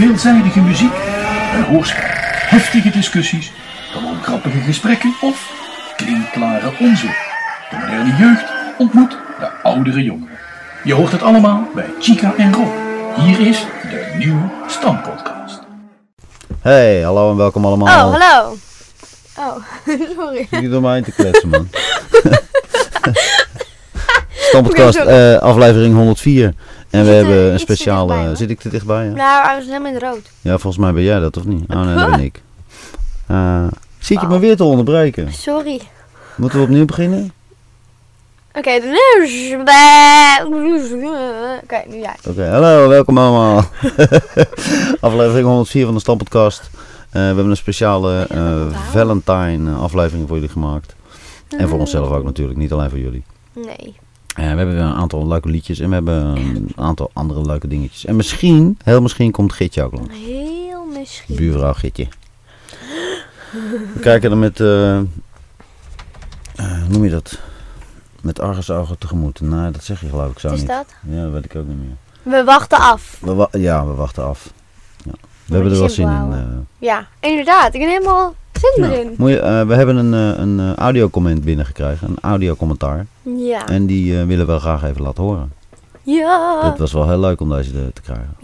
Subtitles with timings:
[0.00, 0.92] veelzijdige muziek,
[1.54, 2.02] een hoorspel,
[2.48, 3.52] heftige discussies,
[3.90, 5.50] gewoon grappige gesprekken of
[5.96, 7.10] klinkklare onzin.
[7.70, 8.44] De moderne jeugd
[8.78, 10.38] ontmoet de oudere jongeren.
[10.84, 12.68] Je hoort het allemaal bij Chica en Rob.
[13.16, 15.60] Hier is de nieuwe Stampodcast.
[16.60, 17.86] Hey, hallo en welkom allemaal.
[18.12, 18.56] Oh, hallo.
[19.38, 19.56] Oh,
[20.16, 20.46] sorry.
[20.50, 21.68] Niet door mij te kletsen, man.
[24.48, 25.32] Stampodcast, sorry.
[25.32, 26.54] eh, aflevering 104.
[26.90, 28.12] En we hebben een speciale...
[28.12, 29.04] dichtbij, zit ik te dichtbij?
[29.04, 29.12] Ja?
[29.12, 30.30] Nou, hij was helemaal in het rood.
[30.40, 31.64] ja, volgens mij ben jij dat, of niet?
[31.68, 32.42] Oh nee, dat ben ik.
[33.26, 33.66] Eh
[33.98, 35.32] zie ik je maar weer te onderbreken.
[35.32, 35.80] Sorry.
[36.36, 37.32] Moeten we opnieuw beginnen?
[38.54, 38.90] Oké, dan
[41.62, 42.16] Oké, nu jij.
[42.28, 43.64] Oké, hallo, welkom allemaal.
[45.00, 46.60] aflevering 104 van de Stampodcast.
[46.60, 50.94] Eh, we hebben een speciale eh, Valentine aflevering voor jullie gemaakt.
[51.56, 53.24] En voor onszelf ook natuurlijk, niet alleen voor jullie.
[53.52, 53.96] Nee.
[54.40, 57.68] Eh, we hebben weer een aantal leuke liedjes en we hebben een aantal andere leuke
[57.68, 58.04] dingetjes.
[58.04, 60.14] En misschien, heel misschien, komt Gitje ook langs.
[60.18, 61.36] Heel misschien.
[61.36, 62.06] Buurvrouw Gitje.
[63.94, 65.02] We kijken er met, eh, eh,
[66.56, 67.38] hoe noem je dat?
[68.22, 69.40] Met argusogen tegemoet.
[69.40, 70.72] Nee, dat zeg je geloof ik zo Wat is niet.
[70.72, 70.86] dat?
[71.08, 71.96] Ja, dat weet ik ook niet meer.
[72.38, 73.16] We wachten af.
[73.20, 74.52] We wa- ja, we wachten af.
[75.04, 75.12] Ja.
[75.46, 76.66] We hebben er wel zin in.
[76.78, 77.74] Ja, inderdaad.
[77.74, 78.34] Ik ben helemaal
[78.76, 79.14] Nou, erin.
[79.16, 83.06] moet je, eh, we hebben een, eh, een eh, audiocomment binnengekregen, een audiocommentaar.
[83.22, 83.66] Ja.
[83.66, 85.52] En die willen we graag even laten horen.
[86.02, 86.60] Ja.
[86.70, 88.34] Het was wel heel leuk om deze te, te krijgen.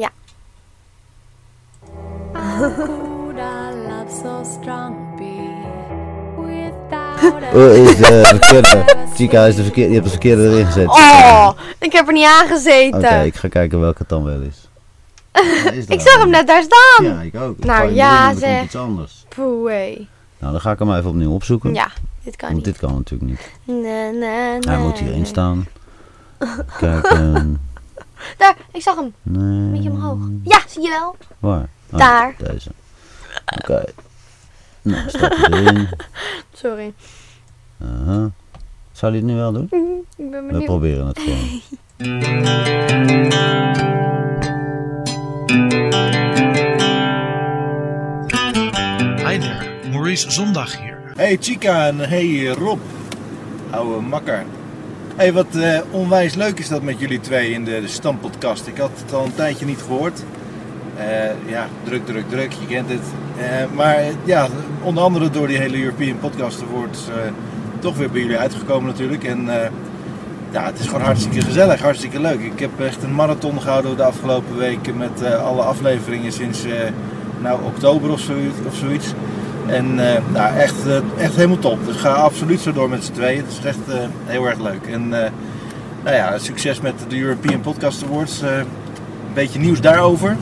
[2.58, 5.36] Could our love so strong be
[6.36, 8.84] without a Oh, is de verkeerde.
[9.14, 9.89] Chica is de verkeerde.
[9.89, 10.86] Je hebt de verkeerde erin gezet.
[10.86, 12.98] Oh, ik heb er niet aangezeten.
[12.98, 14.66] Oké, ik ga kijken welke het dan wel is.
[15.89, 17.05] Ik zag hem net daar staan.
[17.05, 17.59] Ja, ik ook.
[17.65, 18.65] Nou, ja, zeg.
[18.65, 19.25] iets anders.
[20.39, 21.75] Nou, dan ga ik hem even opnieuw opzoeken.
[21.75, 21.89] Ja,
[22.23, 22.75] dit kan Want niet.
[22.75, 23.51] dit kan natuurlijk niet.
[23.83, 25.67] Nee, nee, Hij moet hierin staan.
[26.79, 27.48] Kijk, ehm,
[28.37, 29.14] Daar, ik zag hem.
[29.23, 29.42] nee.
[29.42, 30.19] Een beetje omhoog.
[30.42, 31.17] Ja, zie je wel?
[31.39, 31.69] Waar?
[31.92, 32.34] Oh, Daar.
[32.39, 32.70] Deze.
[33.58, 33.85] Oké.
[34.83, 35.89] Nou, hij erin.
[36.63, 36.92] Sorry.
[37.83, 38.30] Aha.
[38.92, 39.63] Zou hij het nu wel doen?
[40.17, 40.64] Ik ben We benieuwd.
[40.64, 41.61] proberen het gewoon.
[45.46, 45.55] Hi
[49.39, 50.98] there, Maurice Zondag hier.
[51.17, 52.80] Hey Chica en hey Rob,
[53.70, 54.45] ouwe makker.
[55.17, 58.67] Hey, wat eh, onwijs leuk is dat met jullie twee in de, de.
[58.67, 60.24] Ik had het al een tijdje niet gehoord.
[60.96, 63.05] Eh, ja, druk, druk, druk, je kent het.
[63.39, 64.48] Eh, maar ja,
[64.83, 66.61] onder andere door die hele European Podcast
[67.08, 67.14] eh,
[67.79, 69.24] toch weer bij jullie uitgekomen natuurlijk.
[69.24, 69.48] En
[70.56, 72.40] ja, het is gewoon hartstikke gezellig, hartstikke leuk.
[72.40, 76.72] Ik heb echt een marathon gehouden de afgelopen weken met eh, alle afleveringen sinds eh,
[77.40, 78.56] nou, oktober of zoiets.
[78.67, 79.12] Of zoiets.
[79.67, 80.74] En eh, nou, echt,
[81.18, 81.86] echt helemaal top.
[81.86, 83.44] Dus ga absoluut zo door met z'n tweeën.
[83.44, 83.78] Het is echt
[84.24, 84.86] heel erg leuk.
[84.86, 88.40] En nou ja, succes met de European Podcast Awards.
[88.40, 88.67] Een
[89.34, 90.36] beetje nieuws daarover.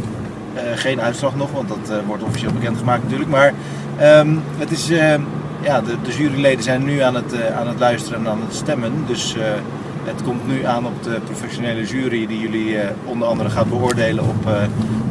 [0.75, 3.31] Geen uitslag nog, want dat wordt officieel bekendgemaakt natuurlijk.
[3.31, 3.53] Maar
[3.99, 4.89] ehm, het is,
[5.63, 8.93] ja, de, de juryleden zijn nu aan het, aan het luisteren en aan het stemmen.
[9.07, 9.37] Dus
[10.05, 14.25] het komt nu aan op de professionele jury die jullie eh, onder andere gaat beoordelen
[14.25, 14.63] op eh,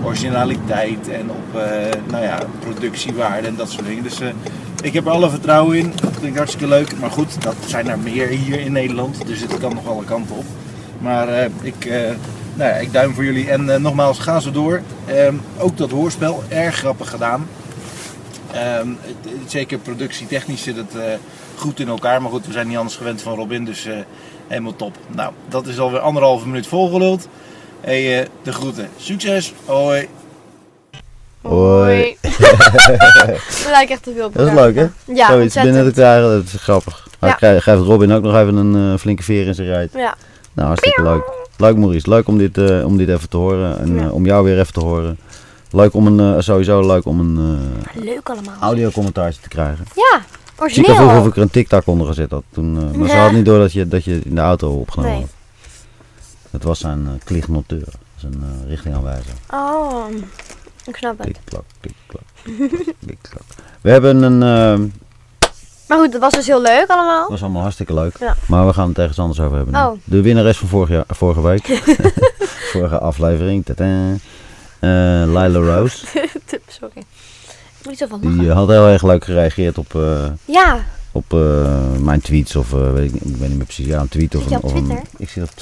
[0.04, 4.04] originaliteit en op eh, nou ja, productiewaarde en dat soort dingen.
[4.04, 4.20] Dus
[4.84, 5.94] ik heb er alle vertrouwen in.
[6.02, 7.00] Dat klinkt hartstikke leuk.
[7.00, 9.28] Maar goed, dat zijn er meer hier in Nederland.
[9.28, 10.46] Dus het kan nog alle kanten op.
[11.00, 11.28] Maar
[11.62, 11.86] ik,
[12.54, 13.50] nou ja, ik duim voor jullie.
[13.50, 14.82] En nogmaals, ga zo door.
[15.06, 17.48] Ehm, ook dat hoorspel, erg grappig gedaan.
[18.54, 18.88] Ehm,
[19.48, 21.04] zeker productietechnisch het eh,
[21.56, 22.22] goed in elkaar.
[22.22, 23.66] Maar goed, we zijn niet anders gewend van Robin.
[23.66, 23.88] Dus
[24.54, 24.98] helemaal top.
[25.16, 27.28] Nou, dat is alweer anderhalve minuut volgeluld.
[27.82, 28.90] Hey, eh, de groeten.
[28.98, 29.54] Succes.
[29.66, 30.08] Hoi.
[31.42, 32.18] Hoi.
[32.22, 34.82] Het lijkt echt te veel op Dat is leuk, hè?
[35.14, 35.64] Ja, Zoiets ontzettend.
[35.64, 37.08] binnen te krijgen, dat is grappig.
[37.20, 37.60] Hij Ja.
[37.60, 39.94] geeft Robin ook nog even een eh, flinke veer in zijn rijt.
[39.94, 40.16] Ja.
[40.54, 41.32] Nou, hartstikke leuk.
[41.58, 44.10] Leuk Maurice, leuk om dit, eh, om dit even te horen en Ja.
[44.10, 45.20] om jou weer even te horen.
[45.72, 47.38] Leuk om een, sowieso leuk om een
[47.96, 48.56] eh Leuk allemaal.
[48.60, 49.86] audiocommentaartje te krijgen.
[49.96, 50.22] Ja,
[50.58, 50.96] Origineel.
[50.96, 52.44] vroeg of ik er een TikTok onder gezet had.
[52.52, 55.12] Toen, eh, maar ze had niet door dat je, dat je in de auto opgenomen
[55.12, 55.22] Nee.
[55.22, 55.30] had.
[56.52, 59.34] Het was zijn uh, klichtnoteur, zijn uh, richtingaanwijzer.
[59.52, 60.06] Oh,
[60.86, 61.28] ik snap het.
[61.28, 61.64] Klik-klak,
[63.00, 63.44] klik-klak.
[63.82, 64.44] We hebben een...
[64.44, 64.86] eh,
[65.88, 67.22] Maar goed, dat was dus heel leuk allemaal.
[67.22, 68.18] Dat was allemaal hartstikke leuk.
[68.20, 68.36] Ja.
[68.48, 69.76] Maar we gaan het ergens anders over hebben.
[69.76, 69.92] Oh.
[70.04, 71.66] De winnares van vorig jaar, vorige week.
[72.74, 73.66] vorige aflevering.
[73.66, 74.12] Tadaa.
[74.80, 74.90] Eh,
[75.28, 76.06] Lila Rose.
[76.80, 77.04] Sorry.
[77.86, 78.40] Moet zo van lachen.
[78.40, 80.78] Die eh, had heel erg leuk gereageerd op, eh, Ja,
[81.12, 81.68] op eh,
[82.00, 82.56] mijn tweets.
[82.56, 83.86] Of weet ik, ik weet niet meer precies.
[83.86, 84.36] Ja, een tweet.
[84.36, 85.08] Of een, op of een- Twitter?
[85.18, 85.50] Ik zit op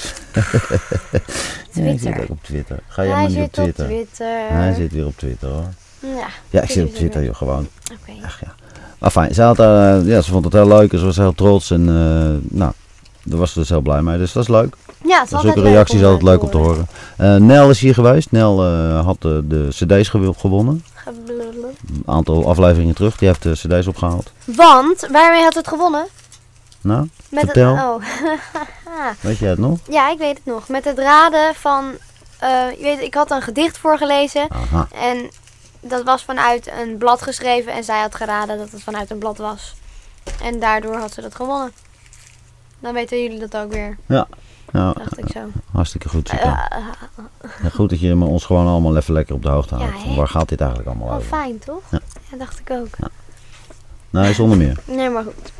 [1.72, 2.22] Ja, ik zit Twitter.
[2.22, 2.78] ook op Twitter.
[2.88, 3.84] Ga jij maar niet zit op Twitter?
[3.84, 4.26] op Twitter.
[4.48, 5.64] Hij zit weer op Twitter hoor.
[6.00, 7.24] Ja, Ja, ik zit op Twitter.
[7.24, 7.68] Joh, gewoon.
[7.92, 8.24] oké.
[8.24, 8.54] Ach ja.
[8.98, 9.56] Maar fijn, ze, had,
[10.06, 11.70] ja, ze vond het heel leuk en ze was heel trots.
[11.70, 11.84] En
[12.48, 12.72] nou,
[13.22, 14.18] daar was ze dus heel blij mee.
[14.18, 14.76] Dus dat is leuk.
[15.06, 16.86] Ja, het is Zulke altijd reacties altijd leuk om te horen.
[17.16, 18.30] Eh, Nel is hier geweest.
[18.30, 18.64] Nel
[18.94, 20.84] had de, de cd's gew- gewonnen.
[21.06, 23.16] Een aantal afleveringen terug.
[23.16, 24.32] Die heeft de cd's opgehaald.
[24.44, 26.06] Want, waarmee had het gewonnen?
[26.80, 28.00] Nou, Met Vertel.
[28.00, 28.40] Het,
[28.86, 29.10] oh.
[29.20, 29.78] weet jij het nog?
[29.88, 30.68] ja, ik weet het nog.
[30.68, 31.92] Met het raden van...
[32.38, 34.46] eh, je weet, ik had een gedicht voorgelezen.
[34.50, 34.88] Aha.
[34.94, 35.30] En
[35.80, 37.72] dat was vanuit een blad geschreven.
[37.72, 39.74] En zij had geraden dat het vanuit een blad was.
[40.42, 41.72] En daardoor had ze dat gewonnen.
[42.80, 44.26] Dan weten jullie dat ook weer, Ja,
[44.72, 45.40] dacht ik zo.
[45.72, 46.28] hartstikke goed.
[46.28, 46.68] Eh, Sika.
[46.70, 46.78] eh,
[47.62, 50.02] Ja, goed dat je ons gewoon allemaal even lekker op de hoogte Ja, houdt.
[50.02, 51.28] Van waar gaat dit eigenlijk allemaal wel over?
[51.28, 51.82] fijn, toch?
[51.90, 52.00] Ja.
[52.30, 53.10] Ja, dacht ik ook.
[54.10, 54.78] Nee, zonder meer.
[54.86, 55.52] Nee, maar goed.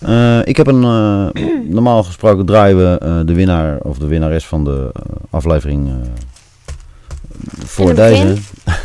[0.00, 1.44] Eh, ik heb een, eh,
[1.74, 4.92] normaal gesproken draaien we eh, de winnaar of de winnares van de
[5.30, 5.92] aflevering
[7.64, 8.36] voor deze,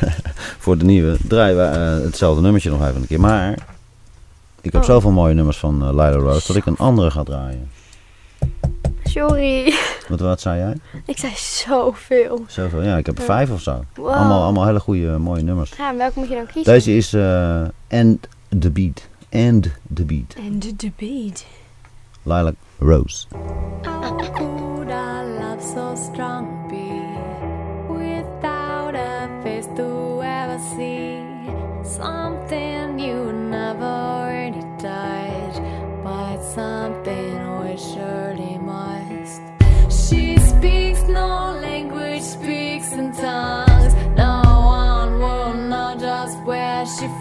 [0.64, 1.64] voor de nieuwe, draaien we
[2.06, 3.20] hetzelfde nummertje nog even een keer.
[3.20, 3.52] Maar
[4.62, 4.88] ik heb Oh.
[4.88, 7.70] zoveel mooie nummers van Lila Rose dat ik een andere ga draaien.
[9.10, 9.74] Sorry.
[10.08, 10.76] Wat, wat zei jij?
[11.06, 12.44] ik zei zoveel.
[12.48, 12.84] Zoveel?
[12.84, 13.84] Ja, ik heb er vijf of zo.
[13.96, 14.08] Wow.
[14.08, 15.74] Allemaal, allemaal hele goede mooie nummers.
[15.78, 16.74] Ja, en welke moet je dan kiezen?
[16.74, 18.28] Deze is eh And
[18.60, 19.08] the Beat.
[19.32, 20.36] And the Beat.
[20.46, 21.44] En de debate.
[22.24, 23.26] Lilac Rose.
[23.82, 27.02] How could our love so strong be
[27.88, 31.18] without a face to ever see?
[31.84, 35.62] Something you never already touched,
[36.04, 36.99] but something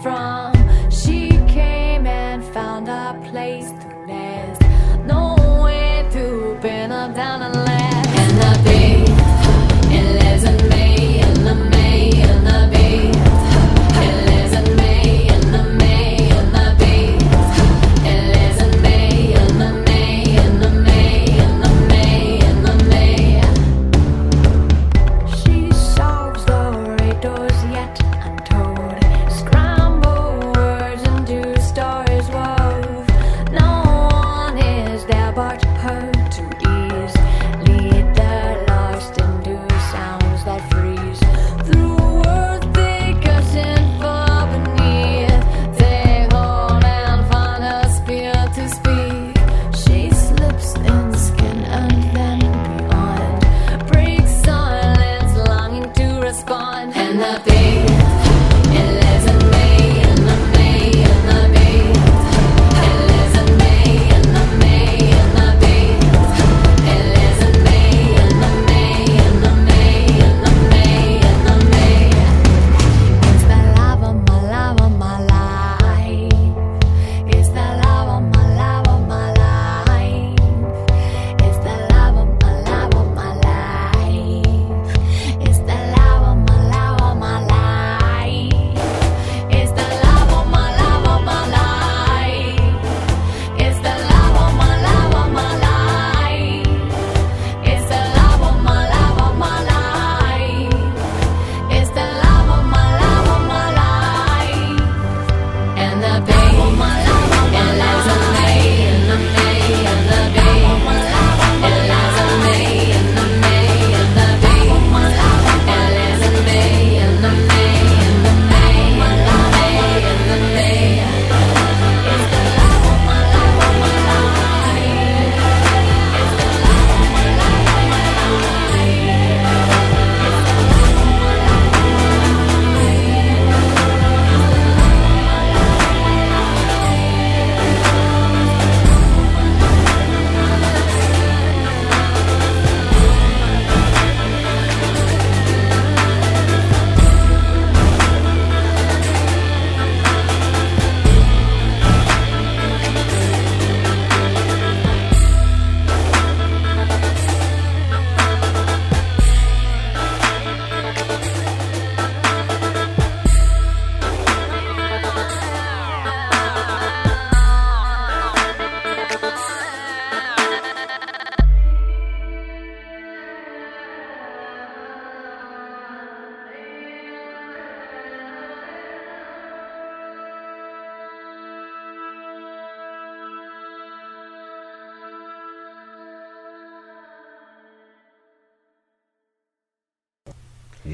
[0.01, 0.48] from.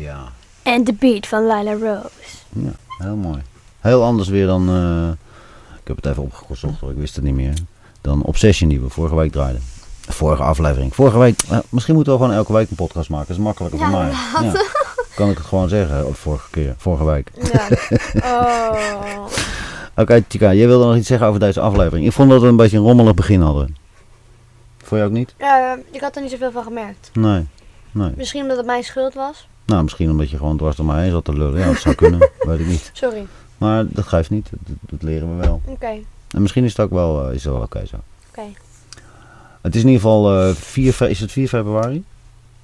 [0.02, 0.24] Ja.
[0.64, 2.10] En de beat van Lila Rose.
[2.50, 3.42] Ja, heel mooi.
[3.80, 4.70] Heel anders weer dan.
[4.70, 5.10] eh,
[5.82, 7.54] ik heb het even opgezocht hoor, ik wist het niet meer.
[8.02, 9.62] dan Obsession die we vorige week draaiden.
[10.08, 10.96] Vorige aflevering.
[10.96, 13.28] Vorige week, eh, misschien moeten we gewoon elke week een podcast maken.
[13.28, 14.10] Dat is makkelijker Ja, voor mij.
[14.52, 14.62] Ja.
[15.16, 17.32] Kan ik het gewoon zeggen, of vorige keer, vorige week.
[17.54, 17.68] Ja.
[18.24, 19.26] Oh.
[20.02, 22.06] Oké, Tika, jij wilde nog iets zeggen over deze aflevering.
[22.06, 23.76] Ik vond dat we een beetje een rommelig begin hadden.
[24.84, 25.34] Vond je ook niet?
[25.38, 27.10] Ja, ik had er niet zoveel van gemerkt.
[27.14, 27.46] Nee.
[27.92, 28.12] Nee.
[28.18, 29.48] Misschien omdat het mijn schuld was.
[29.66, 31.60] Nou, misschien omdat je gewoon dwars door mij heen zat te lullen.
[31.60, 32.20] Ja, dat zou kunnen.
[32.40, 32.90] weet ik niet.
[32.94, 33.26] Sorry.
[33.58, 34.50] Maar dat geeft niet.
[34.52, 35.62] Dat, dat leren we wel.
[35.66, 35.92] Oké.
[36.30, 37.96] En misschien is het ook wel, eh, is het wel oké zo.
[38.30, 38.42] Oké.
[39.62, 42.04] Het is in ieder geval eh 4, fe- is het 4 februari.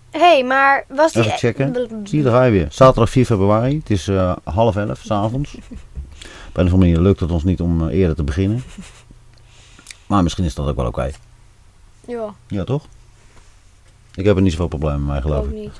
[0.09, 1.23] Hé, hey, maar was die...
[1.23, 1.75] Even checken.
[2.03, 2.67] Zie je, daar ga je weer.
[2.71, 3.75] Zaterdag 4 februari.
[3.77, 5.55] Het is eh, half elf, s'avonds.
[6.49, 8.63] Op een of andere manier lukt het ons niet om eh, eerder te beginnen.
[10.07, 11.11] Maar misschien is dat ook wel oké.
[12.07, 12.85] Ja, Ja, toch?
[14.15, 15.57] Ik heb er niet zoveel problemen mee, geloof ook ik.
[15.57, 15.79] niet.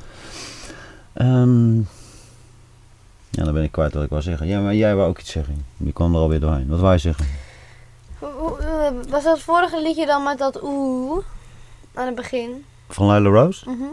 [1.14, 1.78] Ehm,
[3.30, 4.48] ja, dan ben ik kwijt wat ik wou zeggen.
[4.48, 5.66] Ja, maar jij wou ook iets zeggen.
[5.78, 6.68] Je kwam er alweer doorheen.
[6.68, 7.26] Wat wou je zeggen?
[8.22, 11.24] Eh, Was dat vorige liedje dan met dat oeh
[11.94, 12.66] aan het begin?
[12.90, 13.70] Van Lila Rose?
[13.70, 13.84] Mhm.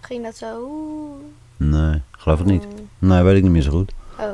[0.00, 1.22] Ging dat zo oeh?
[1.56, 2.64] Nee, geloof het niet.
[2.66, 3.92] Mm, Nee, weet ik niet meer zo goed.
[4.18, 4.32] Oh.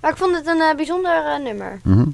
[0.00, 1.80] Maar ik vond het een eh, bijzonder eh, nummer.
[1.84, 2.06] Mhm.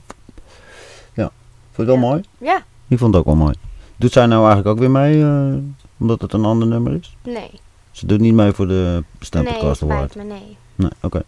[1.15, 1.31] Ja,
[1.73, 2.01] vond je het wel Ja.
[2.01, 2.23] mooi?
[2.39, 2.63] Ja.
[2.89, 3.55] Ik vond het ook wel mooi.
[3.97, 5.25] Doet zij nou eigenlijk ook weer mee,
[5.99, 7.17] omdat het een ander nummer is?
[7.23, 7.51] Nee.
[7.95, 10.15] Ze doet niet mee voor de Nee, Stempelcast spijt Award.
[10.15, 10.57] me, nee.
[10.75, 11.23] Nee, oké.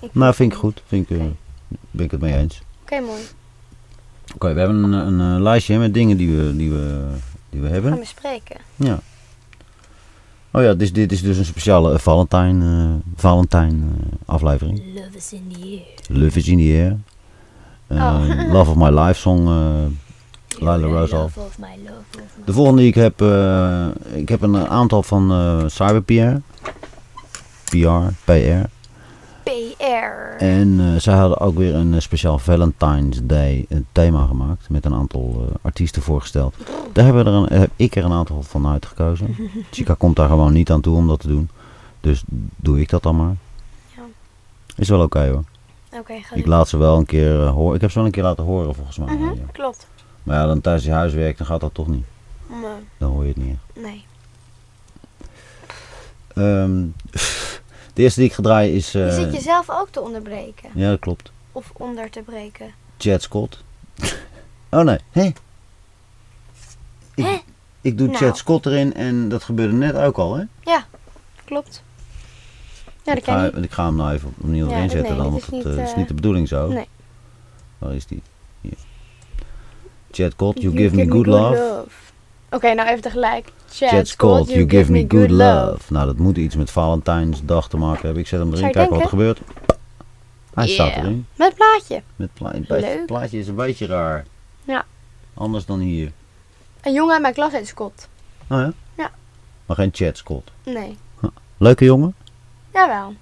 [0.00, 0.82] Ik Nou, vind ik goed.
[0.86, 1.34] Vind ik, eh, Oké.
[1.90, 2.62] ben ik het mee eens.
[2.82, 3.20] Oké, mooi.
[4.34, 7.06] Oké, we hebben een, een, eh, lijstje met dingen die we, die we,
[7.50, 7.94] die we Gaan hebben.
[7.98, 8.56] we spreken.
[8.76, 9.00] Ja.
[10.50, 14.82] Oh ja, dit, is- dit is dus een speciale eh, Valentijn, eh, Valentijn eh, aflevering.
[14.94, 15.60] Love is in the
[16.08, 16.18] air.
[16.20, 16.96] Love is in the air.
[17.86, 18.52] Eh, Oh.
[18.52, 19.48] Love of my life song.
[20.54, 21.28] Eh, Lila
[21.58, 21.78] my...
[22.44, 26.36] De volgende die ik heb, eh, ik heb een aantal van eh CyberPR.
[27.64, 27.86] PR,
[28.24, 28.68] PR.
[29.42, 30.36] PR.
[30.38, 34.70] En eh, zij hadden ook weer een eh, speciaal Valentine's Day eh, thema gemaakt.
[34.70, 36.54] Met een aantal eh, artiesten voorgesteld.
[36.92, 39.36] Daar hebben we er een, heb ik er een aantal van uitgekozen.
[39.70, 41.48] Chica komt daar gewoon niet aan toe om dat te doen.
[42.00, 42.22] Dus
[42.56, 43.34] doe ik dat dan maar.
[43.96, 44.02] Ja.
[44.76, 45.44] Is wel oké hoor.
[45.98, 47.74] Oké, ga Ik laat ze wel een keer eh, horen.
[47.74, 49.14] Ik heb ze wel een keer laten horen volgens mij.
[49.14, 49.32] Mhm, Ja.
[49.52, 49.86] Klopt.
[50.22, 52.04] Maar ja, dan tijdens je huiswerk dan gaat dat toch niet.
[52.46, 52.60] Nee.
[52.98, 53.82] Dan hoor je het niet echt.
[53.84, 54.04] nee.
[56.34, 56.86] Ehm,
[57.94, 58.92] de eerste die ik ga draaien is...
[58.92, 60.70] Je eh, zit jezelf ook te onderbreken.
[60.74, 61.32] Ja, dat klopt.
[61.52, 62.74] Of onder te breken.
[62.98, 63.64] Chad Scott.
[64.70, 65.22] oh nee, hé.
[67.14, 67.38] Ik, Hè?
[67.80, 68.18] ik doe Nou.
[68.18, 70.44] Chad Scott erin en dat gebeurde net ook al, hè?
[71.44, 71.82] Klopt.
[72.84, 73.64] Ja, dat Ik ga, ken je.
[73.66, 75.64] ik ga hem nou even opnieuw Ja, erin zetten nee, dan, want is het niet,
[75.64, 76.68] eh, is eh, niet de bedoeling zo.
[76.68, 76.88] nee.
[77.78, 78.22] Waar is die?
[78.60, 78.74] Hier.
[80.12, 81.84] Chad Scott, you, give, me good, love.
[82.50, 83.52] Oké, nou even tegelijk.
[83.70, 85.92] Chad, Chad Scott, you give me good love.
[85.92, 88.22] Nou, dat moet iets met Valentijnsdag te maken hebben.
[88.22, 89.40] Ik zet hem erin, kijken wat er gebeurt.
[90.54, 91.26] Hij staat erin.
[91.36, 92.02] Met plaatje.
[92.16, 94.24] Met pla het plaatje is een beetje raar.
[94.64, 94.84] Ja.
[95.34, 96.12] Anders dan hier.
[96.82, 98.08] Een jongen uit mijn klas heet Scott.
[98.48, 98.72] Oh ja?
[98.96, 99.10] Ja.
[99.66, 100.50] Maar geen Chad Scott.
[100.64, 100.96] Nee.
[101.56, 102.14] Leuke jongen?
[102.72, 103.14] Jawel.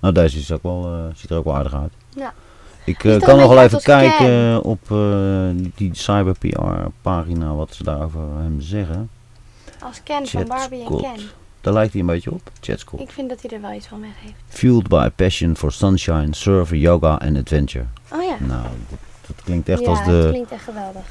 [0.00, 1.92] Nou, deze is ook wel, eh, ziet er ook wel aardig uit.
[2.08, 2.34] Ja.
[2.88, 6.60] Ik eh, kan nog wel even kijken op eh, die Cyber PR
[7.02, 9.10] pagina wat ze daar over hem zeggen.
[9.80, 11.20] Als Ken van Barbie en Ken.
[11.60, 12.50] Daar lijkt hij een beetje op.
[12.60, 13.02] Chad Scott.
[13.02, 14.34] Ik vind dat hij er wel iets van weg heeft.
[14.48, 17.84] Fueled by passion for sunshine, surfen, yoga en adventure.
[18.12, 18.36] Oh ja.
[18.46, 20.26] Nou, dat, dat klinkt echt ja, als de...
[20.30, 21.02] klinkt echt geweldig.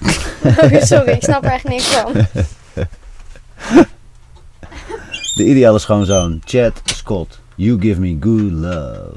[0.88, 2.14] Sorry, ik snap er echt niks van.
[5.36, 7.40] De ideale schoonzoon, Chad Scott.
[7.56, 9.14] You give me good love.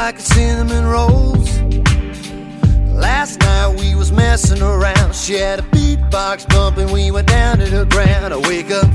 [0.00, 1.48] Like a cinnamon rolls.
[2.92, 5.14] Last night we was messing around.
[5.14, 8.34] She had a beatbox bumping, we went down to the ground.
[8.34, 8.90] I wake up,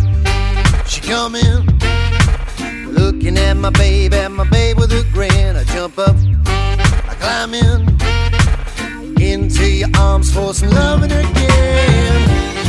[0.88, 1.60] she come in.
[2.93, 5.55] Looking at my babe, at my babe with a grin.
[5.55, 6.15] I jump up,
[7.12, 7.77] I climb in
[9.20, 12.22] into your arms for some loving again.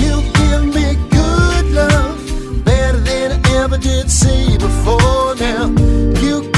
[0.03, 5.35] You give me good love, better than I ever did see before.
[5.37, 5.67] Now
[6.25, 6.51] you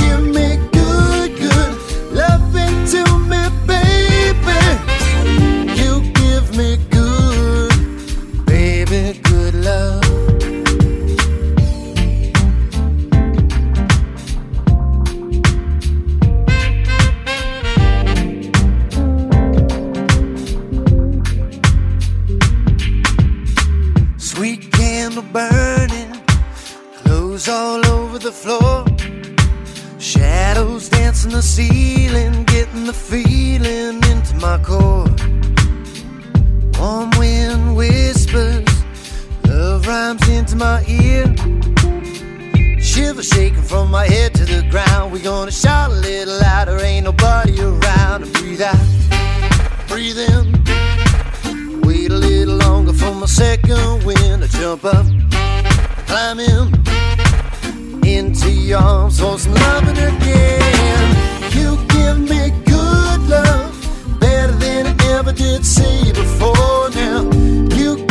[28.25, 28.87] the floor.
[29.99, 35.05] Shadows dancing the ceiling, getting the feeling into my core.
[36.79, 38.65] Warm wind whispers,
[39.47, 41.27] love rhymes into my ear.
[42.81, 45.13] Shiver shaking from my head to the ground.
[45.13, 48.23] We gonna shout a little louder, ain't nobody around.
[48.23, 48.87] And breathe out,
[49.87, 51.83] breathe in.
[51.83, 55.05] Wait a little longer for my second wind to jump up,
[56.07, 56.85] climb in
[58.17, 61.17] into your arms for some loving again.
[61.53, 66.91] You give me good love, better than I ever did see before.
[66.91, 67.23] Now
[67.75, 68.07] you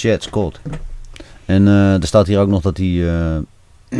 [0.00, 0.60] Chad Scott.
[1.44, 3.36] En eh, er staat hier ook nog dat hij eh,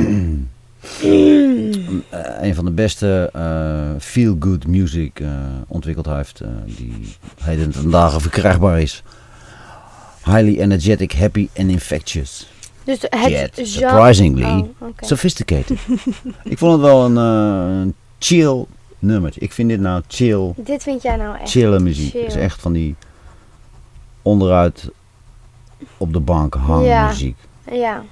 [2.40, 5.22] een van de beste eh, feel-good music
[5.66, 6.40] ontwikkeld heeft.
[6.64, 9.02] die heden ten dagen verkrijgbaar is.
[10.24, 12.46] Highly energetic, happy and infectious.
[12.84, 14.88] Dus het Yet, surprisingly Oh.
[15.00, 15.78] Sophisticated.
[16.44, 18.64] Ik vond het wel een, een chill
[18.98, 19.40] nummertje.
[19.40, 21.50] Ik vind dit nou chill, Dit vind jij nou echt.
[21.50, 22.10] chille muziek.
[22.10, 22.20] chill.
[22.22, 22.94] Het is echt van die
[24.22, 24.90] onderuit
[25.96, 27.06] op de bank hangen Ja.
[27.06, 27.36] muziek.
[27.72, 28.02] Ja.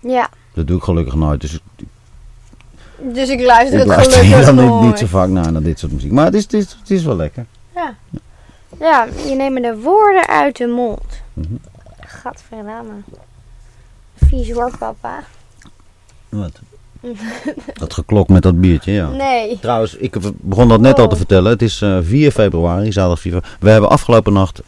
[0.00, 0.28] Ja.
[0.54, 1.40] Dat doe ik gelukkig nooit.
[1.40, 1.58] Dus
[3.12, 5.92] Dus ik luister ik het luister gelukkig niet, niet zo vaak naar, naar dit soort
[5.92, 6.10] muziek.
[6.12, 7.46] Maar het is, het is, het is wel lekker.
[7.74, 7.94] Ja.
[8.80, 11.22] Ja, je neemt de woorden uit de mond.
[11.32, 11.46] Mhm.
[12.00, 12.92] Gadverdamme.
[14.16, 15.22] Vies woord, papa.
[16.28, 16.52] Wat?
[17.74, 19.08] Dat geklok met dat biertje, ja.
[19.08, 19.58] Nee.
[19.60, 21.16] Trouwens, ik begon dat net al te Oh.
[21.16, 21.50] vertellen.
[21.50, 23.56] Het is eh, 4 februari, zaterdag 4 februari.
[23.60, 24.60] We hebben afgelopen nacht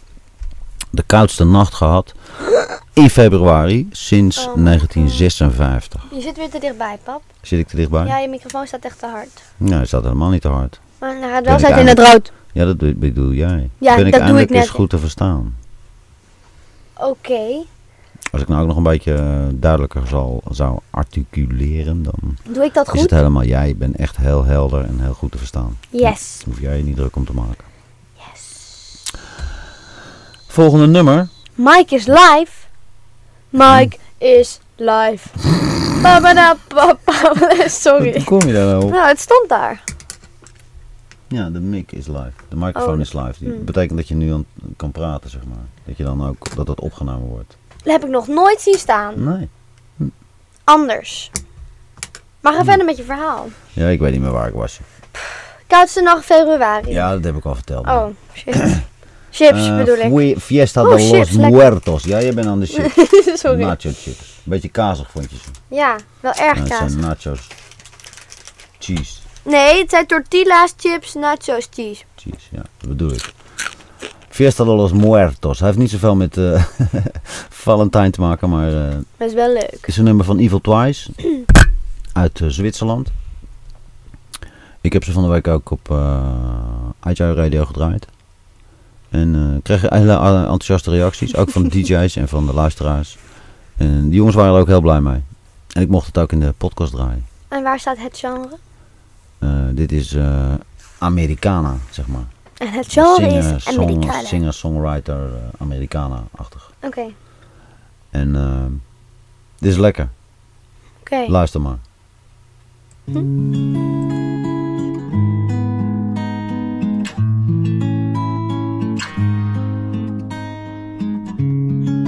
[0.94, 2.12] de koudste nacht gehad
[2.92, 4.54] in februari sinds Oh.
[4.64, 6.06] 1956.
[6.14, 7.22] Je zit weer te dichtbij, pap.
[7.42, 8.06] Zit ik te dichtbij?
[8.06, 9.42] Ja, je microfoon staat echt te hard.
[9.56, 10.80] Nee, hij staat helemaal niet te hard.
[10.98, 12.32] Maar hij gaat Ben wel zitten in het rood.
[12.52, 13.70] Ja, dat be- bedoel jij.
[13.78, 14.58] Ja, ben ik dat doe ik net.
[14.60, 15.56] eens goed te verstaan.
[16.96, 17.64] Oké.
[18.32, 22.14] Als ik nou ook nog een beetje eh, duidelijker zal, zou articuleren, dan
[22.48, 23.10] Doe ik dat is het goed?
[23.10, 23.68] helemaal jij.
[23.68, 25.78] Je bent echt heel helder en heel goed te verstaan.
[25.90, 26.40] Yes.
[26.44, 27.64] Hoef jij je niet druk om te maken.
[30.54, 31.28] Volgende nummer.
[31.54, 32.50] Mike is live.
[33.48, 35.28] Mike is live.
[37.68, 38.12] Sorry.
[38.12, 38.90] Hoe kom je daar nou op?
[38.90, 39.82] Nou, het stond daar.
[41.28, 42.30] Ja, de mic is live.
[42.48, 43.34] De microfoon Oh, is live.
[43.38, 43.64] Die hmm.
[43.64, 44.44] betekent dat je nu aan,
[44.76, 45.64] kan praten, zeg maar.
[45.84, 47.56] Dat je dan ook, dat het opgenomen wordt.
[47.82, 49.24] Dat heb ik nog nooit zien staan.
[49.24, 49.48] Nee.
[50.64, 51.30] Anders.
[52.40, 52.68] Maar ga Hmm.
[52.68, 53.48] verder met je verhaal.
[53.72, 54.80] Ja, ik weet niet meer waar ik was.
[55.66, 56.90] Koudste nacht februari.
[56.90, 57.86] Ja, dat heb ik al verteld.
[57.86, 58.58] Oh, chips.
[59.34, 60.38] chips Eh, bedoel ik.
[60.38, 61.50] Fiesta Oh, de los chips, lekker.
[61.50, 62.04] Muertos.
[62.04, 62.94] Ja, je bent aan de chips.
[63.40, 63.60] Sorry.
[63.62, 64.40] Nacho chips.
[64.42, 65.74] Beetje kazig vond je ze.
[65.76, 66.90] Ja, wel erg het kaas.
[66.92, 67.46] zijn nachos.
[68.78, 69.12] Cheese.
[69.42, 72.02] Nee, het zijn tortillas, chips, nachos, cheese.
[72.16, 72.62] Cheese, ja.
[72.78, 73.32] Dat bedoel ik.
[74.28, 75.58] Fiesta de los Muertos.
[75.58, 76.64] Hij heeft niet zoveel met eh
[77.64, 79.78] Valentijn te maken, maar eh, Dat is wel leuk.
[79.84, 81.10] Is een nummer van Evil Twice
[82.12, 83.08] uit Zwitserland.
[84.80, 86.22] Ik heb ze van de week ook op uh,
[87.16, 88.06] Radio gedraaid.
[89.14, 92.54] En eh, ik kreeg hele eh, enthousiaste reacties, ook van de DJ's en van de
[92.54, 93.18] luisteraars.
[93.76, 95.22] En die jongens waren er ook heel blij mee.
[95.72, 97.26] En ik mocht het ook in de podcast draaien.
[97.48, 98.48] En waar staat het genre?
[99.38, 100.54] Eh, dit is eh,
[100.98, 102.24] Americana, zeg maar.
[102.58, 104.24] En het genre Singer, is song- Americana.
[104.24, 106.72] Singer, songwriter, eh, Americana-achtig.
[106.82, 107.04] Oké,
[108.10, 108.64] En eh,
[109.58, 110.08] dit is lekker.
[111.00, 111.24] oké.
[111.28, 111.78] Luister maar.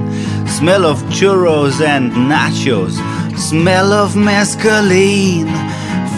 [0.47, 2.95] smell of churros and nachos,
[3.37, 5.49] smell of mescaline.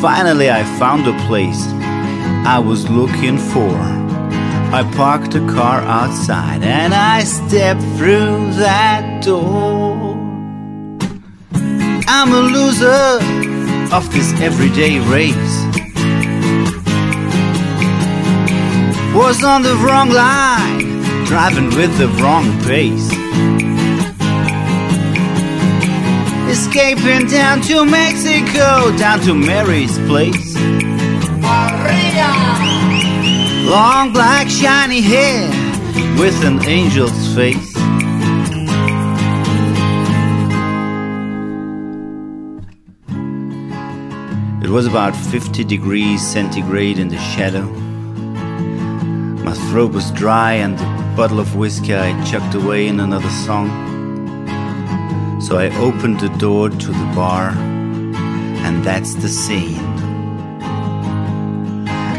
[0.02, 1.62] Finally, I found a place
[2.46, 3.76] I was looking for.
[4.70, 9.67] I parked the car outside and I stepped through that door.
[12.20, 13.20] I'm a loser
[13.96, 15.56] of this everyday race.
[19.14, 23.12] Was on the wrong line, driving with the wrong pace.
[26.50, 30.56] Escaping down to Mexico, down to Mary's place.
[31.46, 32.34] Maria!
[33.70, 35.48] Long black shiny hair
[36.18, 37.77] with an angel's face.
[44.68, 47.64] It was about 50 degrees centigrade in the shadow.
[49.46, 50.84] My throat was dry, and the
[51.16, 53.70] bottle of whiskey I chucked away in another song.
[55.40, 57.52] So I opened the door to the bar,
[58.66, 59.80] and that's the scene.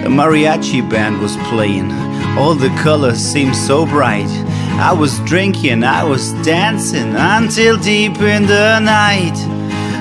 [0.07, 1.93] A mariachi band was playing,
[2.39, 4.33] all the colors seemed so bright.
[4.81, 9.58] I was drinking, I was dancing until deep in the night.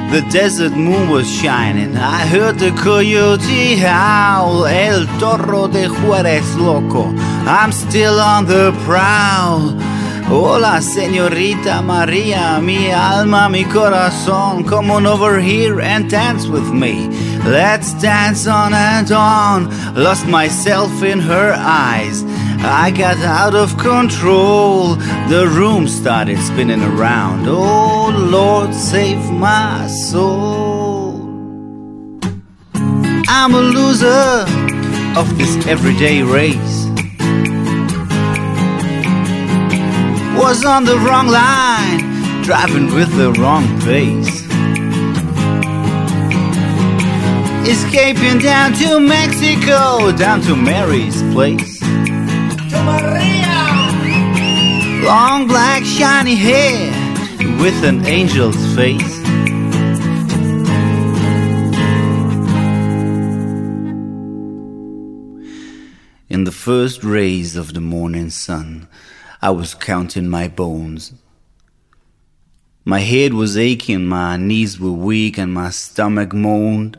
[0.10, 1.98] The desert moon was shining.
[1.98, 4.66] I heard the coyote howl.
[4.66, 7.14] El toro de Juarez loco.
[7.46, 9.76] I'm still on the prowl.
[10.30, 14.66] Hola, señorita Maria, mi alma, mi corazón.
[14.66, 17.08] Come on over here and dance with me.
[17.46, 19.70] Let's dance on and on.
[19.94, 22.24] Lost myself in her eyes.
[22.60, 24.96] I got out of control.
[25.30, 27.46] The room started spinning around.
[27.48, 31.22] Oh Lord, save my soul.
[33.30, 34.46] I'm a loser
[35.18, 36.86] of this everyday race.
[40.38, 44.46] Was on the wrong line, driving with the wrong pace.
[47.68, 51.77] Escaping down to Mexico, down to Mary's place.
[55.08, 56.92] Long black shiny hair
[57.62, 59.20] with an angel's face.
[66.28, 68.90] In the first rays of the morning sun,
[69.42, 71.14] I was counting my bones.
[72.84, 76.98] My head was aching, my knees were weak, and my stomach moaned.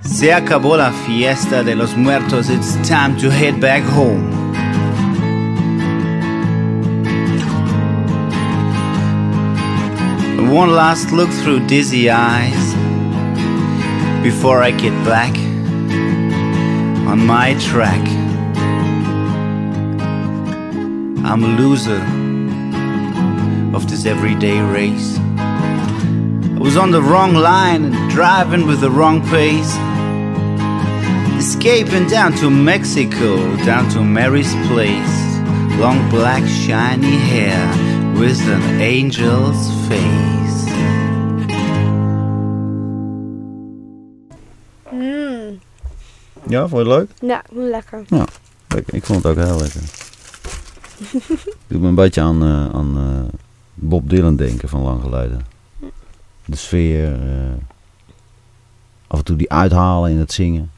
[0.00, 4.43] Se acabó la fiesta de los muertos, it's time to head back home.
[10.54, 12.74] One last look through dizzy eyes
[14.22, 15.36] before I get back
[17.08, 18.00] on my track.
[21.26, 22.00] I'm a loser
[23.76, 25.18] of this everyday race.
[25.38, 29.74] I was on the wrong line and driving with the wrong pace.
[31.36, 35.16] Escaping down to Mexico, down to Mary's place.
[35.80, 37.83] Long black shiny hair
[38.18, 40.72] with an angel's face.
[44.92, 45.58] Mm.
[46.48, 47.10] Ja, vond je het leuk?
[47.30, 48.04] Ja, lekker.
[48.68, 49.80] Leuk, Ik vond het ook heel lekker.
[51.66, 53.34] Doet me een beetje aan, eh, aan eh,
[53.74, 55.46] Bob Dylan denken van lang geleden.
[56.44, 57.12] De sfeer.
[57.12, 57.52] eh,
[59.06, 60.70] af en toe die uithalen in het zingen.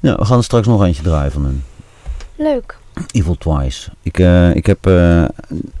[0.00, 1.64] Ja, we gaan er straks nog eentje draaien van hem.
[2.36, 2.78] Leuk.
[3.12, 3.90] Evil Twice.
[4.02, 5.24] Ik, eh, ik heb eh,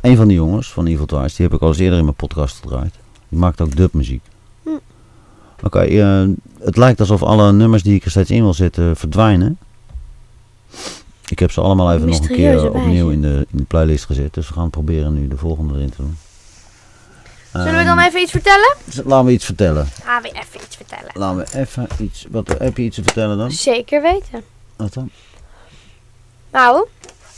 [0.00, 2.16] een van die jongens van Evil Twice, die heb ik al eens eerder in mijn
[2.16, 2.94] podcast gedraaid.
[3.28, 4.22] Die maakt ook dubmuziek.
[4.62, 4.70] Hm.
[5.62, 6.28] Oké, eh,
[6.60, 9.58] het lijkt alsof alle nummers die ik er steeds in wil zetten verdwijnen.
[11.28, 14.34] Ik heb ze allemaal even nog een keer opnieuw in de, in de playlist gezet.
[14.34, 16.16] Dus we gaan proberen nu de volgende erin te doen.
[17.52, 18.76] Zullen we dan even iets vertellen?
[19.04, 19.86] Laten we iets vertellen.
[20.02, 21.10] Gaan we even iets vertellen.
[21.14, 22.26] Laten we even iets...
[22.30, 23.50] Wat, heb je iets te vertellen dan?
[23.50, 24.42] Zeker weten.
[24.76, 25.10] Wat dan?
[26.50, 26.86] Nou,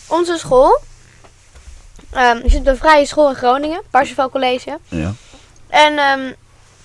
[0.07, 0.81] onze school.
[2.11, 4.79] er zit op een vrije school in Groningen, Parsifal College.
[4.89, 5.13] Ja.
[5.69, 6.33] En ehm,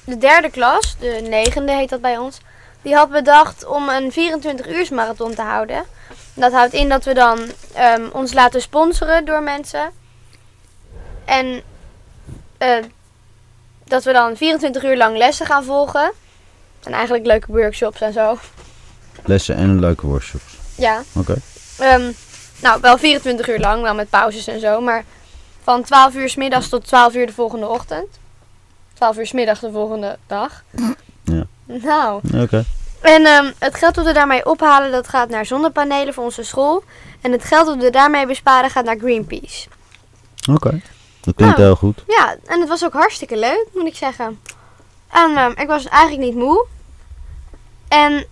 [0.04, 2.38] de derde klas, de negende heet dat bij ons,
[2.82, 5.84] die had bedacht om een 24 uur marathon te houden.
[6.34, 7.40] Dat houdt in dat we dan
[7.74, 9.92] ehm, ons laten sponsoren door mensen.
[11.26, 11.62] En
[12.58, 12.84] eh,
[13.84, 16.12] dat we dan 24 uur lang lessen gaan volgen.
[16.84, 18.38] En eigenlijk leuke workshops en zo.
[19.26, 20.58] Lessen en leuke workshops.
[20.76, 21.04] Ja.
[21.14, 21.36] Oké.
[21.78, 22.12] Ehm,
[22.62, 24.82] nou, wel 24 uur lang, wel met pauzes en zo.
[24.82, 25.04] Maar
[25.64, 28.08] van 12 uur s middags tot 12 uur de volgende ochtend.
[28.94, 30.64] 12 uur s middags de volgende dag.
[31.24, 31.46] Ja.
[31.66, 32.22] Nou.
[32.36, 32.66] Oké.
[33.02, 36.84] En ehm, het geld dat we daarmee ophalen, dat gaat naar zonnepanelen voor onze school.
[37.22, 39.68] En het geld dat we daarmee besparen, gaat naar Greenpeace.
[40.52, 40.82] Oké.
[41.22, 41.68] Dat klinkt Nou.
[41.68, 42.04] heel goed.
[42.08, 44.40] Ja, en het was ook hartstikke leuk, moet ik zeggen.
[45.12, 46.66] En ehm, ik was eigenlijk niet moe.
[47.88, 48.26] En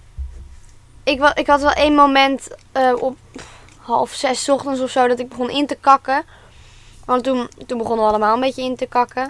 [1.06, 3.18] ik, wa- ik had wel één moment eh, op
[3.80, 6.24] half zes ochtends of zo dat ik begon in te kakken.
[7.06, 9.30] Want toen, toen begonnen we allemaal een beetje in te kakken.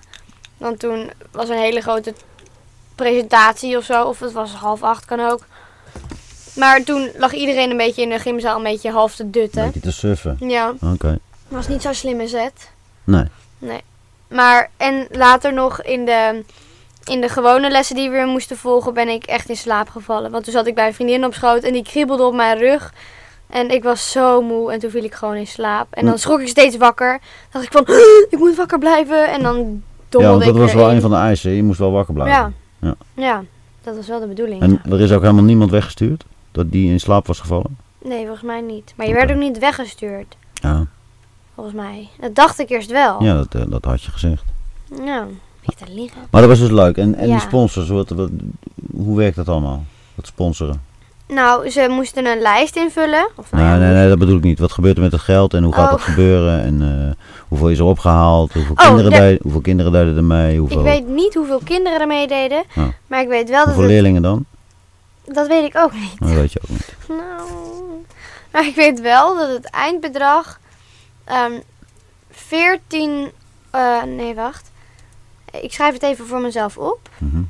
[0.58, 2.14] Want toen was een hele grote
[2.96, 4.04] presentatie of zo.
[4.04, 5.46] Of het was half acht, kan ook.
[6.56, 9.64] Maar toen lag iedereen een beetje in de gymzaal een beetje half te Een dutten.
[9.66, 10.38] beetje te surfen.
[10.40, 11.20] Ja, Oké.
[11.48, 12.70] was niet zo slimme zet.
[13.04, 13.82] Nee.
[14.28, 16.44] Maar en later nog in de,
[17.06, 20.32] in de gewone lessen die we weer moesten volgen, ben ik echt in slaap gevallen.
[20.32, 22.94] Want toen zat ik bij een vriendin op schoot en die kriebelde op mijn rug.
[23.50, 25.88] En ik was zo moe en toen viel ik gewoon in slaap.
[25.94, 26.20] En dan Hm.
[26.20, 27.20] schrok ik steeds wakker.
[27.52, 27.82] dacht ik van,
[28.30, 29.28] ik moet wakker blijven.
[29.32, 29.64] En dan Ja,
[30.10, 30.96] dommelde want dat ik was wel in.
[30.96, 31.52] een van de eisen.
[31.52, 32.56] Je moest wel wakker blijven.
[32.82, 32.88] Ja.
[32.88, 32.96] Ja.
[33.14, 33.44] ja,
[33.84, 34.62] dat was wel de bedoeling.
[34.62, 36.24] En er is ook helemaal niemand weggestuurd?
[36.52, 37.78] Dat die in slaap was gevallen?
[38.02, 38.94] Nee, volgens mij niet.
[38.96, 40.86] Maar je werd ook niet weggestuurd, Ja,
[41.56, 42.10] volgens mij.
[42.20, 43.24] Dat dacht ik eerst wel.
[43.24, 44.44] ja dat, eh, dat had je gezegd.
[45.04, 45.26] Ja,
[45.74, 46.18] te liegen.
[46.32, 46.98] Maar dat was dus leuk.
[46.98, 47.34] En, en Ja.
[47.34, 48.30] die sponsors, wat, wat-
[48.96, 49.84] hoe werkt dat allemaal?
[50.16, 50.82] Dat sponsoren?
[51.28, 53.28] Nou, ze moesten een lijst invullen.
[53.36, 54.60] Of nou Nee, nee, nee, dat bedoel ik niet.
[54.60, 55.92] Wat gebeurt er met het geld en hoe gaat Oh.
[55.92, 56.62] dat gebeuren?
[56.64, 58.54] En eh, hoeveel is er opgehaald?
[58.54, 60.60] Hoeveel, Oh, kinderen deden, hoeveel kinderen deden er mee?
[60.60, 62.88] Hoeveel, Ik weet niet hoeveel kinderen er meededen, Ja.
[63.08, 64.46] maar ik weet wel dat hoeveel leerlingen dan?
[65.26, 66.20] dat weet ik ook niet.
[66.20, 66.96] Dat weet je ook niet.
[67.08, 67.50] Nou,
[68.52, 70.60] maar ik weet wel dat het eindbedrag
[71.24, 71.52] ehm
[72.32, 73.32] 14,
[73.72, 74.72] eh, nee wacht,
[75.62, 77.10] ik schrijf het even voor mezelf op.
[77.18, 77.42] Mhm.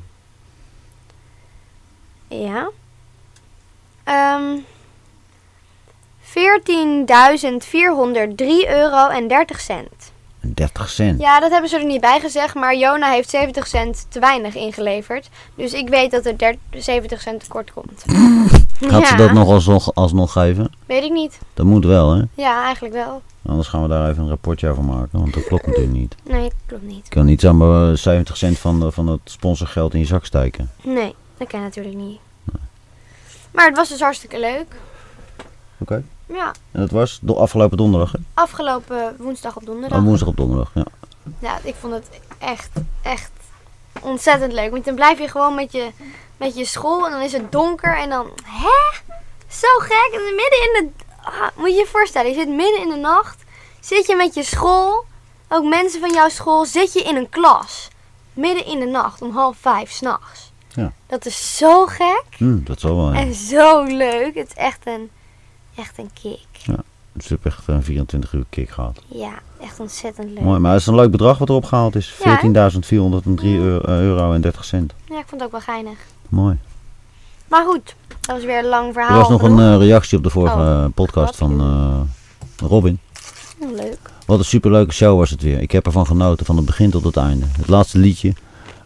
[2.28, 2.68] Ja.
[4.04, 4.56] Ehm
[6.20, 10.12] 14.403 euro en 30 cent.
[10.40, 11.20] 30 cent.
[11.20, 14.54] Ja, dat hebben ze er niet bij gezegd, maar Jona heeft 70 cent te weinig
[14.54, 15.28] ingeleverd.
[15.54, 18.04] Dus ik weet dat er der- 70 cent tekort komt.
[18.80, 20.72] Gaat ze dat nog alsnog, alsnog geven?
[20.86, 21.38] Weet ik niet.
[21.54, 22.22] Dat moet wel, hè?
[22.34, 23.22] Ja, eigenlijk wel.
[23.46, 26.14] Anders gaan we daar even een rapportje over maken, want dat klopt natuurlijk niet.
[26.22, 27.00] Nee, klopt niet.
[27.08, 30.24] Je kan niet zomaar eh, 70 cent van, de- van het sponsorgeld in je zak
[30.24, 30.70] steken.
[30.82, 32.18] Nee, dat kan natuurlijk niet.
[33.50, 34.66] Maar het was dus hartstikke leuk.
[35.78, 36.02] Oké.
[36.26, 38.18] Ja, En dat was de afgelopen donderdag, hè?
[38.34, 39.98] afgelopen woensdag op donderdag.
[39.98, 40.84] Oh, woensdag op donderdag, ja.
[41.38, 42.08] Ja, ik vond het
[42.38, 42.70] echt,
[43.02, 43.30] echt
[44.02, 44.70] ontzettend leuk.
[44.70, 45.88] Want dan blijf je gewoon met je,
[46.36, 48.26] met je school en dan is het donker en dan...
[48.44, 48.98] Hè?
[49.48, 50.10] Zo gek.
[50.12, 51.04] En midden in de...
[51.24, 53.44] ah, moet je je voorstellen, je zit midden in de nacht.
[53.80, 55.04] Zit je met je school,
[55.48, 57.88] ook mensen van jouw school, zit je in een klas.
[58.32, 60.52] Midden in de nacht, om half vijf s'nachts.
[60.68, 60.92] Ja.
[61.06, 63.18] Dat is zo gek Hm, dat zal wel, ja.
[63.20, 64.34] en zo leuk.
[64.34, 65.10] Het is echt een,
[65.76, 66.74] echt een kick.
[67.12, 69.00] Dus je hebt echt een 24 uur kick gehad.
[69.06, 70.42] Ja, echt ontzettend leuk.
[70.42, 72.14] Mooi, maar het is een leuk bedrag wat erop gehaald is.
[72.24, 72.48] Ja, hè?
[72.48, 74.92] 14.403 euro, euro en 30 cent.
[75.04, 75.98] Ja, ik vond het ook wel geinig.
[76.28, 76.58] Mooi.
[77.48, 79.10] Maar goed, dat was weer een lang verhaal.
[79.10, 82.98] Er was nog een eh, reactie op de vorige Oh, eh, podcast van eh, Robin.
[83.58, 83.98] Oh, leuk.
[84.26, 85.60] Wat een superleuke show was het weer.
[85.60, 87.46] Ik heb ervan genoten van het begin tot het einde.
[87.56, 88.32] Het laatste liedje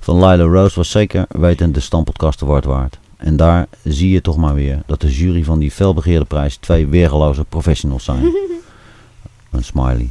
[0.00, 2.98] van Lila Rose was zeker weten de stampodcast award waard.
[3.16, 6.87] En daar zie je toch maar weer dat de jury van die felbegeerde prijs twee
[6.87, 8.22] weergeloze professionals zijn.
[9.50, 10.11] een smiley.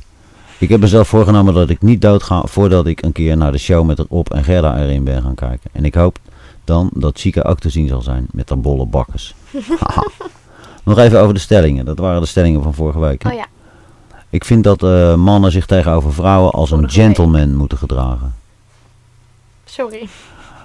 [0.57, 3.85] Ik heb mezelf voorgenomen dat ik niet doodga voordat ik een keer naar de show
[3.85, 5.69] met Rob en Gerda erin ben gaan kijken.
[5.73, 6.19] En ik hoop
[6.69, 9.33] dan dat Chica ook te zien zal zijn met haar bolle bakkers.
[9.79, 10.07] Haha.
[10.83, 11.85] Nog even over de stellingen.
[11.85, 13.23] Dat waren de stellingen van vorige week.
[13.23, 13.29] hè?
[13.29, 13.45] Oh ja.
[14.29, 18.35] Ik vind dat eh, mannen zich tegenover vrouwen als een gentleman moeten gedragen.
[19.65, 20.07] Sorry.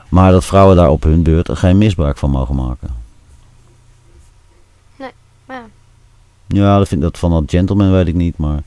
[0.08, 2.88] Maar dat vrouwen daar op hun beurt geen misbruik van mogen maken.
[4.96, 5.12] Maar
[5.56, 5.62] ja.
[6.46, 8.62] Ja, dat, vind, dat van dat gentleman weet ik niet, maar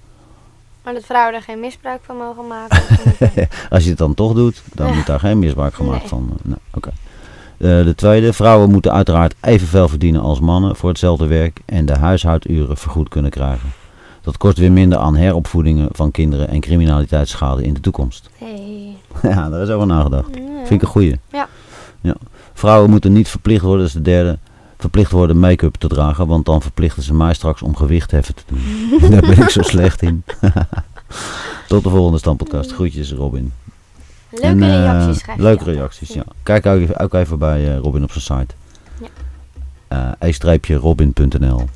[0.83, 2.81] Maar dat vrouwen er geen misbruik van mogen maken.
[3.69, 6.09] als je het dan toch doet, dan moet daar geen misbruik gemaakt Nee.
[6.09, 6.29] van.
[6.37, 6.89] eh, Nou, oké.
[7.57, 11.97] Eh, de tweede, vrouwen moeten uiteraard evenveel verdienen als mannen voor hetzelfde werk en de
[11.97, 13.69] huishouduren vergoed kunnen krijgen.
[14.21, 18.29] Dat kost weer minder aan heropvoedingen van kinderen en criminaliteitsschade in de toekomst.
[18.37, 18.95] hey.
[19.31, 20.35] ja, daar is over nagedacht.
[20.35, 20.41] Ja.
[20.57, 21.19] Vind ik een goeie.
[21.31, 21.47] Ja.
[22.01, 22.15] ja.
[22.53, 24.37] Vrouwen moeten niet verplicht worden, dat is de derde,
[24.77, 28.59] verplicht worden make-up te dragen, want dan verplichten ze mij straks om gewichtheffen te doen.
[29.11, 30.23] Daar ben ik zo slecht in.
[31.67, 32.71] Tot de volgende stampodcast.
[32.71, 33.53] Groetjes Robin.
[34.29, 36.23] Leuke En, eh, reacties schrijf je Leuke reacties, ja.
[36.43, 38.55] Kijk ook even, ook even bij eh, Robin op zijn site.
[39.89, 40.15] Ja.
[40.19, 41.69] Eh e-robin.nl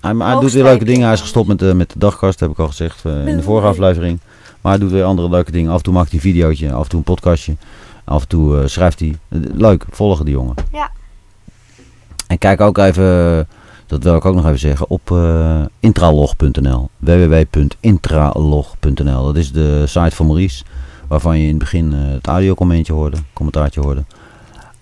[0.00, 1.04] Hij, maar hij doet weer leuke dingen.
[1.04, 3.42] Hij is gestopt met, de met de dagkast, heb ik al gezegd eh, in de
[3.42, 4.18] vorige aflevering.
[4.60, 5.70] Maar hij doet weer andere leuke dingen.
[5.70, 7.54] Af en toe maakt hij een videootje, af en toe een podcastje.
[8.04, 9.18] Af en toe eh, schrijft hij.
[9.28, 10.54] Eh, Leuk, volgen die jongen.
[10.72, 10.90] Ja.
[12.26, 13.48] En kijk ook even,
[13.86, 16.90] dat wil ik ook nog even zeggen, op eh, intralog.nl.
[16.98, 20.64] www.intralog.nl Dat is de site van Maurice,
[21.12, 24.04] waarvan je in het begin eh, het audiocommentje hoorde, commentaartje hoorde.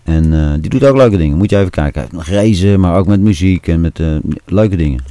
[0.02, 1.92] En eh, die doet ook leuke dingen, moet je even kijken.
[1.92, 4.16] Hij heeft nog reizen, maar ook met muziek en met eh,
[4.46, 5.04] leuke dingen.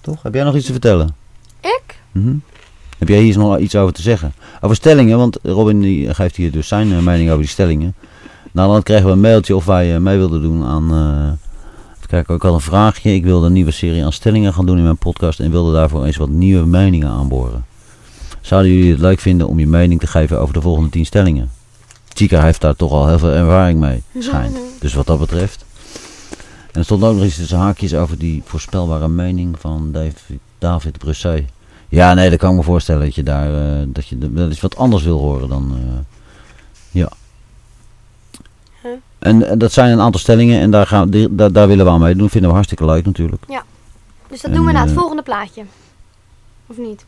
[0.00, 0.22] Toch?
[0.22, 1.14] Heb jij nog iets te vertellen?
[1.60, 2.00] Ik?
[2.12, 2.34] Mhm.
[2.98, 4.32] Heb jij hier nog iets over te zeggen?
[4.60, 7.94] Over stellingen, want Robin die geeft hier dus zijn mening over die stellingen.
[8.52, 11.38] Nou, dan kregen we een mailtje of wij mee wilden doen aan...
[12.06, 13.14] kijken, ik had een vraagje.
[13.14, 16.04] Ik wilde een nieuwe serie aan stellingen gaan doen in mijn podcast en wilde daarvoor
[16.04, 17.71] eens wat nieuwe meningen aanboren.
[18.42, 21.50] Zouden jullie het leuk vinden om je mening te geven over de volgende 10 stellingen?
[22.14, 24.56] Chica heeft daar toch al heel veel ervaring mee, schijnt.
[24.80, 25.64] Dus wat dat betreft.
[26.72, 30.22] En er stond ook nog iets tussen haakjes over die voorspelbare mening van David,
[30.58, 31.44] David Brusset.
[31.88, 34.60] Ja, nee, dat kan ik me voorstellen dat je daar eh, dat je wel eens
[34.60, 35.72] wat anders wil horen dan.
[35.76, 35.98] eh,
[36.90, 37.08] ja.
[38.82, 38.90] Huh?
[39.18, 41.90] En, en dat zijn een aantal stellingen en daar, gaan, die- daar, daar willen we
[41.90, 42.30] aan meedoen.
[42.30, 43.42] Vinden we hartstikke leuk natuurlijk.
[44.28, 45.62] Dus dat En, doen we na het eh, volgende plaatje.
[46.66, 47.04] Of niet?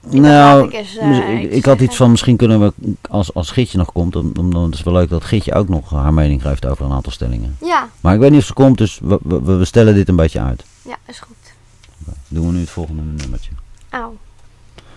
[0.00, 1.96] Nou, ik eens, eh, mis- ik, iets ik had iets zeggen.
[1.96, 2.72] van misschien kunnen we,
[3.10, 5.68] als, als Gietje nog komt, dan, dan, dan is het wel leuk dat Gietje ook
[5.68, 7.56] nog haar mening geeft over een aantal stellingen.
[7.60, 10.16] Ja, Maar ik weet niet of ze komt, dus we, we, we stellen dit een
[10.16, 10.64] beetje uit.
[10.82, 11.36] ja, is goed.
[12.28, 13.50] Doen we nu het volgende nummertje.
[13.88, 14.16] Auw.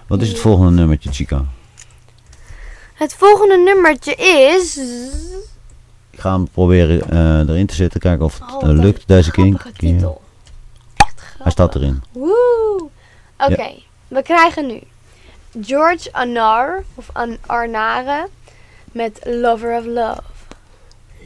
[0.07, 1.45] Wat is het volgende nummertje, Chica?
[2.93, 4.77] Het volgende nummertje is...
[6.09, 9.31] Ik ga hem proberen eh, erin te zetten, kijken of het Oh, eh, lukt deze
[9.31, 9.53] keer.
[9.65, 9.81] Echt
[11.43, 12.03] Hij staat erin.
[12.11, 12.89] Woe!
[13.37, 13.73] Oké,
[14.11, 14.81] we krijgen nu
[15.61, 18.27] George Anar, of An Arnare,
[18.91, 20.21] met Lover of Love.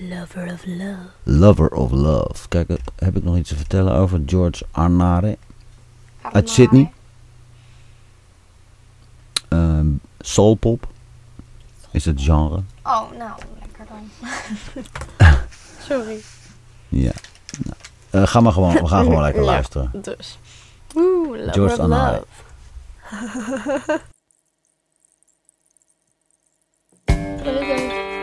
[0.09, 0.97] Lover of Love.
[1.23, 2.47] Lover of Love.
[2.47, 5.37] Kijk, heb- heb ik nog iets te vertellen over George Arnare
[6.21, 6.91] uit Sydney?
[9.49, 9.87] Ehm
[10.19, 10.87] soulpop
[11.91, 12.61] is het genre.
[12.83, 14.09] Oh, nou, lekker dan.
[15.87, 16.21] Sorry.
[16.89, 17.11] Ja.
[17.63, 17.75] Nou,
[18.09, 19.47] eh, ga maar gewoon, we gaan gewoon lekker Ja.
[19.51, 19.91] luisteren.
[19.93, 20.37] Dus.
[20.93, 22.11] Lover George of Arnare.
[22.15, 22.25] Love.
[23.07, 24.01] あ
[27.43, 28.14] りがとうご。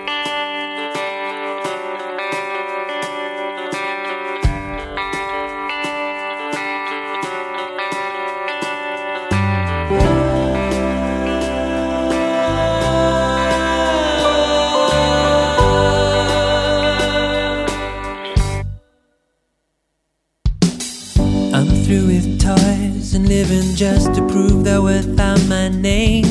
[23.14, 26.24] And living just to prove that without my name,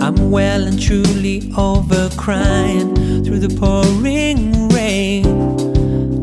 [0.00, 5.22] I'm well and truly over crying through the pouring rain.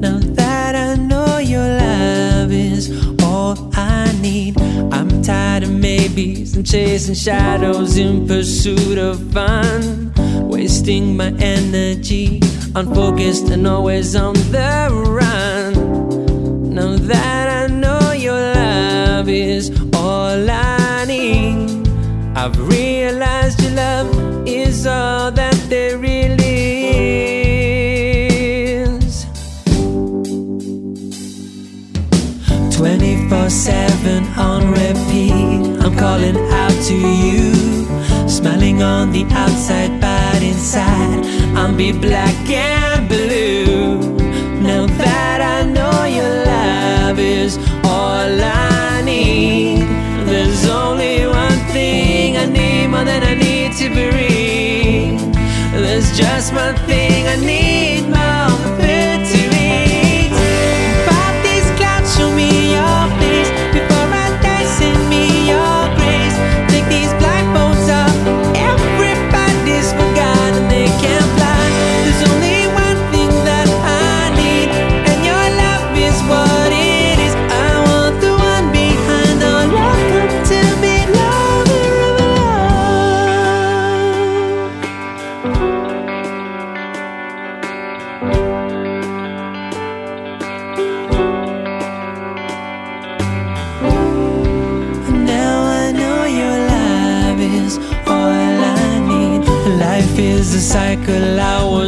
[0.02, 2.90] Now that I know your love is
[3.24, 4.60] all I need,
[4.92, 10.14] I'm tired of maybes and chasing shadows in pursuit of fun,
[10.50, 12.42] wasting my energy,
[12.76, 16.74] unfocused and always on the run.
[16.74, 17.39] Now that
[20.00, 21.88] all I need,
[22.36, 26.60] I've realized your love is all that there really
[28.84, 29.26] is.
[32.78, 37.52] 24 7 on repeat, I'm calling out to you.
[38.28, 41.26] Smiling on the outside, but inside,
[41.58, 42.89] I'm be black and
[56.40, 58.09] just one thing I need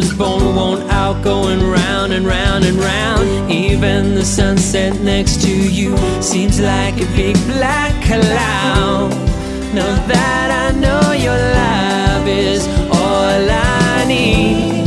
[0.02, 3.52] was born won't out going round and round and round.
[3.52, 9.12] Even the sunset next to you seems like a big black cloud.
[9.78, 12.68] Now that I know your love is
[13.00, 14.82] all I need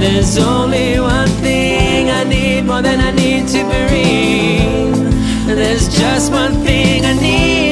[0.00, 5.56] there's only one thing I need more than I need to breathe.
[5.58, 7.67] There's just one thing I need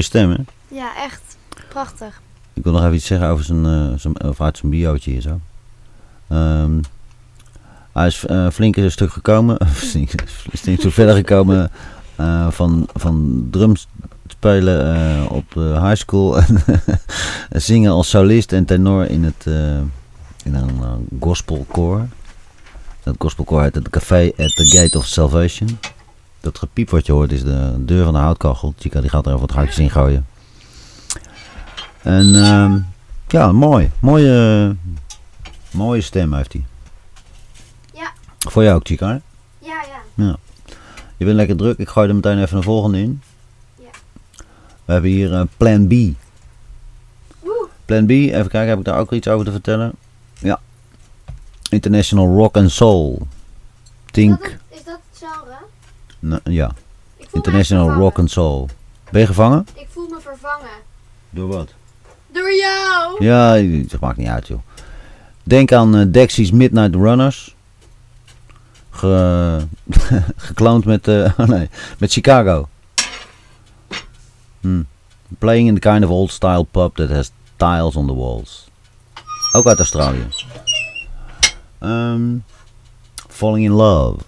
[0.00, 0.76] mooie stem hè.
[0.76, 1.20] Ja, echt.
[1.68, 2.20] Prachtig.
[2.52, 5.20] Ik wil nog even iets zeggen over zijn, eh, zijn, of uit zijn biootje hier
[5.20, 5.40] zo.
[6.28, 6.80] Ehm,
[7.92, 11.70] hij is eh, flink een stuk gekomen, flink een stuk verder gekomen
[12.16, 13.86] eh, van, van drums
[14.26, 16.62] spelen op de high school en
[17.60, 19.46] zingen als solist en tenor in, het,
[20.44, 22.08] in een uh, gospelkoor.
[23.02, 25.78] Dat gospelkoor heet het Café at the Gate of Salvation.
[26.40, 28.74] Dat gepiep wat je hoort is de deur van de houtkachel.
[28.78, 30.26] Chica die gaat er even wat houtjes in gooien.
[32.02, 32.78] En ehm,
[33.28, 33.90] ja, mooi.
[34.00, 34.76] Mooie,
[35.72, 36.64] mooie stem heeft hij.
[37.94, 38.12] Ja.
[38.38, 39.06] Voor jou ook, Chica.
[39.06, 39.18] hè?
[39.68, 39.84] Ja,
[40.16, 40.36] ja.
[41.16, 41.78] Je bent lekker druk.
[41.78, 43.22] Ik gooi er meteen even een volgende in.
[43.78, 43.90] Ja.
[44.84, 45.90] We hebben hier eh, Plan B.
[47.40, 47.68] Woe.
[47.84, 49.92] Plan B, even kijken, heb ik daar ook iets over te vertellen?
[50.38, 50.60] Ja.
[51.70, 53.26] International Rock and Soul.
[54.10, 55.56] Think, Is dat, is dat het genre?
[56.44, 56.74] Ja.
[57.32, 58.68] International Rock and Soul.
[59.10, 59.66] Ben je gevangen?
[59.74, 60.70] Ik voel me vervangen.
[61.30, 61.74] Door wat?
[62.26, 63.24] Door jou!
[63.24, 63.54] Ja,
[63.88, 64.60] dat maakt niet uit joh.
[65.42, 67.54] Denk aan eh, Dexys Midnight Runners.
[68.90, 69.58] Ge,
[70.36, 71.68] gekloond met, eh, oh nee,
[71.98, 72.68] met Chicago.
[74.60, 74.86] Hmm.
[75.38, 78.68] Playing in the kind of old style pub that has tiles on the walls.
[79.52, 80.26] Ook uit Australië.
[81.78, 82.36] Ehm,
[83.28, 84.18] falling in Love.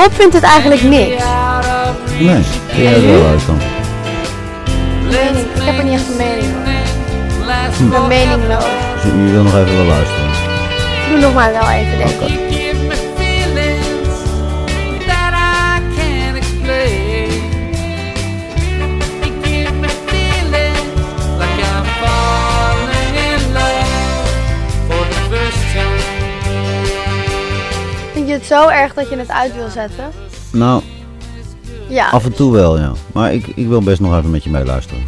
[0.00, 1.24] Rob vindt het eigenlijk niks.
[2.18, 2.42] Nee,
[2.76, 3.60] jij het wel uit dan?
[5.54, 7.46] Ik heb er niet echt een mening over.
[7.46, 8.64] Last Ik ben meningloos.
[8.94, 10.30] Dus je wil nog even wel luisteren.
[11.08, 12.38] Doe nog maar wel even, denk ik.
[12.38, 12.49] You
[28.50, 30.10] zo erg dat je het uit wil zetten?
[30.52, 30.82] Nou,
[31.88, 32.08] Ja.
[32.08, 32.92] af en toe wel, ja.
[33.12, 35.02] Maar ik, ik wil best nog even met je meeluisteren.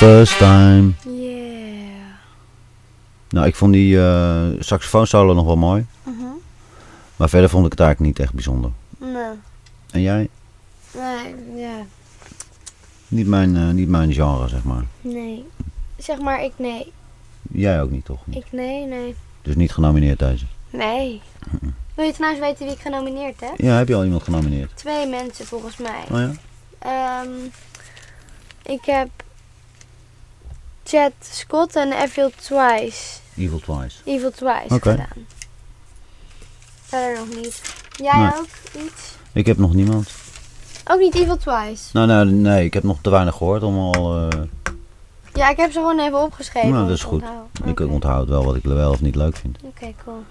[0.00, 0.92] First time.
[1.04, 2.14] Yeah.
[3.28, 5.86] Nou, ik vond die eh saxofoonsolo nog wel mooi.
[6.02, 6.24] Mhm.
[7.16, 8.70] Maar verder vond ik het eigenlijk niet echt bijzonder.
[8.98, 9.32] Nee.
[9.90, 10.28] En jij?
[10.94, 11.84] Nee, ja.
[13.08, 14.84] Niet mijn, eh, niet mijn genre, zeg maar.
[15.00, 15.44] Nee.
[15.98, 16.92] Zeg maar, ik nee.
[17.52, 18.20] Jij ook niet, toch?
[18.30, 19.14] Ik nee, nee.
[19.42, 20.44] Dus niet genomineerd deze.
[20.70, 21.22] Nee.
[21.94, 23.52] Wil je trouwens weten wie ik genomineerd heb?
[23.56, 24.76] Ja, heb je al iemand genomineerd?
[24.76, 26.04] Twee mensen volgens mij.
[26.10, 26.32] Oh ja?
[26.78, 27.30] Ehm,
[28.62, 29.08] ik heb
[30.90, 33.18] Chad Scott en Evil Twice.
[33.36, 33.96] Evil Twice.
[34.04, 34.90] Evil Twice Oké.
[34.90, 35.26] gedaan.
[36.82, 37.62] Verder nog niet.
[37.96, 38.26] Jij Nee.
[38.38, 39.14] ook iets?
[39.32, 40.08] Ik heb nog niemand.
[40.90, 41.82] Ook niet Evil Twice.
[41.92, 44.16] Nou, nou, nee, ik heb nog te weinig gehoord om al...
[44.30, 44.40] eh,
[45.34, 46.70] Ja, ik heb ze gewoon even opgeschreven.
[46.70, 47.22] nou, dat is goed.
[47.64, 49.58] Ik onthoud wel wat ik wel of niet leuk vind.
[49.64, 50.22] Oké, cool.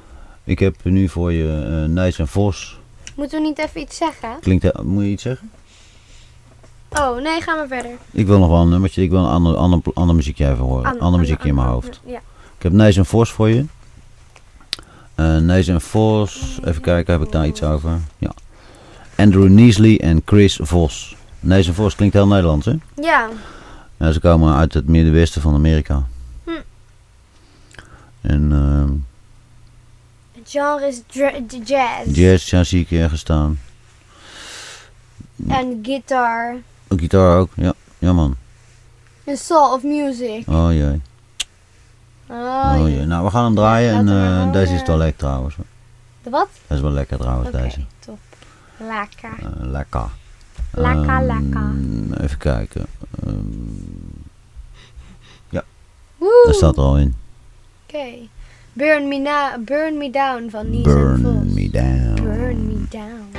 [0.44, 2.80] Ik heb nu voor je eh Nijs en Vos.
[3.16, 4.30] Moeten we niet even iets zeggen?
[4.42, 5.52] Klinkt, he- moet je iets zeggen?
[6.90, 7.92] Oh, nee, ga maar verder.
[8.12, 9.02] Ik wil nog wel een nummertje.
[9.02, 10.86] Ik wil een ander, ander, ander muziekje even horen.
[10.86, 12.02] Ander- Ander, muziekje in mijn hoofd.
[12.06, 12.18] Ja.
[12.58, 13.66] Ik heb Nijs en Vos voor je.
[15.16, 16.60] Eh Nijs en Vos.
[16.66, 18.00] Even kijken, heb ik daar iets over?
[18.18, 18.32] Ja.
[19.16, 21.16] Andrew Neasley en Chris Vos.
[21.40, 22.74] Nijs en Vos klinkt heel Nederlands, hè?
[22.96, 23.30] Ja.
[23.98, 26.04] Ja, ze komen uit het middenwesten van Amerika.
[26.44, 26.52] Hm.
[28.22, 28.92] En ehm,
[30.42, 31.02] Het genre is
[31.66, 32.18] jazz.
[32.18, 33.60] jazz, ja, zie ik ergens staan.
[35.48, 36.56] En guitar.
[36.90, 37.74] Ook gitaar ook, ja.
[37.98, 38.36] Ja man.
[39.24, 40.44] En soul of music.
[40.48, 41.02] Oh jee.
[42.28, 42.88] Oh, Oh ja.
[42.88, 43.06] jee.
[43.06, 44.86] Nou, we gaan hem draaien en eh, deze is horen.
[44.88, 45.56] wel lekker trouwens.
[46.24, 46.48] De wat?
[46.68, 47.80] Dat is wel lekker trouwens, Oké, deze.
[48.00, 48.20] top.
[48.78, 49.30] Lekker.
[49.40, 50.06] Eh, lekker.
[50.72, 52.24] Lekker, Ehm, lekker.
[52.24, 52.86] Even kijken.
[53.26, 53.36] Ehm,
[56.18, 56.44] Woe.
[56.46, 57.16] daar staat er al in.
[57.88, 58.06] Oké.
[58.74, 62.14] Burn me, na Burn me down van Nies en Burn me down.
[62.24, 63.39] Burn me down.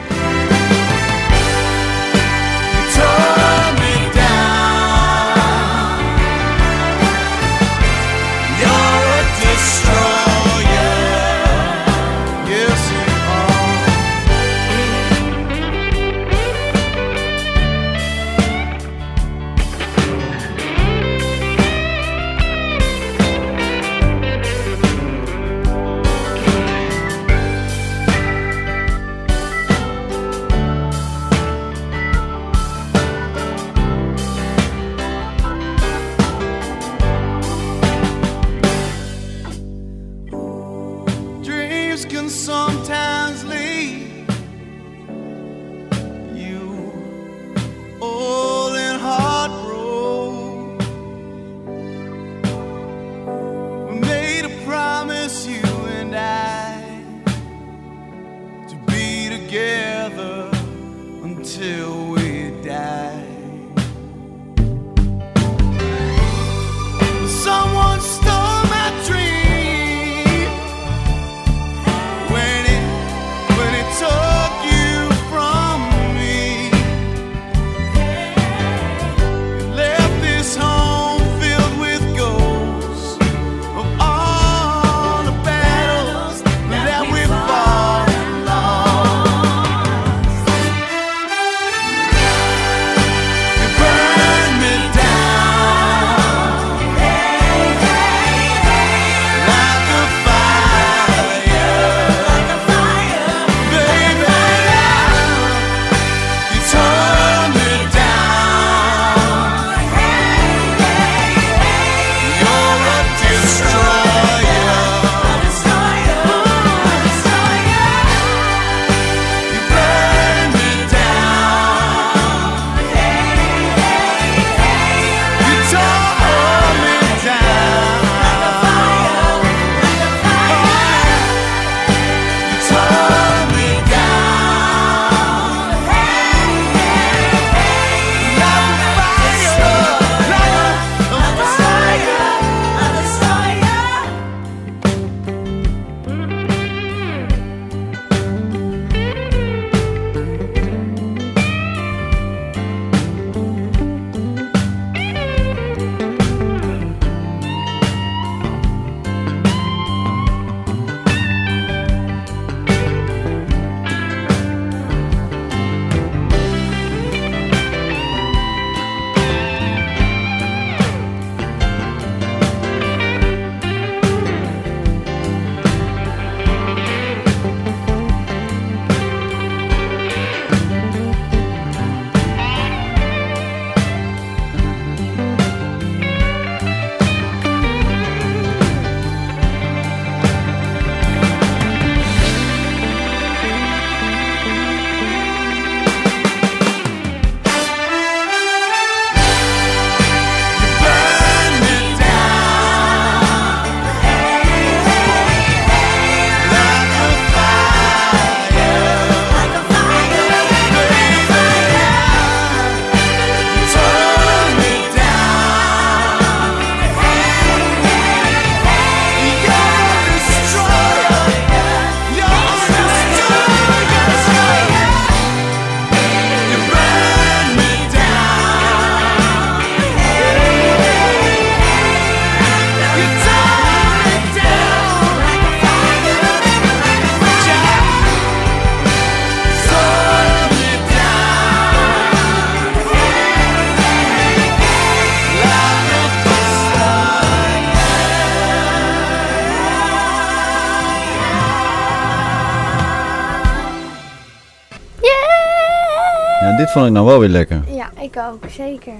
[256.71, 257.63] Dit vond ik nou wel weer lekker.
[257.75, 258.93] Ja, ik ook, zeker.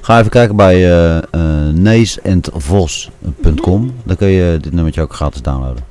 [0.00, 1.22] Ga even kijken bij eh eh,
[1.74, 3.94] neesendvos.com.
[4.04, 5.84] Dan kun je dit nummertje ook gratis downloaden.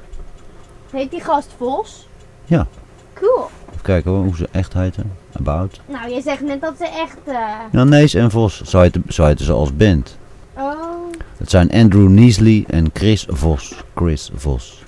[0.91, 2.07] Heet die gast Vos?
[2.45, 2.67] Ja.
[3.13, 3.49] Cool.
[3.69, 5.11] Even kijken hoor, hoe ze echt heten.
[5.39, 5.79] About.
[5.85, 7.17] Nou, je zegt net dat ze echt...
[7.25, 7.33] eh,
[7.71, 8.61] Ja, Nees en Vos.
[8.61, 10.17] Zo heten, zo heten ze als band.
[10.57, 10.73] Oh,
[11.37, 13.75] Het zijn Andrew Neasley en Chris Vos.
[13.95, 14.83] Chris Vos.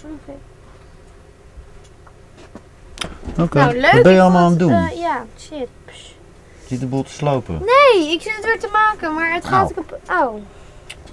[3.42, 3.58] Oké.
[3.58, 3.92] Nou, leuk.
[3.92, 4.72] Wat ben je ik allemaal aan het doen?
[4.74, 5.68] eh, ja, shit.
[5.86, 6.16] Pss.
[6.68, 7.60] Zit de boel te slopen?
[7.60, 10.00] Nee, ik zit het weer te maken, maar het gaat op...
[10.10, 10.34] Oh,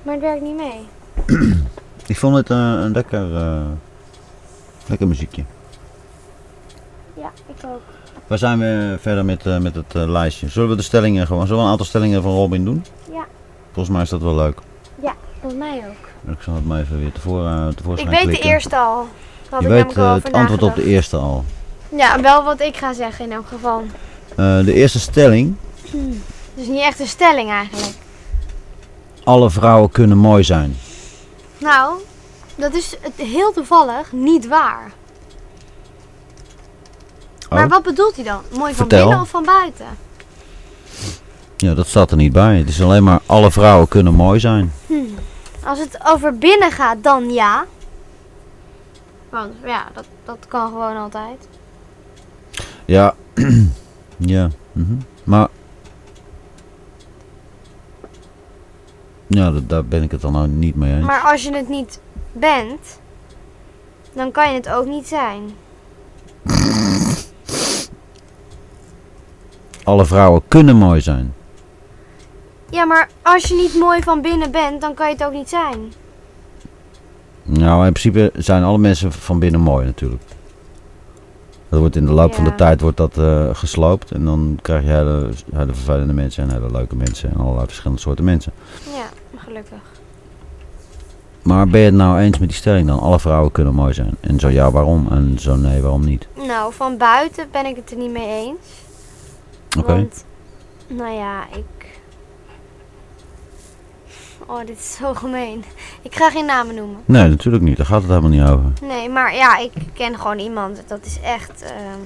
[0.02, 0.86] maar het werkt niet mee.
[2.06, 3.60] Ik vond het eh, een lekker, eh,
[4.86, 5.44] lekker muziekje.
[7.14, 7.80] Ja, ik ook.
[8.26, 10.48] Waar zijn we verder met, met het lijstje?
[10.48, 12.84] Zullen we de stellingen gewoon, zullen we een aantal stellingen van Robin doen?
[13.12, 13.24] Ja.
[13.72, 14.58] Volgens mij is dat wel leuk.
[15.40, 16.32] Volgens mij ook.
[16.32, 18.42] Ik zal het maar even weer tevoren, Ik tevoorschijn weet klikken.
[18.46, 19.06] de eerste al.
[19.50, 21.44] Je ik weet het antwoord op de eerste al.
[21.96, 23.84] Ja, wel wat ik ga zeggen in elk geval.
[24.36, 25.56] Eh, de eerste stelling.
[26.54, 27.94] Dus niet echt een stelling eigenlijk.
[29.24, 30.76] Alle vrouwen kunnen mooi zijn.
[31.58, 31.98] Nou,
[32.54, 34.92] dat is het heel toevallig niet waar.
[37.50, 37.70] Maar Oh.
[37.70, 38.40] wat bedoelt hij dan?
[38.50, 38.98] Mooi van Vertel.
[39.06, 39.86] binnen of van buiten?
[41.56, 42.58] Ja, dat staat er niet bij.
[42.58, 44.72] Het is alleen maar alle vrouwen kunnen mooi zijn.
[45.64, 47.64] Als het over binnen gaat, dan ja.
[49.30, 51.48] Want ja, dat, dat kan gewoon altijd.
[52.86, 53.14] Ja.
[54.16, 54.50] ja.
[54.72, 54.94] mhm.
[55.24, 55.48] Maar.
[59.26, 61.06] Ja, daar ben ik het dan nou niet mee eens.
[61.06, 62.00] Maar als je het niet
[62.32, 63.00] bent,
[64.12, 65.42] dan kan je het ook niet zijn.
[69.84, 71.34] Alle vrouwen kunnen mooi zijn.
[72.70, 75.48] Ja, maar als je niet mooi van binnen bent, dan kan je het ook niet
[75.48, 75.92] zijn.
[77.42, 80.22] Nou, in principe zijn alle mensen van binnen mooi natuurlijk.
[81.68, 84.10] Dat wordt in de loop van de tijd wordt dat eh, gesloopt.
[84.10, 87.30] En dan krijg je hele, hele vervelende mensen en hele leuke mensen.
[87.30, 88.52] En allerlei verschillende soorten mensen.
[88.94, 89.78] Ja, gelukkig.
[91.42, 93.00] Maar ben je het nou eens met die stelling dan?
[93.00, 94.16] Alle vrouwen kunnen mooi zijn.
[94.20, 95.06] En zo ja, waarom?
[95.10, 96.26] En zo nee, waarom niet?
[96.46, 98.58] Nou, van buiten ben ik het er niet mee eens.
[99.78, 99.92] Oké.
[99.92, 100.24] Want,
[100.88, 101.75] nou ja, ik...
[104.46, 105.64] Oh, dit is zo gemeen.
[106.02, 106.96] Ik ga geen namen noemen.
[107.04, 107.76] Nee, natuurlijk niet.
[107.76, 108.72] Daar gaat het helemaal niet over.
[108.82, 110.82] Nee, maar ja, ik ken gewoon iemand.
[110.86, 112.00] Dat is echt ehm,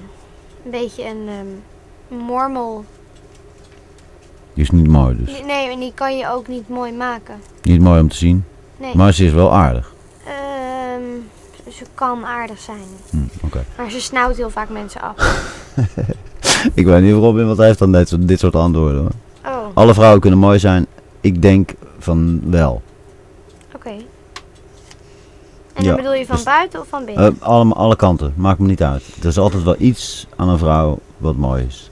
[0.64, 2.84] een beetje een ehm, mormel.
[4.54, 5.34] Die is niet mooi dus.
[5.34, 7.34] Die- Nee, en die kan je ook niet mooi maken.
[7.62, 8.44] Niet mooi om te zien.
[8.76, 8.94] Nee.
[8.96, 9.92] Maar ze is wel aardig.
[10.26, 12.82] Ehm, ze kan aardig zijn.
[13.10, 13.16] Hm,
[13.46, 13.64] Oké.
[13.76, 15.14] Maar ze snauwt heel vaak mensen af.
[16.74, 19.10] Ik weet niet Robin, wat hij heeft dan dit soort, dit soort antwoorden hoor.
[19.52, 19.66] Oh.
[19.74, 20.86] Alle vrouwen kunnen mooi zijn.
[21.20, 21.70] Ik denk
[22.00, 22.82] van wel.
[25.80, 27.36] En Ja, dan bedoel je van dus- buiten of van binnen?
[27.40, 28.32] Eh, allemaal, alle kanten.
[28.36, 29.02] Maakt me niet uit.
[29.20, 31.90] Er is altijd wel iets aan een vrouw wat mooi is.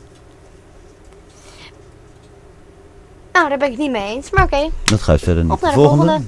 [3.33, 4.31] Nou, daar ben ik het niet mee eens.
[4.31, 5.53] Maar oké, Dat geeft verder niet.
[5.53, 6.21] op naar de volgende.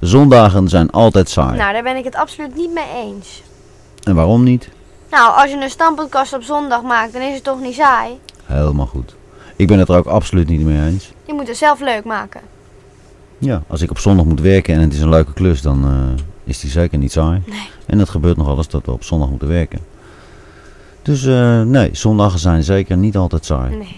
[0.00, 1.56] Zondagen zijn altijd saai.
[1.58, 3.42] Nou, daar ben ik het absoluut niet mee eens.
[4.02, 4.68] En waarom niet?
[5.10, 8.18] Nou, als je een stamppodcast op zondag maakt, dan is het toch niet saai?
[8.44, 9.14] Helemaal goed.
[9.56, 11.12] Ik ben het er ook absoluut niet mee eens.
[11.24, 12.40] Je moet het zelf leuk maken.
[13.44, 16.24] Ja, als ik op zondag moet werken en het is een leuke klus, dan eh,
[16.44, 17.42] is die zeker niet saai.
[17.46, 17.68] Nee.
[17.86, 19.78] En dat gebeurt nogal eens dat we op zondag moeten werken.
[21.02, 23.76] Dus eh, nee, zondagen zijn zeker niet altijd saai.
[23.76, 23.96] Nee.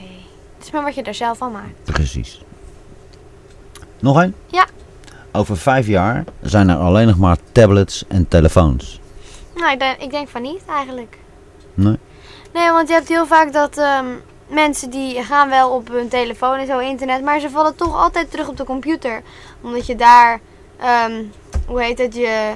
[0.56, 1.82] Het is maar wat je er zelf van maakt.
[1.84, 2.42] Precies.
[4.00, 4.34] Nog één?
[4.46, 4.66] Ja.
[5.32, 9.00] Over vijf jaar zijn er alleen nog maar tablets en telefoons.
[9.54, 11.18] Nou, ik denk, ik denk van niet eigenlijk.
[11.74, 11.98] Nee?
[12.52, 14.06] Nee, want je hebt heel vaak dat ehm,
[14.48, 18.30] mensen die gaan wel op hun telefoon en zo internet, maar ze vallen toch altijd
[18.30, 19.22] terug op de computer.
[19.60, 20.40] Omdat je daar,
[20.80, 21.12] ehm,
[21.66, 22.54] hoe heet het, je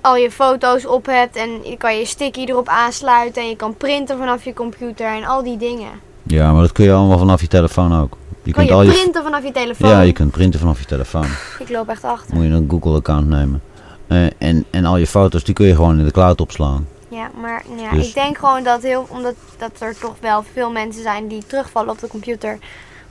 [0.00, 3.76] al je foto's op hebt en je kan je sticky erop aansluiten en je kan
[3.76, 5.90] printen vanaf je computer en al die dingen.
[6.22, 8.16] Ja, maar dat kun je allemaal vanaf je telefoon ook.
[8.42, 9.90] Je kan je al je printen vanaf je telefoon?
[9.90, 11.26] Ja, je kunt printen vanaf je telefoon.
[11.58, 12.34] Ik loop echt achter.
[12.34, 13.62] Moet je een Google-account nemen.
[14.06, 16.86] Eh, en, en al je foto's, die kun je gewoon in de cloud opslaan.
[17.10, 20.70] Ja, maar ja, Dus- ik denk gewoon dat heel, omdat dat er toch wel veel
[20.70, 22.58] mensen zijn die terugvallen op de computer,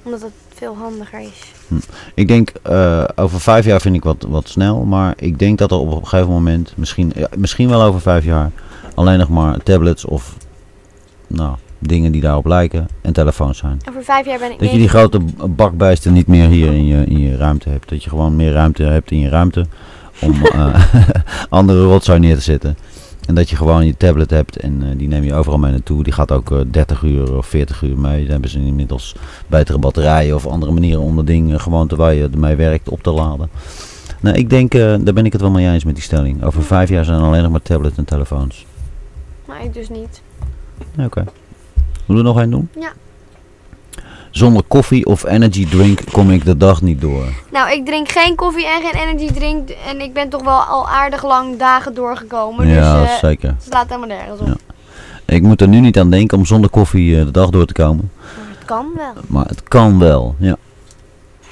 [0.04, 1.52] omdat het veel handiger is.
[2.14, 4.84] Ik denk, eh, over vijf jaar vind ik wat, wat snel.
[4.86, 8.24] Maar ik denk dat er op een gegeven moment, misschien, ja, misschien wel over vijf
[8.24, 8.52] jaar,
[8.95, 10.36] alleen nog maar tablets of
[11.28, 13.80] nou, dingen die daarop lijken en telefoons zijn.
[13.89, 15.20] Over vijf jaar ben ik Dat je die grote
[15.50, 17.89] bakbijsten niet meer hier in je, in je ruimte hebt.
[17.89, 19.66] Dat je gewoon meer ruimte hebt in je ruimte
[20.22, 20.84] om eh,
[21.50, 22.78] andere rotzooi neer te zetten.
[23.30, 26.03] En dat je gewoon je tablet hebt en eh, die neem je overal mee naartoe.
[26.03, 28.21] Die gaat ook eh, 30 uur of 40 uur mee.
[28.21, 29.15] Dan hebben ze inmiddels
[29.47, 33.03] betere batterijen of andere manieren om dat ding eh, gewoon terwijl je ermee werkt op
[33.03, 33.49] te laden.
[34.19, 36.43] Nou, ik denk, daar ben ik het wel mee eens met die stelling.
[36.43, 38.65] Over vijf jaar zijn er alleen nog maar tablets en telefoons.
[39.45, 40.21] Maar ik dus niet.
[40.99, 41.23] Oké.
[42.05, 42.69] Moeten we nog één doen?
[42.80, 42.91] Ja.
[44.32, 47.25] Zonder koffie of energy drink kom ik de dag niet door.
[47.51, 49.69] Nou, ik drink geen koffie en geen energy drink.
[49.69, 52.67] En ik ben toch wel al aardig lang dagen doorgekomen.
[52.67, 53.49] ja, dus eh, zeker.
[53.49, 54.47] het slaat helemaal nergens op.
[54.47, 54.55] Ja.
[55.25, 57.73] Ik moet er nu niet aan denken om zonder koffie eh, de dag door te
[57.73, 58.11] komen.
[58.57, 59.13] Het kan wel.
[59.27, 60.57] Maar het kan wel, ja.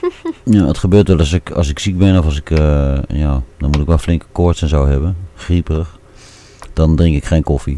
[0.43, 3.41] ja, het gebeurt wel als ik, als ik ziek ben of als ik, eh, ja,
[3.57, 5.17] dan moet ik wel flinke koorts en zo hebben.
[5.35, 5.97] Grieperig.
[6.73, 7.77] Dan drink ik geen koffie.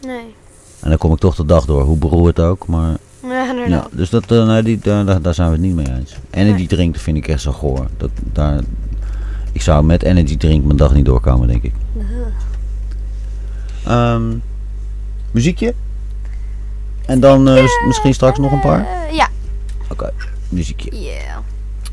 [0.00, 0.34] Nee.
[0.80, 2.66] En dan kom ik toch de dag door, hoe beroerd ook.
[2.66, 2.96] Maar
[3.66, 6.16] Ja, dus dat, nee, die, daar, daar, daar zijn we het niet mee eens.
[6.30, 7.86] Energy drink vind ik echt zo goor.
[7.96, 8.60] Dat, daar,
[9.52, 11.72] ik zou met energy drink mijn dag niet doorkomen, denk ik.
[13.84, 14.36] Ehm,
[15.30, 15.74] muziekje?
[17.06, 18.86] En dan eh, misschien straks nog een paar?
[18.86, 19.28] Eh, ja.
[19.88, 20.12] Oké,
[20.48, 21.00] muziekje.
[21.00, 21.36] Yeah.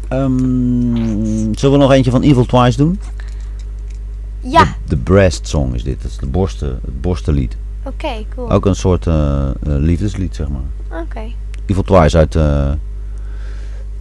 [0.07, 2.99] Ehm, zullen we nog eentje van Evil Twice doen?
[4.39, 4.63] Ja.
[4.63, 6.01] De, de Breast Song is dit.
[6.01, 7.57] Dat is de borsten, het borstenlied.
[7.83, 8.51] Oké, cool.
[8.51, 9.05] Ook een soort
[9.61, 10.76] liefdeslied, zeg maar.
[11.01, 11.21] Oké.
[11.65, 12.35] Evil Twice uit...
[12.35, 12.71] eh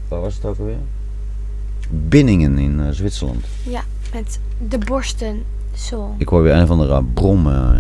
[0.09, 0.76] waar was het ook alweer?
[1.90, 3.44] Binningen in eh, Zwitserland.
[3.62, 3.82] Ja,
[4.12, 5.42] met de borsten
[5.76, 6.14] zo.
[6.18, 7.70] Ik hoor weer een van de brom eh,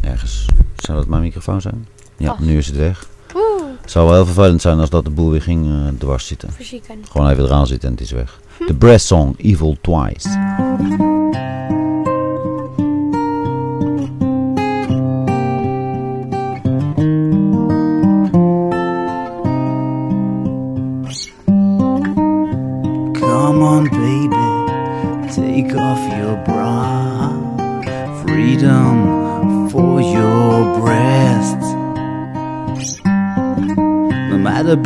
[0.00, 0.46] ergens.
[0.76, 1.86] Zou dat mijn microfoon zijn?
[2.16, 3.08] Ja, nu is het weg.
[3.34, 6.26] Oeh, Het zou wel heel vervelend zijn als dat de boel weer ging eh, dwars
[6.26, 6.52] zitten.
[6.52, 7.04] verzieken.
[7.10, 8.40] Gewoon even eraan zitten en het is weg.
[8.66, 10.28] De Breast Song, Evil Twice.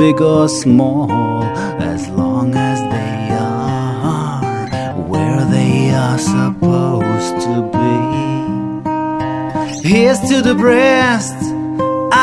[0.04, 1.42] Big or small,
[1.92, 7.96] as long as they are where they are supposed to be.
[9.88, 11.40] Here's to the breast.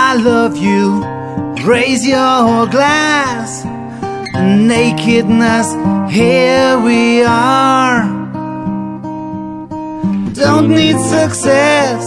[0.08, 0.86] I love you.
[1.74, 3.50] Raise your glass
[4.74, 5.70] nakedness,
[6.14, 8.02] here we are.
[10.44, 12.02] Don't need success,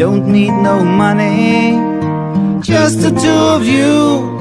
[0.00, 1.50] don't need no money,
[2.60, 4.31] just the two of you.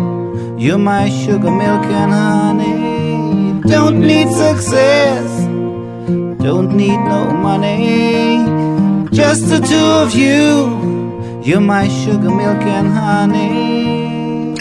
[0.64, 3.62] You're my sugar, milk, and honey.
[3.68, 5.28] Don't need success,
[6.38, 8.45] don't need no money,
[9.12, 11.41] just the two of you.
[11.43, 14.53] You're my sugar, milk, and honey.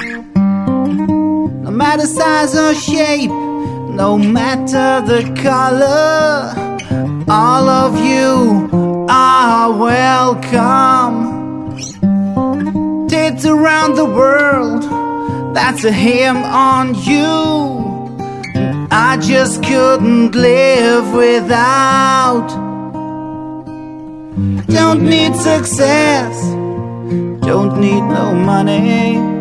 [1.64, 6.54] No matter size or shape, no matter the color,
[7.28, 11.16] all of you are welcome.
[13.06, 14.99] Tits around the world,
[15.54, 17.30] that's a hymn on you.
[18.90, 22.48] I just couldn't live without.
[24.66, 26.34] Don't need success,
[27.40, 29.40] don't need no money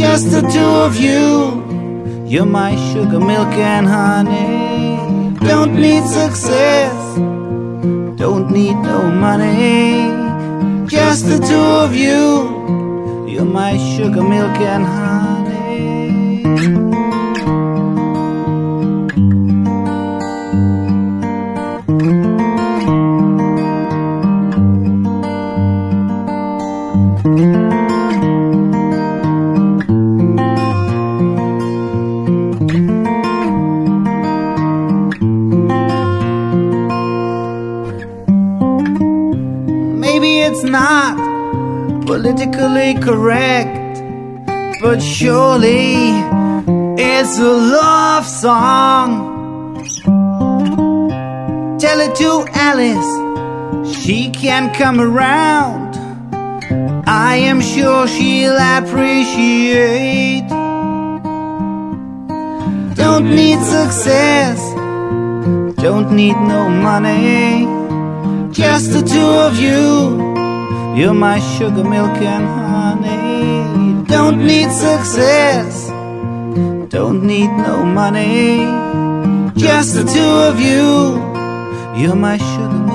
[0.00, 2.24] just the two of you.
[2.26, 5.36] You're my sugar, milk, and honey.
[5.46, 6.96] Don't need success,
[8.22, 10.08] don't need no money.
[10.86, 13.26] Just the two of you.
[13.28, 15.19] You're my sugar, milk, and honey
[42.20, 43.79] politically correct
[44.80, 46.08] but surely
[46.98, 49.28] it's a love song.
[51.78, 53.10] Tell it to Alice,
[53.94, 55.96] she can come around.
[57.06, 60.48] I am sure she'll appreciate.
[62.94, 64.58] Don't need success,
[65.76, 67.66] don't need no money.
[68.52, 70.30] Just the two of you.
[70.96, 72.69] You're my sugar, milk, and honey.
[74.10, 75.88] Don't need success.
[76.88, 78.66] Don't need no money.
[79.54, 81.14] Just the two of you.
[81.96, 82.89] You're my sugar,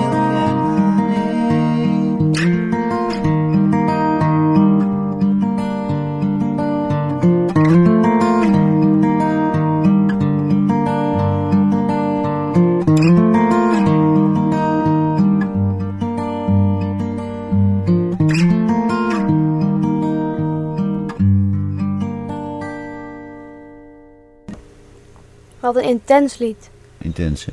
[25.76, 26.69] Wat een intens lied.
[26.97, 27.51] Intens, hè?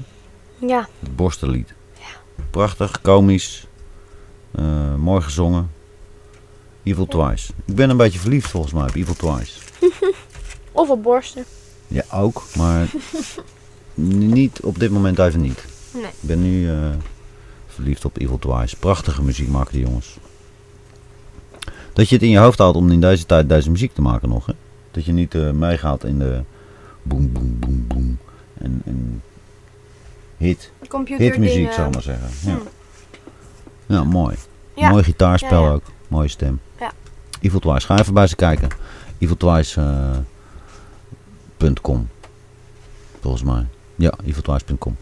[0.66, 0.88] Ja.
[0.98, 1.72] Het borstenlied.
[2.50, 3.66] Prachtig, komisch.
[4.50, 5.70] eh, mooi gezongen.
[6.82, 7.52] Evil Twice.
[7.64, 9.60] Ik ben een beetje verliefd volgens mij op Evil Twice.
[10.72, 11.44] Of op borsten.
[11.88, 12.90] Ja, ook, maar
[13.94, 15.64] niet op dit moment even niet.
[15.92, 16.04] Nee.
[16.04, 16.76] Ik ben nu eh,
[17.66, 18.76] verliefd op Evil Twice.
[18.76, 20.16] Prachtige muziek maken die jongens.
[21.92, 24.28] Dat je het in je hoofd houdt om in deze tijd deze muziek te maken
[24.28, 24.46] nog.
[24.46, 24.52] Hè?
[24.90, 26.42] Dat je niet eh, meegaat in de
[27.03, 28.18] boem, boem, boem, boem.
[28.59, 29.22] En, en
[30.36, 30.70] hit,
[31.16, 32.28] hitmuziek, zal ik maar zeggen.
[32.40, 32.62] Ja, Hmm.
[33.86, 34.36] ja mooi.
[34.76, 34.90] Ja.
[34.90, 35.72] Mooi gitaarspel Ja, ja.
[35.72, 35.82] ook.
[36.09, 36.61] Mooie stem.
[36.80, 36.92] Ja.
[37.40, 37.86] Evil Twice.
[37.86, 38.68] Ga even bij ze kijken.
[39.18, 42.09] Eviltwice.com
[43.20, 43.66] Volgens mij.
[43.96, 44.96] Ja, eviltwice.com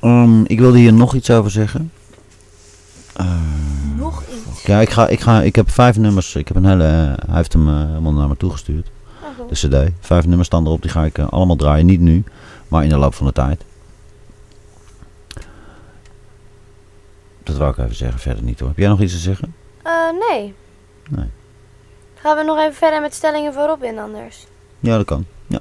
[0.00, 1.92] Ehm ik wilde hier nog iets over zeggen.
[3.96, 4.62] Nog iets.
[4.62, 6.34] Ja, ik, ga, ik, ga, ik heb vijf nummers.
[6.34, 6.90] Ik heb een hele, eh,
[7.26, 8.90] hij heeft hem eh, helemaal naar me toegestuurd.
[9.48, 9.92] De cd.
[10.00, 10.82] Vijf nummers staan erop.
[10.82, 11.86] Die ga ik eh, allemaal draaien.
[11.86, 12.24] Niet nu,
[12.68, 13.64] maar in de loop van de tijd.
[17.42, 18.20] Dat wou ik even zeggen.
[18.20, 18.68] Verder niet hoor.
[18.68, 19.54] Heb jij nog iets te zeggen?
[19.82, 19.92] Eh,
[20.28, 20.54] nee.
[21.08, 21.26] Nee.
[22.14, 24.46] Gaan we nog even verder met stellingen voor Robin anders?
[24.80, 25.24] Ja, dat kan.
[25.46, 25.58] Ja.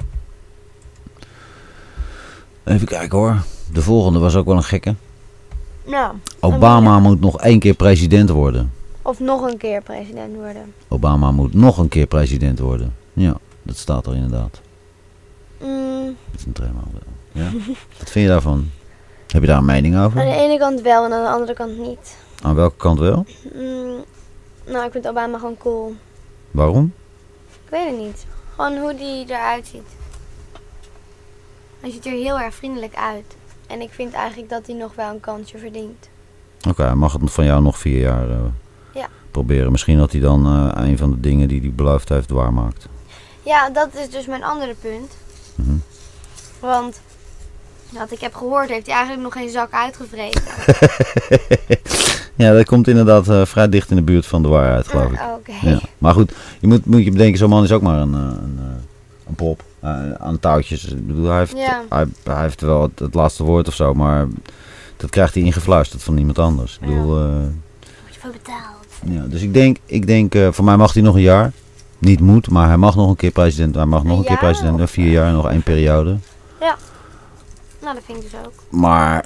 [2.64, 3.38] Even kijken hoor.
[3.72, 4.96] De volgende was ook wel een gekke.
[5.86, 6.16] Nou.
[6.40, 8.72] Obama moet nog één keer president worden.
[9.02, 10.74] Of nog een keer president worden.
[10.88, 12.96] Obama moet nog een keer president worden.
[13.14, 13.38] Ja,
[13.68, 14.62] dat staat er inderdaad.
[15.62, 17.00] Mm, Dat is een tremodel.
[17.32, 17.50] Ja.
[18.00, 18.70] Wat vind je daarvan?
[19.28, 20.20] Heb je daar een mening over?
[20.22, 22.18] aan de ene kant wel en aan de andere kant niet.
[22.42, 23.26] Aan welke kant wel?
[23.54, 24.04] Mm,
[24.66, 25.96] nou, ik vind Obama gewoon cool.
[26.52, 26.94] Waarom?
[27.64, 28.26] Ik weet het niet.
[28.56, 29.88] Gewoon hoe die eruit ziet.
[31.80, 33.36] Hij ziet er heel erg vriendelijk uit.
[33.68, 36.10] En ik vind eigenlijk dat hij nog wel een kansje verdient.
[36.70, 38.38] Oké, hij mag het van jou nog vier jaar eh,
[38.94, 39.08] Ja.
[39.32, 39.72] proberen.
[39.72, 42.88] Misschien dat hij dan eh, een van de dingen die hij beloofd heeft waarmaakt.
[43.48, 45.12] Ja, dat is dus mijn andere punt.
[45.56, 45.78] Mhm.
[46.60, 47.02] Want,
[47.90, 50.42] wat ik heb gehoord, heeft hij eigenlijk nog geen zak uitgevreten.
[52.46, 55.20] ja, dat komt inderdaad eh, vrij dicht in de buurt van de waarheid, geloof ik.
[55.20, 55.52] Ah, Oké.
[55.62, 55.80] Ja.
[55.98, 58.58] Maar goed, je moet, moet je bedenken, zo'n man is ook maar een, eh, een,
[58.60, 59.64] eh, een pop
[60.20, 60.86] aan touwtjes.
[60.86, 61.84] Ik bedoel, hij, heeft, Ja.
[61.90, 64.28] hij, hij heeft wel het, het laatste woord of zo, maar
[64.98, 66.74] dat krijgt hij ingefluisterd van iemand anders.
[66.82, 68.86] Ik bedoel, eh, Word je voor betaald.
[69.20, 71.52] ja, dus ik denk, ik denk voor mij mag hij nog een jaar.
[71.98, 73.76] Niet moet, maar hij mag nog een keer president.
[73.76, 74.82] Hij mag nog Een keer president.
[74.82, 76.18] of- Vier jaar, nog één periode.
[77.82, 78.54] Nou, dat vind ik dus ook.
[78.70, 79.26] Maar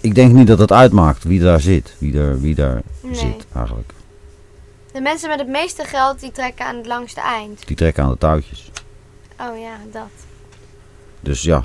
[0.00, 1.94] ik denk niet dat het uitmaakt wie daar zit.
[1.98, 3.14] Wie daar, wie daar Nee.
[3.14, 3.92] zit eigenlijk.
[4.92, 7.66] De mensen met het meeste geld, die trekken aan het langste eind.
[7.66, 8.70] Die trekken aan de touwtjes.
[9.40, 10.08] Oh ja, dat.
[11.20, 11.64] Dus ja.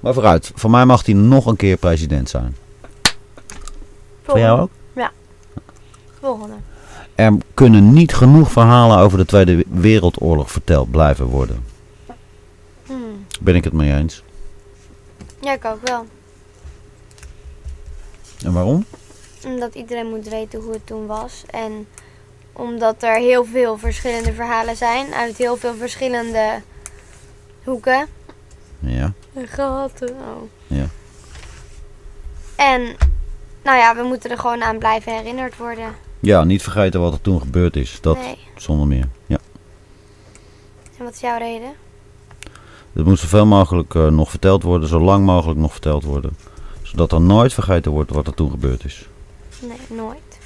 [0.00, 0.52] Maar vooruit.
[0.54, 2.56] Voor mij mag hij nog een keer president zijn.
[4.22, 4.70] Voor jou ook?
[4.92, 5.10] Ja.
[6.20, 6.54] Volgende.
[7.16, 11.64] Er kunnen niet genoeg verhalen over de Tweede Wereldoorlog verteld blijven worden.
[12.86, 13.26] Hmm.
[13.40, 14.22] Ben ik het mee eens.
[15.40, 16.06] Ja, ik ook wel.
[18.44, 18.84] En waarom?
[19.44, 21.44] Omdat iedereen moet weten hoe het toen was.
[21.50, 21.86] En
[22.52, 26.62] omdat er heel veel verschillende verhalen zijn uit heel veel verschillende
[27.64, 28.06] hoeken.
[28.78, 29.12] Ja.
[29.32, 30.08] En gaten.
[30.08, 30.42] Oh.
[30.66, 30.86] Ja.
[32.56, 32.96] En
[33.62, 36.05] nou ja, we moeten er gewoon aan blijven herinnerd worden.
[36.26, 37.98] Ja, niet vergeten wat er toen gebeurd is.
[38.00, 38.38] Dat Nee.
[38.56, 39.08] zonder meer.
[39.26, 39.38] Ja.
[40.98, 41.72] En wat is jouw reden?
[42.92, 44.88] Het moet zoveel mogelijk eh, nog verteld worden.
[44.88, 46.36] Zo lang mogelijk nog verteld worden.
[46.82, 49.08] Zodat er nooit vergeten wordt wat er toen gebeurd is.
[49.60, 50.38] Nee, nooit.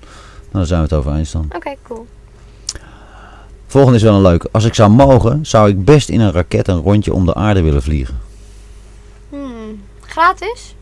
[0.00, 0.10] Nou,
[0.50, 1.50] daar zijn we het over eens dan.
[1.54, 2.06] Oké, cool.
[3.66, 4.48] Volgende is wel een leuke.
[4.52, 7.62] Als ik zou mogen, zou ik best in een raket een rondje om de aarde
[7.62, 8.18] willen vliegen.
[9.28, 9.82] Hmm.
[10.00, 10.74] Gratis?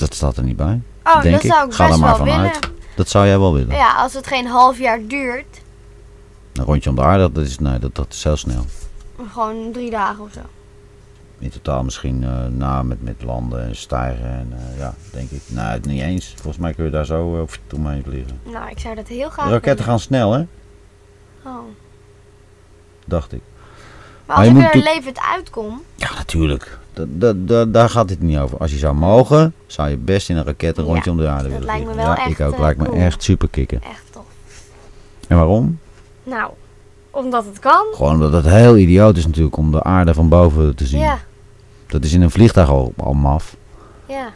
[0.00, 0.80] Dat staat er niet bij.
[1.04, 1.50] Oh, denk dat ik.
[1.52, 2.58] zou ik Ga best er maar wel vanuit.
[2.60, 2.76] willen.
[2.96, 3.74] Dat zou jij wel willen.
[3.76, 5.60] Ja, als het geen half jaar duurt.
[6.52, 8.64] Een rondje om de aarde, dat is, nee, dat, dat is heel snel.
[9.32, 10.40] Gewoon drie dagen of zo.
[11.38, 14.24] In totaal misschien eh na met, met landen en stijgen.
[14.30, 15.40] En, eh, ja, denk ik.
[15.46, 16.32] Nou, het niet eens.
[16.36, 17.42] Volgens mij kun je daar zo uh,
[17.74, 18.40] omheen vliegen.
[18.42, 20.44] Nou, ik zou dat heel graag De raketten gaan snel, hè?
[21.44, 21.58] Oh.
[23.04, 23.40] Dacht ik.
[24.26, 25.82] Maar Maar als je ik moet er toe- levend uitkom.
[25.96, 26.78] Ja, natuurlijk.
[26.92, 28.58] Da, da, da- daar gaat het niet over.
[28.58, 31.28] Als je zou mogen, zou je best in een raket een Ja, rondje om de
[31.28, 32.06] aarde dat willen lijkt me vliegen.
[32.06, 32.52] wel ja, echt, ik ook.
[32.54, 32.96] eh, lijkt me cool.
[32.98, 33.82] echt super kicken.
[33.82, 34.24] Echt tof.
[35.28, 35.78] En waarom?
[36.22, 36.50] Nou,
[37.10, 37.86] omdat het kan.
[37.94, 41.00] Gewoon omdat het heel idioot is natuurlijk om de aarde van boven te zien.
[41.00, 41.18] Ja,
[41.86, 43.56] Dat is in een vliegtuig al, al maf.
[44.06, 44.32] ja.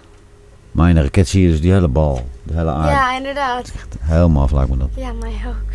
[0.73, 2.27] Maar in een raket zie je dus die hele bal.
[2.43, 2.91] De hele aarde.
[2.91, 3.73] Ja, inderdaad.
[4.01, 4.89] Heel maf lijkt me dat.
[4.97, 5.73] Ja, mij ook.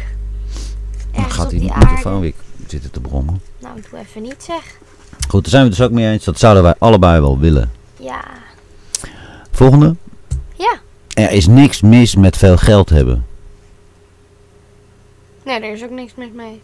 [1.11, 2.33] Dan gaat die die microfoon weer
[2.67, 3.41] zitten te brommen.
[3.59, 4.77] Nou, doe even niet zeg.
[5.27, 6.23] Goed, daar zijn we dus ook mee eens.
[6.23, 7.71] Dat zouden wij allebei wel willen.
[7.99, 8.23] Ja.
[9.51, 9.95] Volgende.
[10.53, 10.79] Ja.
[11.13, 13.25] Er is niks mis met veel geld hebben.
[15.43, 16.61] Nee, er is ook niks mis mee.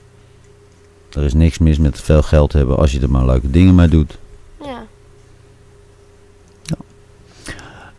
[1.14, 3.88] Er is niks mis met veel geld hebben als je er maar leuke dingen mee
[3.88, 4.18] doet.
[4.62, 4.86] Ja.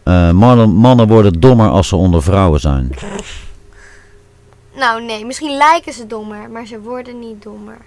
[0.02, 2.94] Eh, mannen, mannen worden dommer als ze onder vrouwen zijn.
[4.76, 7.78] Nou nee, misschien lijken ze dommer, maar ze worden niet dommer.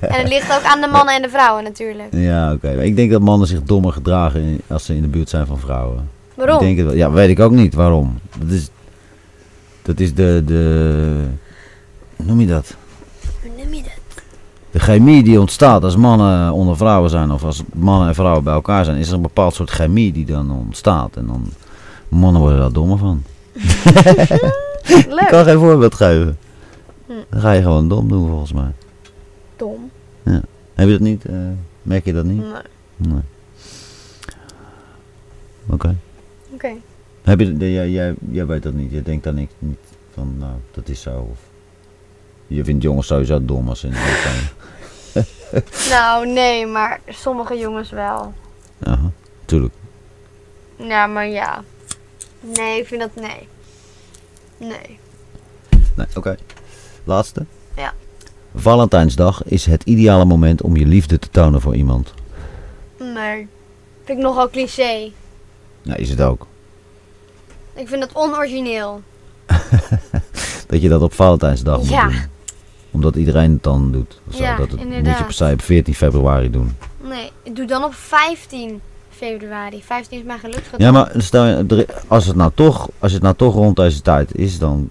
[0.00, 2.08] En het ligt ook aan de mannen en de vrouwen natuurlijk.
[2.10, 2.70] Ja, oké.
[2.70, 6.08] Ik denk dat mannen zich dommer gedragen als ze in de buurt zijn van vrouwen.
[6.34, 6.54] Waarom?
[6.54, 6.96] Ik denk het wel.
[6.96, 8.18] Ja, weet ik ook niet waarom.
[8.38, 8.70] Dat is,
[9.82, 11.24] dat is de, de...
[12.16, 12.76] Hoe noem je dat?
[13.40, 13.92] Hoe noem je dat?
[14.70, 18.54] De chemie die ontstaat als mannen onder vrouwen zijn of als mannen en vrouwen bij
[18.54, 21.16] elkaar zijn, is er een bepaald soort chemie die dan ontstaat.
[21.16, 21.52] En dan
[22.08, 23.22] mannen worden daar dommer van.
[24.82, 25.28] Ik Leuk.
[25.28, 26.38] kan geen voorbeeld geven.
[27.06, 27.12] Hm.
[27.30, 28.72] Dan ga je gewoon dom doen volgens mij.
[29.62, 29.90] Dom.
[30.74, 31.24] Heb je dat niet?
[31.24, 31.34] Eh,
[31.82, 32.40] merk je dat niet?
[32.42, 32.62] Nee.
[32.96, 33.20] Nee.
[35.66, 35.96] Oké.
[36.52, 36.72] Oké.
[37.22, 38.90] Heb je, de- jij, jij, jij weet dat niet.
[38.92, 39.50] Je denkt dan niet
[40.14, 41.28] van, nou, dat is zo.
[41.30, 41.38] Of,
[42.46, 44.20] je vindt jongens sowieso dom als ze in de
[45.12, 45.24] zijn.
[45.96, 48.32] Nou nee, maar sommige jongens wel.
[48.82, 49.10] Aha,
[49.44, 49.74] tuurlijk.
[50.76, 51.64] Ja, maar ja.
[52.40, 53.48] Nee, ik vind dat nee.
[54.56, 54.98] Nee.
[55.96, 56.36] Nee, oké.
[57.04, 57.44] Laatste.
[57.76, 57.92] Ja.
[58.54, 62.14] Valentijnsdag is het ideale moment om je liefde te tonen voor iemand.
[62.98, 63.48] Nee.
[64.04, 65.10] Vind ik nogal cliché.
[65.82, 66.46] Nou, is het ook.
[67.74, 69.02] Ik vind het onorigineel.
[70.66, 72.06] Dat je dat op Valentijnsdag moet Ja.
[72.08, 72.16] doen.
[72.90, 74.20] Omdat iedereen het dan doet.
[74.30, 75.24] Zo, Ja, dat het, moet je inderdaad.
[75.24, 76.76] per se op 14 februari doen.
[77.08, 78.80] Nee, ik doe dan op 15
[79.10, 79.82] februari.
[79.82, 80.80] 15 is mijn geluksgetal.
[80.80, 84.36] Ja, maar stel je, als het nou toch, als het nou toch rond deze tijd
[84.36, 84.90] is, dan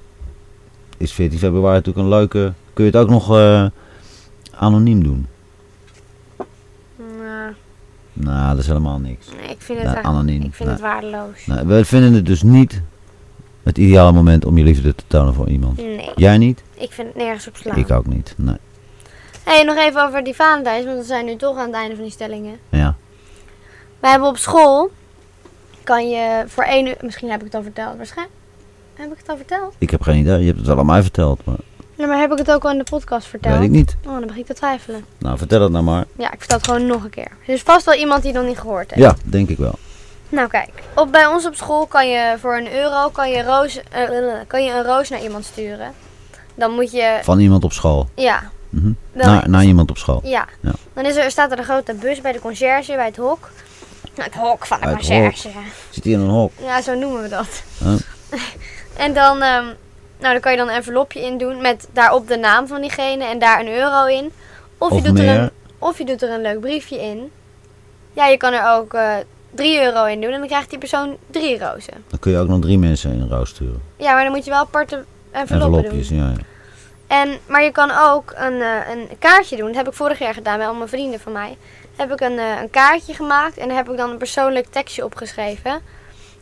[1.01, 2.53] is 14 februari natuurlijk een leuke.
[2.73, 3.65] Kun je het ook nog eh,
[4.55, 5.27] anoniem doen?
[6.97, 7.53] Nou,
[8.13, 9.27] Nou, dat is helemaal niks.
[9.41, 10.41] nee, ik vind het, anoniem.
[10.43, 11.45] ik vind het waardeloos.
[11.45, 12.81] Nou, we vinden het dus niet
[13.63, 15.77] het ideale moment om je liefde te tonen voor iemand.
[15.77, 16.11] Nee.
[16.15, 16.63] Jij niet?
[16.73, 17.77] Ik vind het nergens op slaan.
[17.77, 18.33] Ik ook niet.
[18.37, 18.57] Nee.
[19.43, 22.03] hey, nog even over die Valentijns, want we zijn nu toch aan het einde van
[22.03, 22.57] die stellingen.
[22.69, 22.95] Ja.
[23.99, 24.91] We hebben op school,
[25.83, 28.39] kan je voor 1 uur, misschien heb ik het al verteld, waarschijnlijk.
[29.01, 29.73] Heb ik het al verteld?
[29.77, 30.39] Ik heb geen idee.
[30.39, 31.45] Je hebt het wel aan mij verteld.
[31.45, 31.55] Maar
[31.95, 33.55] Nee, maar heb ik het ook al in de podcast verteld?
[33.57, 33.95] weet ik niet.
[34.05, 35.05] Oh, dan begin ik te twijfelen.
[35.17, 36.05] Nou, vertel het nou maar.
[36.17, 37.31] Ja, ik vertel het gewoon nog een keer.
[37.47, 39.01] Er is vast wel iemand die het nog niet gehoord heeft.
[39.01, 39.73] Ja, denk ik wel.
[40.29, 43.81] Nou kijk, op, bij ons op school kan je voor een euro kan je, roos,
[43.91, 44.03] eh,
[44.47, 45.91] kan je een roos naar iemand sturen.
[46.55, 48.09] Dan moet je, Van iemand op school.
[48.15, 48.49] ja.
[48.69, 50.21] Dan- Naar, naar iemand op school.
[50.23, 50.45] ja.
[50.61, 50.71] Ja.
[50.93, 53.49] Dan is er, staat er een grote bus bij de conciërge, bij het hok.
[54.15, 55.49] Nou, het hok van de conciërge.
[55.89, 56.51] Zit hier in een hok?
[56.63, 57.63] Ja, zo noemen we dat.
[57.83, 57.93] Oh.
[58.97, 59.65] En dan, ehm,
[60.19, 63.25] nou, dan kan je dan een envelopje in doen met daarop de naam van diegene
[63.25, 64.31] en daar een euro in.
[64.77, 67.31] Of, je, doet er een, of je doet er een leuk briefje in.
[68.13, 69.15] Ja, je kan er ook eh
[69.55, 71.93] 3 euro in doen en dan krijgt die persoon drie rozen.
[72.07, 73.81] Dan kun je ook nog drie mensen in een roos sturen.
[73.97, 76.17] Ja, maar dan moet je wel aparte enveloppen Envelopjes, doen.
[76.17, 76.29] ja.
[76.29, 76.43] ja.
[77.07, 79.67] En, maar je kan ook een, eh, een kaartje doen.
[79.67, 81.57] Dat heb ik vorig jaar gedaan met allemaal vrienden van mij.
[81.95, 85.05] Heb ik een, eh, een kaartje gemaakt en daar heb ik dan een persoonlijk tekstje
[85.05, 85.81] opgeschreven.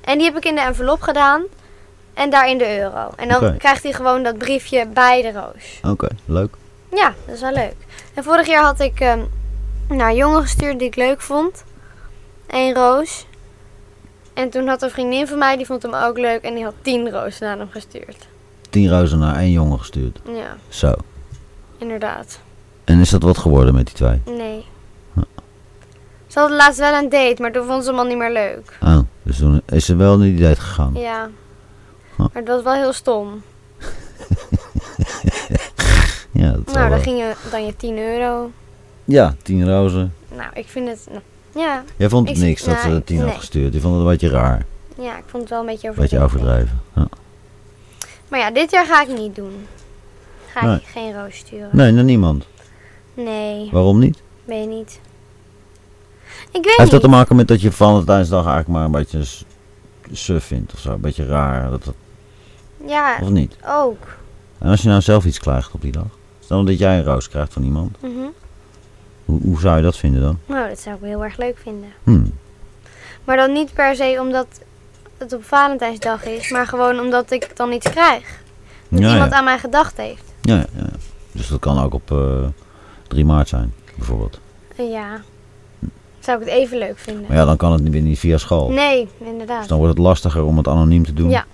[0.02, 1.44] En die heb ik in de envelop gedaan.
[2.20, 3.10] En daarin de euro.
[3.16, 5.92] En dan krijgt hij gewoon dat briefje bij de roos.
[5.92, 6.54] Oké, leuk.
[6.92, 7.76] Ja, dat is wel leuk.
[8.14, 9.20] En vorig jaar had ik ehm
[9.88, 11.64] naar een jongen gestuurd die ik leuk vond.
[12.48, 13.26] Eén roos.
[14.34, 16.42] En toen had een vriendin van mij, die vond hem ook leuk.
[16.42, 18.28] En die had tien rozen naar hem gestuurd.
[18.70, 20.20] Tien rozen naar één jongen gestuurd.
[20.26, 20.94] Ja, Zo.
[21.78, 22.40] inderdaad.
[22.84, 24.22] En is dat wat geworden met die twee?
[24.26, 24.66] Nee.
[26.28, 28.78] Ze hadden laatst wel een date, maar toen vond ze hem al niet meer leuk.
[28.82, 30.92] Oh, dus toen is ze wel naar die date gegaan.
[30.94, 31.30] Ja.
[32.20, 33.42] Maar het was wel heel stom.
[36.32, 38.52] Ja, dat Nou, dan ging je dan je 10 euro.
[39.06, 40.14] Ja, tien rozen.
[40.36, 41.08] Nou, ik vind het...
[41.10, 41.22] nou,
[41.66, 43.36] ja, Jij vond het Ik- niks dat nou, ze tien had nee.
[43.38, 43.74] gestuurd.
[43.74, 44.66] Je vond het een beetje raar.
[44.98, 46.28] ja, ik vond het wel een beetje Een overdreven.
[46.30, 46.82] beetje overdreven.
[46.96, 47.08] Ja.
[48.28, 49.66] Maar ja, dit jaar ga ik niet doen.
[50.54, 50.76] Ga Nee.
[50.76, 51.70] ik geen roos sturen.
[51.72, 52.46] Nee, naar niemand.
[53.14, 54.22] Nee, Waarom niet?
[54.46, 55.00] weet niet.
[56.52, 59.22] Ik weet Heeft dat te maken met dat je Valentijnsdag eigenlijk maar een beetje
[60.12, 60.92] suf vindt of zo?
[60.94, 61.94] Een beetje raar, dat, dat,
[62.88, 63.56] Ja, of niet?
[63.68, 64.08] ook.
[64.58, 66.06] En als je nou zelf iets krijgt op die dag?
[66.40, 68.02] Stel dat jij een roos krijgt van iemand.
[68.02, 68.14] Mhm.
[69.26, 70.40] Hoe, hoe zou je dat vinden dan?
[70.46, 71.90] Nou, dat zou ik heel erg leuk vinden.
[72.04, 72.34] Hmm.
[73.24, 74.48] Maar dan niet per se omdat
[75.18, 78.42] het op Valentijnsdag is, maar gewoon omdat ik dan iets krijg.
[78.90, 79.38] Dat Ja, iemand ja.
[79.38, 80.24] aan mij gedacht heeft.
[80.42, 80.90] Ja, ja, ja.
[81.32, 82.46] Dus dat kan ook op eh
[83.08, 84.40] 3 maart zijn, bijvoorbeeld.
[84.76, 85.22] Ja,
[86.20, 87.26] zou ik het even leuk vinden.
[87.28, 88.70] Maar ja, dan kan het weer niet via school.
[88.70, 89.60] Nee, inderdaad.
[89.60, 91.30] Dus dan wordt het lastiger om het anoniem te doen.
[91.30, 91.46] Ja.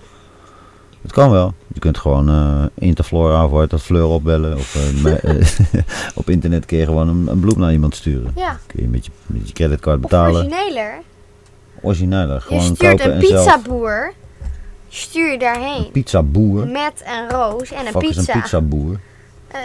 [1.06, 1.54] Het kan wel.
[1.74, 4.56] Je kunt gewoon eh Interflora of dat Fleur opbellen.
[4.56, 4.74] Of
[5.04, 5.46] eh, eh,
[6.14, 8.32] op internet kun je gewoon een, een bloem naar iemand sturen.
[8.36, 10.44] Ja, Kun je met je, met je creditcard of betalen.
[10.44, 10.92] origineler.
[11.80, 12.34] Origineler.
[12.34, 13.44] Je Gewoon stuurt kopen een en zelf.
[13.44, 14.12] pizzaboer,
[14.88, 15.84] stuur je daarheen.
[15.84, 16.66] Een pizzaboer.
[16.66, 18.34] Met een roos en een Fuck is pizza.
[18.34, 18.98] een pizzaboer.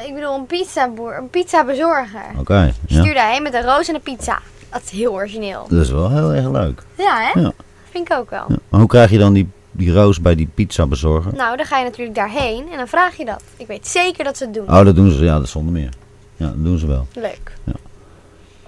[0.07, 2.25] Ik bedoel een pizzaboer, een pizzabezorger.
[2.39, 2.99] Oké, ja.
[3.01, 4.39] Stuur daarheen met een roos en een pizza.
[4.69, 5.65] Dat is heel origineel.
[5.69, 6.83] Dat is wel heel erg leuk.
[6.97, 7.39] Ja, hè?
[7.39, 7.51] Ja.
[7.91, 8.45] vind ik ook wel.
[8.47, 8.55] Ja.
[8.69, 11.35] Maar hoe krijg je dan die, die roos bij die pizza bezorger?
[11.35, 13.43] Nou, dan ga je natuurlijk daarheen en dan vraag je dat.
[13.57, 14.69] Ik weet zeker dat ze het doen.
[14.69, 15.89] Oh, dat doen ze, ja, dat is zonder meer.
[16.35, 17.07] Ja, dat doen ze wel.
[17.13, 17.53] Leuk.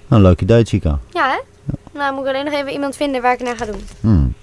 [0.08, 1.00] Nou, leuk idee, Chica.
[1.10, 1.40] Ja, hè?
[2.00, 3.82] Nou, moet ik alleen nog even iemand vinden waar ik naar ga doen.
[4.00, 4.34] Hmm.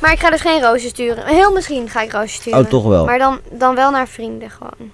[0.00, 1.26] Maar ik ga dus geen rozen sturen.
[1.26, 2.58] Heel misschien ga ik rozen sturen.
[2.58, 3.04] Oh, toch wel?
[3.04, 4.90] Maar dan, dan wel naar vrienden gewoon.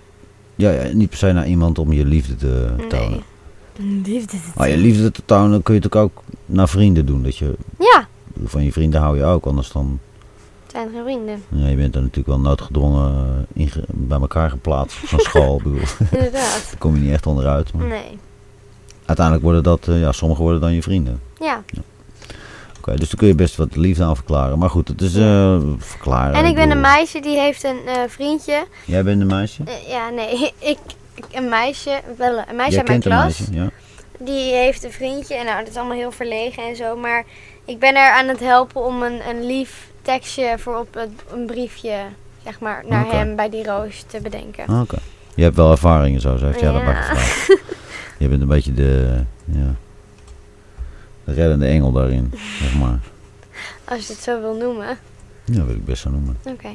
[0.54, 3.22] Ja, ja, niet per se naar iemand om je liefde te tonen.
[3.76, 4.02] Nee.
[4.04, 4.36] Liefde.
[4.54, 7.22] Maar je liefde te tonen kun je het ook naar vrienden doen.
[7.22, 8.08] Dat je, Ja,
[8.44, 10.00] van je vrienden hou je ook, anders dan...
[10.68, 11.44] het zijn geen vrienden.
[11.48, 15.60] Ja, je bent er natuurlijk wel noodgedwongen eh, bij elkaar geplaatst van school.
[16.10, 16.32] Inderdaad.
[16.70, 17.72] daar kom je niet echt onderuit.
[17.72, 18.18] Maar Nee.
[19.04, 21.20] uiteindelijk worden dat, eh, ja, sommigen worden dan je vrienden.
[21.40, 21.62] Ja.
[22.78, 24.58] Oké, dus dan kun je best wat liefde aan verklaren.
[24.58, 26.34] Maar goed, het is eh, verklaren.
[26.34, 27.78] En ik ben bedoel, een meisje die heeft een
[28.08, 28.66] vriendje.
[28.84, 29.62] Jij bent een meisje?
[29.88, 30.52] Ja, nee.
[30.72, 30.78] Ik,
[31.32, 33.22] een meisje, wel een meisje Jij uit mijn klas.
[33.38, 33.70] meisje, ja.
[34.18, 35.34] Die heeft een vriendje.
[35.34, 36.96] En nou, dat is allemaal heel verlegen en zo.
[36.96, 37.24] Maar
[37.64, 41.46] ik ben er aan het helpen om een, een lief tekstje voor op het, een
[41.46, 42.02] briefje,
[42.44, 44.80] zeg maar, naar hem bij die roos te bedenken.
[44.80, 44.98] Oké.
[45.34, 46.78] Je hebt wel ervaringen zo, zo heeft jij Ja.
[46.78, 47.46] gevraagd.
[48.18, 49.74] Je bent een beetje de, ja,
[51.24, 52.98] de reddende engel daarin, zeg maar.
[53.84, 54.98] Als je het zo wil noemen.
[55.44, 56.36] Ja, wil ik best zo noemen.
[56.44, 56.68] Oké.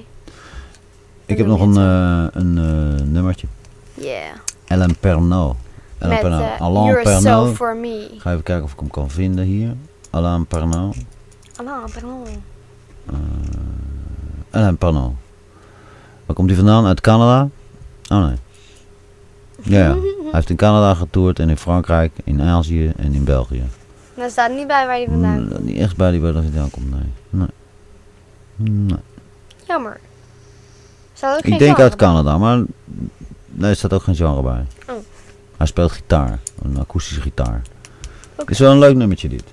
[1.26, 3.48] Ik heb nog een, eh, een eh, nummertje.
[3.94, 4.36] Yeah.
[4.68, 5.56] Ellen Pernod.
[5.98, 6.42] Ellen Met Pernod.
[6.42, 7.22] eh, Alain You're Pernod.
[7.48, 8.08] So For Me.
[8.18, 9.76] Ga even kijken of ik hem kan vinden hier.
[10.10, 10.96] Alain Pernod.
[11.56, 12.30] Alain Pernod.
[14.52, 15.14] Alain Pernod.
[16.26, 16.86] Waar komt hij vandaan?
[16.86, 17.50] Uit Canada?
[18.10, 18.36] Oh nee.
[19.62, 19.94] Ja, ja.
[20.34, 23.64] Hij heeft in Canada getoerd en in Frankrijk, in Azië en in België.
[24.16, 25.64] Daar staat niet bij waar hij vandaan Mm, komt.
[25.64, 27.12] Niet echt bij die waar hij vandaan komt, nee.
[27.30, 27.48] nee.
[28.56, 28.98] Nee.
[29.68, 30.00] Jammer.
[31.14, 32.08] Staat ook geen Ik denk uit bij?
[32.08, 32.64] Canada, maar
[33.48, 34.66] nee, er staat ook geen genre bij.
[34.90, 34.96] Oh.
[35.58, 37.62] Hij speelt gitaar, een akoestische gitaar.
[38.46, 39.44] Is wel een leuk nummertje dit.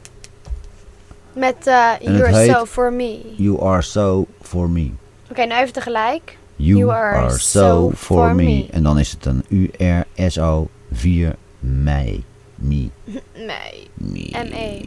[1.41, 3.21] Met En het You're heet So For Me.
[3.37, 4.91] You are so for me.
[5.31, 6.39] Oké, nou even tegelijk.
[6.57, 8.67] You, are, so for me.
[8.71, 12.25] En dan is het een U-R-S-O 4 mei.
[12.55, 12.89] Me.
[13.35, 13.89] Nee.
[13.95, 14.31] Me.
[14.33, 14.85] M-E.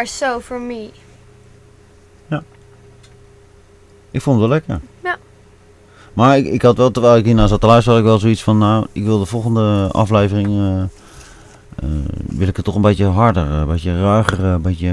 [0.00, 0.88] Are So For Me.
[4.12, 4.80] Ik vond het wel lekker.
[5.04, 5.16] Ja.
[6.12, 8.42] Maar ik, ik had wel, terwijl ik hiernaar zat te luisteren, had ik wel zoiets
[8.42, 10.88] van, nou, ik wil de volgende aflevering, eh, eh,
[12.26, 14.86] wil ik het toch een beetje harder, een beetje ruiger, een beetje,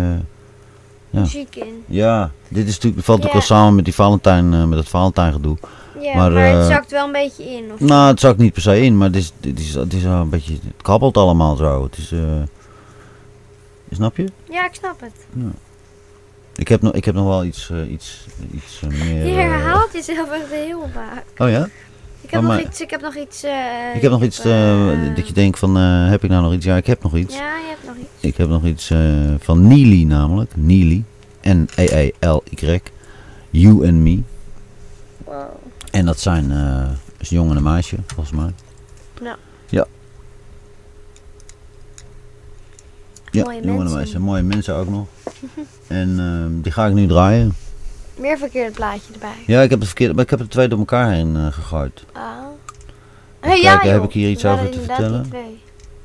[1.09, 1.19] Ja.
[1.19, 1.83] Muziek in.
[1.85, 3.53] ja, dit is natuurlijk, valt natuurlijk Ja.
[3.55, 5.57] wel samen met die Valentijn, eh, met het Valentijn gedoe.
[6.01, 7.71] Ja, Maar, maar, het zakt wel een beetje in.
[7.73, 10.03] Of Nou, het zakt niet per se in, maar het is, het is, het is
[10.03, 11.83] een beetje, het kabbelt allemaal zo.
[11.83, 12.11] Het is,
[13.95, 14.27] snap je?
[14.49, 15.13] Ja, ik snap het.
[16.57, 19.25] Ik heb nog, ik heb nog wel iets, eh, iets, iets eh, meer...
[19.25, 21.23] Je eh, herhaalt jezelf echt heel vaak.
[21.37, 21.69] Oh ja?
[22.21, 23.43] Ik heb Oh, nog iets, ik heb nog iets...
[23.95, 24.37] Ik heb nog iets
[25.15, 26.65] dat je denkt van, heb ik nou nog iets?
[26.65, 27.35] Ja, ik heb nog iets.
[27.35, 28.09] Ja, je hebt nog iets.
[28.19, 28.91] Ik heb nog iets
[29.39, 30.51] van Neely namelijk.
[30.55, 31.03] Neely.
[31.41, 32.81] N-E-E-L-Y.
[33.49, 34.21] You and Me.
[35.17, 35.35] Wow.
[35.91, 36.51] En dat zijn
[37.17, 38.53] is een jongen en een meisje, volgens mij.
[39.21, 39.37] Ja.
[39.69, 39.85] Ja.
[43.37, 43.43] Ja,
[43.73, 44.21] Mooie mensen.
[44.21, 45.07] Mooie mensen ook nog.
[45.87, 47.55] en ehm, die ga ik nu draaien.
[48.15, 49.29] Meer verkeerd plaatje erbij.
[49.45, 52.03] Ja, ik heb het verkeerd, maar ik heb er twee door elkaar heen eh, gegooid.
[52.13, 52.21] Ah.
[53.39, 55.25] Hey, ja, heb ik hier iets Er over te vertellen?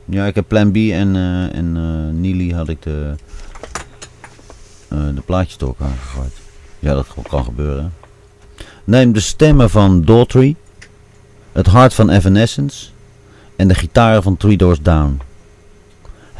[0.05, 3.15] Ja, ik heb Plan B en, eh en eh Neely had ik de,
[4.89, 6.33] de plaatjes door elkaar gegooid.
[6.79, 7.93] Ja, dat kan gebeuren.
[8.85, 10.57] Neem de stemmen van Daughtry,
[11.53, 12.89] het hart van Evanescence
[13.57, 15.21] en de gitaren van Three Doors Down.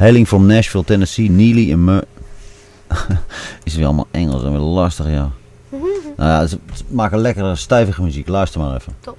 [0.03, 2.03] Hailing from Nashville, Tennessee, Neely en Mur...
[3.63, 5.31] Is weer allemaal Engels en weer lastig, ja.
[6.17, 8.27] Nou ja, ze, ze maken lekkere, stijvige muziek.
[8.27, 8.95] Luister maar even.
[8.99, 9.17] Top.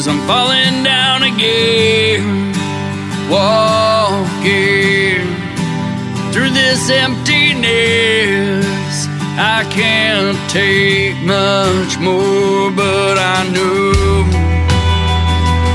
[0.00, 2.54] Cause I'm falling down again.
[3.30, 4.40] Walking
[6.32, 8.64] through this emptiness.
[9.36, 14.24] I can't take much more, but I know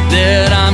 [0.10, 0.65] that I'm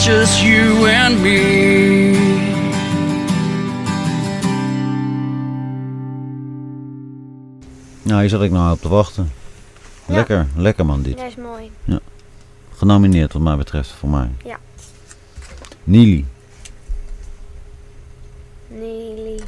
[0.00, 2.10] It's just you and me.
[8.02, 9.32] Nou, hier zat ik nou op te wachten.
[10.06, 10.14] Ja.
[10.14, 11.18] Lekker, lekker man dit.
[11.18, 11.70] Ja, is mooi.
[12.76, 14.28] Genomineerd wat mij betreft, voor mij.
[14.44, 14.58] Ja.
[15.84, 16.26] Nili.
[18.68, 19.40] Nelly.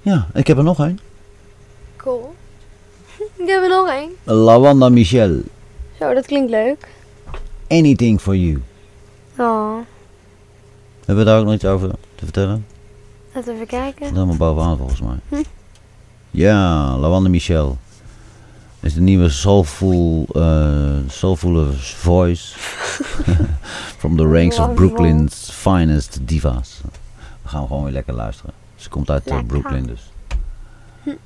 [0.00, 0.98] Ja, ik heb er nog één.
[1.96, 2.34] Cool.
[3.36, 4.10] Ik heb er nog één.
[4.22, 5.40] Lawanda Michel.
[5.98, 6.88] Zo, dat klinkt leuk.
[7.72, 8.62] Anything for you.
[9.38, 9.76] Oh,
[11.04, 12.66] Hebben we daar ook nog iets over te vertellen?
[13.34, 14.00] laten we even kijken.
[14.00, 15.16] Dat helemaal bovenaan volgens mij.
[15.28, 15.42] Hm.
[16.30, 17.78] Ja, Lawanda Michel.
[18.80, 22.54] Is de nieuwe soulful, eh soulful voice.
[23.98, 24.74] From the ranks of.
[24.74, 26.80] Brooklyn's finest divas.
[27.42, 28.52] We gaan gewoon weer lekker luisteren.
[28.76, 29.38] Ze komt uit eh.
[29.46, 30.10] Brooklyn dus.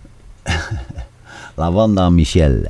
[1.55, 2.63] Lawanda Michel.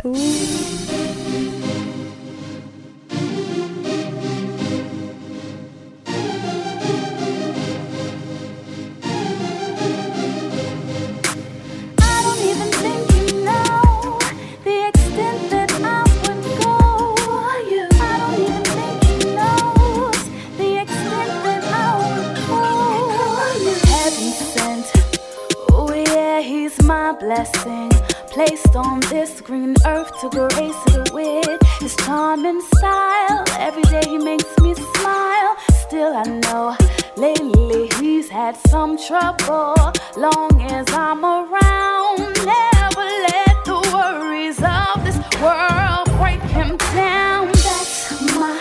[27.06, 27.90] My blessing.
[28.34, 33.44] Placed on this green earth to grace it with his charming style.
[33.60, 35.52] Every day he makes me smile.
[35.84, 36.76] Still, I know
[37.16, 39.76] lately he's had some trouble.
[40.16, 42.18] Long as I'm around,
[42.54, 47.46] never let the worries of this world break him down.
[47.66, 48.54] That's my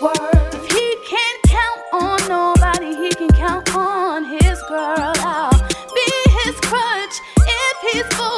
[0.00, 0.48] word.
[0.58, 5.19] If he can't count on nobody, he can count on his girl
[7.92, 8.29] his foot.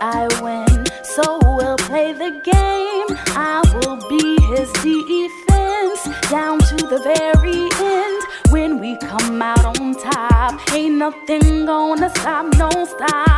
[0.00, 0.86] I win.
[1.02, 3.18] So we'll play the game.
[3.36, 8.22] I will be his defense down to the very end.
[8.50, 13.35] When we come out on top, ain't nothing gonna stop, no stopping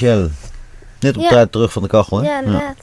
[0.00, 0.28] Michel.
[1.00, 1.28] Net op Ja.
[1.28, 2.28] tijd terug van de kachel, hè?
[2.28, 2.76] Ja, inderdaad.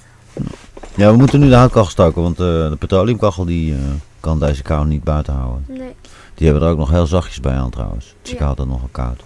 [0.95, 3.79] Ja, we moeten nu de houtkachel stoken, want eh, de petroleumkachel die eh,
[4.19, 5.65] kan deze kou niet buiten houden.
[5.67, 5.95] Nee.
[6.33, 8.15] Die hebben er ook nog heel zachtjes bij aan trouwens.
[8.23, 8.45] Chica Ja.
[8.47, 9.21] had het nogal koud.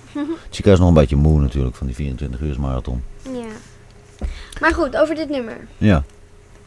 [0.49, 3.03] Chica is nog een beetje moe natuurlijk van die 24 uur marathon.
[3.23, 3.29] Ja.
[4.59, 5.57] Maar goed, over dit nummer.
[5.77, 6.03] Ja,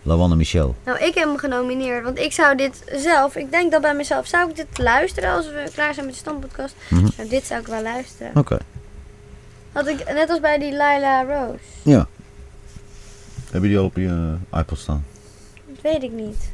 [0.03, 0.75] Lawanne Michel.
[0.85, 4.27] Nou, ik heb hem genomineerd, want ik zou dit zelf, ik denk dat bij mezelf,
[4.27, 6.75] zou ik dit luisteren als we klaar zijn met de standpodcast?
[6.89, 7.09] Mhm.
[7.17, 8.31] Nou, dit zou ik wel luisteren.
[8.37, 8.59] Oké.
[9.83, 11.59] Had ik, net als bij die Lila Rose.
[11.83, 12.07] Ja.
[13.51, 15.05] Heb je die op je eh, iPod staan?
[15.67, 16.51] Dat weet ik niet.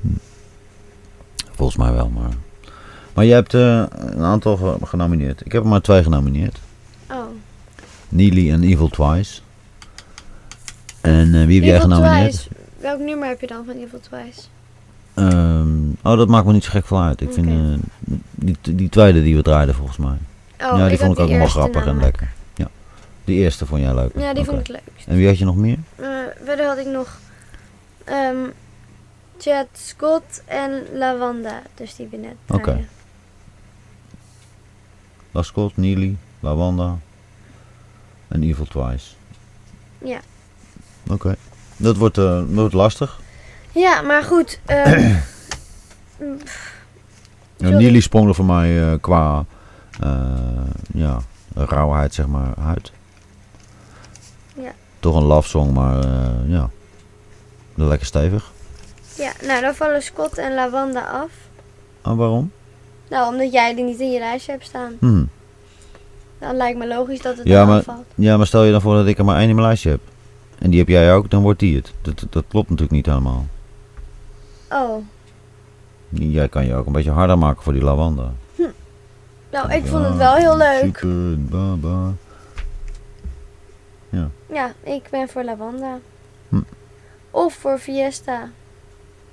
[1.55, 2.31] Volgens mij wel, maar...
[3.15, 5.47] Maar je hebt eh, een aantal ge- genomineerd.
[5.47, 6.59] Ik heb er maar twee genomineerd.
[7.11, 7.17] Oh.
[8.09, 9.41] Neely en Evil Twice.
[11.01, 12.33] En eh, wie heb jij genomineerd?
[12.33, 12.49] Twice.
[12.81, 14.41] Welk nummer heb je dan van Evil Twice?
[15.15, 17.21] Ehm, oh, dat maakt me niet zo gek veel uit.
[17.21, 17.49] Ik vind
[18.31, 20.17] die, die tweede die we draaiden volgens mij.
[20.61, 22.37] Oh, ja, die ik vond ik ook wel grappig en lekker.
[23.29, 24.11] Die eerste vond jij leuk?
[24.15, 24.93] Ja, die vond ik leuk.
[25.07, 25.79] En wie had je nog meer?
[25.97, 26.09] Eh,
[26.45, 27.19] verder had ik nog
[28.05, 28.37] ehm
[29.39, 31.63] Chad Scott en Lavanda.
[31.75, 32.63] Dus die we net Oké.
[32.63, 32.89] draaien.
[35.31, 36.99] La Scott, Neely, Lawanda
[38.29, 39.15] en Evil Twice.
[39.99, 40.21] Ja.
[41.09, 41.37] Oké.
[41.77, 43.21] Dat wordt, eh, dat wordt lastig.
[43.73, 44.61] Ja, maar goed.
[47.57, 47.75] Sorry.
[47.75, 49.45] Neely sprong er voor mij eh, qua
[50.93, 51.19] ja,
[51.55, 52.93] rauwheid zeg maar uit.
[55.01, 56.71] Toch een love song, maar eh, ja,
[57.75, 58.51] lekker stevig.
[59.17, 61.31] ja, nou dan vallen Scott en Lavanda af.
[62.03, 62.53] En waarom?
[63.11, 64.93] Nou, omdat jij die niet in je lijstje hebt staan.
[64.99, 65.25] Hm.
[66.39, 68.05] Dan lijkt me logisch dat het Ja, maar, afvalt.
[68.15, 70.01] ja, maar stel je dan voor dat ik er maar één in mijn lijstje heb.
[70.59, 71.93] En die heb jij ook, dan wordt die het.
[72.03, 73.47] Dat, dat klopt natuurlijk niet helemaal.
[74.71, 74.97] Oh,
[76.09, 78.33] Jij kan je ook een beetje harder maken voor die lavanda.
[79.51, 80.99] nou ik vond het wel heel leuk.
[80.99, 82.13] Super, baba.
[84.09, 84.31] Ja.
[84.47, 85.99] Ja, ik ben voor Lavanda.
[86.49, 86.61] Hm.
[87.31, 88.51] Of voor Fiesta.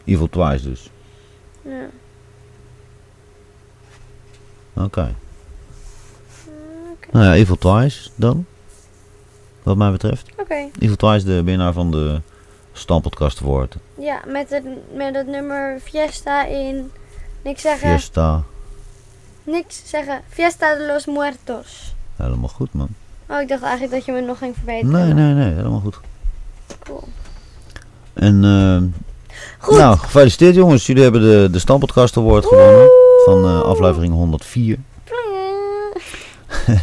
[0.03, 0.89] Evil Twice dus.
[1.61, 1.85] Ja.
[4.73, 5.15] Oké.
[7.11, 8.45] Nou ja, Evil Twice dan.
[9.63, 10.29] Wat mij betreft.
[10.37, 10.69] Oké.
[10.79, 12.21] Evil Twice, de winnaar van de
[12.71, 13.75] Stampodcast Award.
[13.97, 16.91] Ja, met het, met het nummer Fiesta in...
[17.41, 17.89] Niks zeggen.
[17.89, 18.43] Fiesta.
[19.43, 20.21] Niks zeggen.
[20.29, 21.95] Fiesta de los Muertos.
[22.15, 22.87] Helemaal goed, man.
[23.29, 24.91] Oh, ik dacht eigenlijk dat je me nog ging verbeteren.
[24.91, 25.53] Nee, nee, nee.
[25.53, 25.99] Helemaal goed.
[26.83, 27.03] Cool.
[28.13, 28.83] En, ehm
[29.59, 29.77] Goed.
[29.77, 30.85] nou, gefeliciteerd jongens.
[30.85, 32.87] Jullie hebben de, de Stampodcast Award gewonnen.
[33.25, 34.77] Van eh, aflevering 104.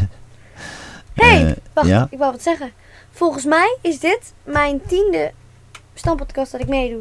[1.14, 1.88] hey, Eh, wacht.
[1.88, 2.06] ja?
[2.10, 2.70] Ik wou wat zeggen.
[3.10, 5.32] Volgens mij is dit mijn tiende
[5.94, 7.00] stampodcast dat ik meedoe.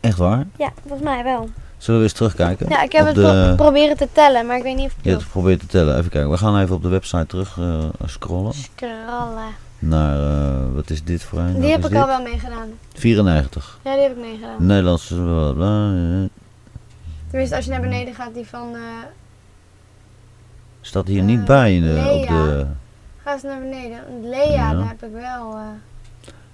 [0.00, 0.46] Echt waar?
[0.56, 1.48] Ja, volgens mij wel.
[1.80, 2.68] Zullen we eens terugkijken?
[2.68, 3.52] Ja, ik heb het de...
[3.56, 5.98] proberen te tellen, maar ik weet niet of ik Je hebt het geprobeerd te tellen.
[5.98, 6.30] Even kijken.
[6.30, 8.52] We gaan even op de website terug eh, scrollen.
[8.52, 9.54] Scrollen.
[9.78, 11.52] Naar, eh, wat is dit voor een?
[11.52, 12.00] Die Wat heb ik dit?
[12.00, 12.68] al wel meegedaan.
[12.94, 13.78] 94.
[13.84, 14.66] Ja, die heb ik meegedaan.
[14.66, 15.06] Nederlands.
[15.06, 16.28] bla, bla, eh.
[17.28, 18.76] Tenminste, als je naar beneden gaat, die van...
[20.80, 22.66] Staat hier niet bij in de, op de...
[23.22, 24.00] ga eens naar beneden.
[24.22, 24.74] Lea, Ja.
[24.74, 25.56] daar heb ik wel...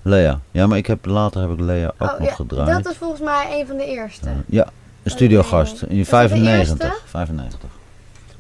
[0.03, 0.41] Lea.
[0.51, 2.85] Ja, maar ik heb, later heb ik Lea ook oh, nog ja, gedraaid.
[2.85, 4.31] dat is volgens mij een van de eerste.
[4.47, 4.69] Ja,
[5.07, 5.83] een studiogast.
[5.83, 6.89] In Was dat de 95.
[6.89, 7.09] eerste?
[7.09, 7.61] 95.
[7.61, 7.71] Dat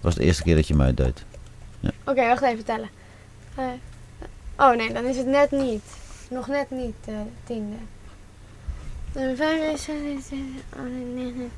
[0.00, 1.24] was de eerste keer dat je mij deed.
[1.80, 1.90] Ja.
[2.04, 2.88] Oké, wacht even tellen.
[3.54, 3.78] Vijf.
[4.56, 5.82] Oh nee, dan is het net niet.
[6.30, 7.14] Nog net niet, eh
[7.44, 7.76] tiende.
[9.14, 10.82] Zeven, zeven, acht,
[11.14, 11.50] negen.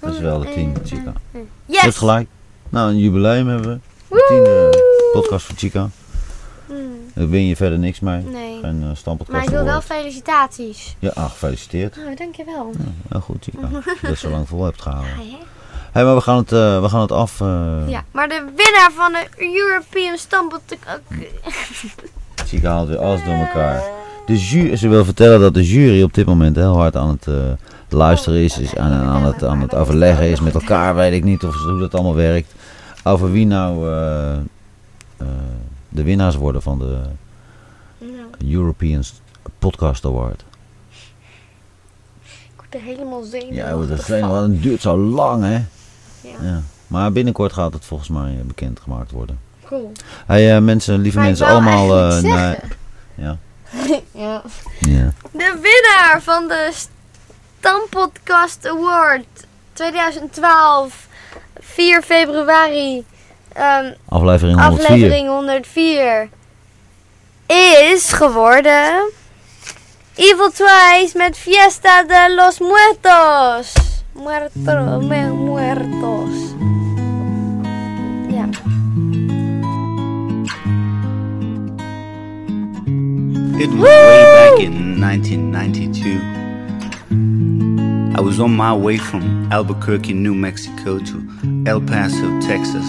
[0.00, 1.12] Dat is wel de tien, Chica.
[1.30, 1.42] Yes!
[1.66, 2.28] Je hebt gelijk.
[2.68, 3.78] Nou, een jubileum hebben we.
[4.08, 4.82] De tiende
[5.12, 5.88] podcast van Chica.
[6.66, 6.76] Hmm.
[7.14, 8.22] Daar win je verder niks mee.
[8.22, 8.58] Nee.
[8.62, 10.96] Geen uh, Maar ik wil wel felicitaties.
[10.98, 11.96] Ja, ah, gefeliciteerd.
[11.98, 12.70] Oh, dankjewel.
[13.08, 13.68] Heel goed, Chica.
[14.02, 15.10] Dat je zo lang vol hebt gehouden.
[15.16, 15.36] Ja, Hé,
[15.92, 17.40] hey, maar we gaan het, eh, we gaan het af.
[17.40, 17.46] eh,
[17.86, 19.26] Ja, maar de winnaar van de
[19.56, 20.60] European Stamppot...
[22.46, 23.82] Chica haalt weer alles door elkaar.
[24.26, 27.28] De jury, ze wil vertellen dat de jury op dit moment heel hard aan het
[27.88, 31.44] luisteren is, is aan, aan, het, aan het overleggen is met elkaar, weet ik niet
[31.44, 32.54] of, hoe dat allemaal werkt.
[33.04, 33.86] Over wie nou
[35.94, 37.00] de winnaars worden van de
[38.50, 39.02] European
[39.58, 40.44] Podcast Award.
[42.22, 45.54] Ik word er helemaal zenuwachtig Ja, dat, is, het duurt zo lang hè.
[46.20, 46.36] Ja.
[46.42, 46.62] Ja.
[46.86, 49.38] Maar binnenkort gaat het volgens mij eh, bekendgemaakt worden.
[49.64, 49.92] Cool.
[50.26, 51.98] Hey, eh, mensen, lieve Maar mensen, allemaal.
[51.98, 52.68] eh, zeggen.
[53.14, 53.38] ja.
[54.12, 54.42] ja.
[54.80, 55.12] ja.
[55.30, 56.72] De winnaar van de
[57.60, 61.08] Stampodcast Award 2012,
[61.58, 63.04] 4 februari,
[63.54, 64.84] ehm, Aflevering 104.
[64.84, 66.28] aflevering 104,
[67.48, 69.10] is geworden
[70.16, 73.72] Evil Twice met Fiesta de los Muertos.
[74.12, 76.54] Muerto, mu- muertos.
[78.30, 78.46] Ja.
[83.56, 86.20] It was way back in 1992.
[88.16, 91.22] I was on my way from Albuquerque, New Mexico to
[91.66, 92.84] El Paso, Texas,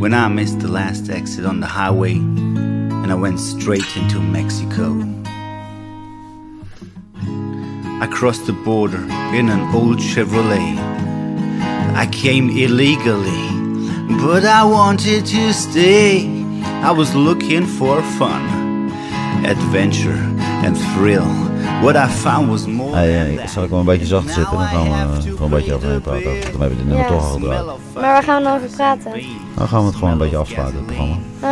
[0.00, 4.92] when I missed the last exit on the highway and I went straight into Mexico.
[7.98, 9.02] I crossed the border
[9.34, 10.76] in an old Chevrolet.
[11.94, 13.46] I came illegally,
[14.18, 16.26] but I wanted to stay.
[16.82, 18.42] I was looking for fun,
[19.46, 20.18] adventure,
[20.64, 21.22] and thrill.
[21.82, 22.94] What I found was more.
[22.96, 24.56] Hey, eh, zal ik wel een beetje zacht zitten?
[24.58, 26.24] Dan gaan we eh, gewoon een beetje overheen praten.
[26.24, 27.06] Dan hebben we dit nummer Ja.
[27.06, 27.64] toch al gedraaid.
[27.94, 29.12] Maar waar gaan we nou over praten?
[29.56, 31.14] Dan gaan we het gewoon een beetje afsluiten, het programma.
[31.40, 31.50] Oh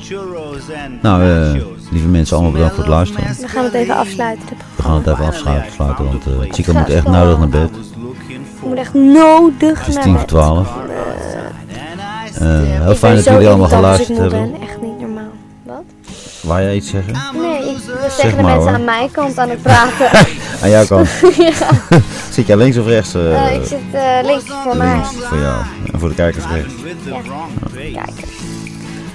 [0.00, 0.18] ja,
[1.02, 3.36] Nou, eh, lieve mensen, allemaal bedankt voor het luisteren.
[3.40, 4.46] We gaan het even afsluiten.
[4.48, 7.70] dit We gaan het even afsluiten, sluiten, want Chica moet echt nodig naar bed.
[8.60, 10.28] Ik moet echt nodig Het is naar tien voor bed.
[10.28, 10.76] twaalf.
[12.38, 14.54] Eh, heel Ik fijn dat jullie allemaal ik geluisterd hebben.
[16.46, 17.12] Waar jij iets zeggen?
[17.40, 17.76] Nee, ik
[18.16, 18.68] tegen de maar, mensen hoor.
[18.68, 20.10] aan mijn kant aan het praten.
[20.62, 21.08] Aan jouw kant.
[21.36, 21.52] ja.
[22.30, 23.14] Zit jij links of rechts?
[23.14, 24.94] eh, Eh, ik zit eh, links voor mij.
[24.94, 25.62] links voor jou.
[25.92, 26.74] En voor de kijkers rechts.
[27.04, 28.36] Ja, kijkers.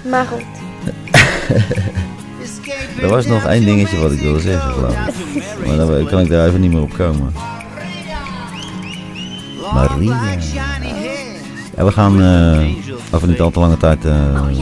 [0.10, 0.42] Maar goed.
[3.02, 4.96] Er was nog één dingetje wat ik wilde zeggen, geloof
[5.34, 5.44] ik.
[5.68, 7.34] Maar dan kan ik daar even niet meer op komen.
[9.74, 10.20] Maria.
[11.78, 12.68] Ja, we gaan eh,
[13.12, 14.14] over niet al te lange tijd eh,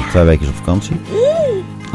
[0.10, 0.96] twee weken op vakantie.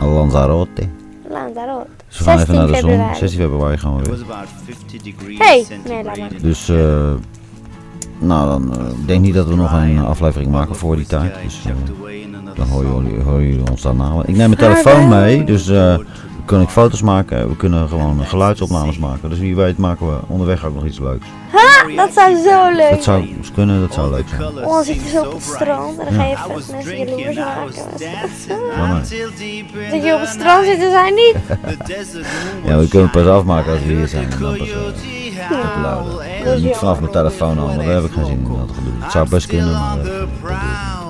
[0.00, 0.88] Lanzarote.
[1.28, 1.86] Lanzarote.
[2.08, 2.90] Dus we gaan even naar de zon.
[2.90, 3.16] februari.
[3.16, 4.10] 16 februari gaan we weer.
[4.10, 6.30] was about 50 degrees Hey, nee, laat maar.
[6.42, 7.12] Dus, eh,
[8.18, 11.34] nou dan eh, ik denk niet dat we nog een aflevering maken voor die tijd.
[11.42, 11.72] Dus eh,
[12.54, 14.12] dan horen jullie, horen jullie ons daarna.
[14.20, 15.98] Ik neem mijn telefoon mee, dus eh,
[16.44, 17.48] kan ik foto's maken.
[17.48, 19.30] We kunnen gewoon eh, geluidsopnames maken.
[19.30, 21.26] Dus wie weet maken we onderweg ook nog iets leuks.
[21.50, 24.42] Ha, dat zou zo leuk Dat zou kunnen, dat zou leuk zijn.
[24.42, 27.36] Oh, dan zit je zo op het strand en dan ga je even mensen jaloers
[28.78, 29.08] maken.
[29.90, 31.36] Dat je op het strand zit en zij niet.
[32.64, 34.30] Ja, we kunnen het pas afmaken als we hier zijn.
[34.32, 34.76] En dan pas uh,
[35.50, 36.20] uploaden.
[36.44, 38.92] En niet vanaf mijn telefoon al, maar daar heb ik geen zin in dat gedoe.
[38.98, 41.02] Het zou best kunnen, maar eh, dat niet.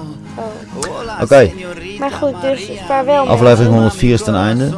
[1.22, 1.50] Oké,
[1.98, 3.26] Maar goed, dus vaarwel.
[3.28, 4.74] aflevering 104 is ten einde.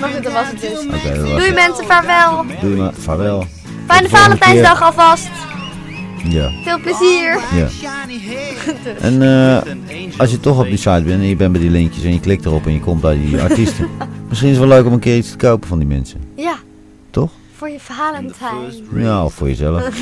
[0.00, 0.70] Maar goed, dat was het dus.
[0.70, 1.54] Dat was Doei het.
[1.54, 2.44] mensen, vaarwel.
[2.60, 3.44] Doei maar, vaarwel.
[3.86, 5.28] Fijne Valentijnsdag alvast.
[6.24, 6.50] Ja.
[6.64, 7.38] Veel plezier.
[7.54, 7.66] Ja.
[9.00, 9.62] En eh,
[10.18, 12.20] als je toch op die site bent en je bent bij die linkjes en je
[12.20, 13.88] klikt erop en je komt bij die artiesten.
[14.28, 16.20] misschien is het wel leuk om een keer iets te kopen van die mensen.
[16.36, 16.54] Ja?
[17.62, 19.02] Voor je Valentijn.
[19.02, 19.82] Ja, of voor jezelf.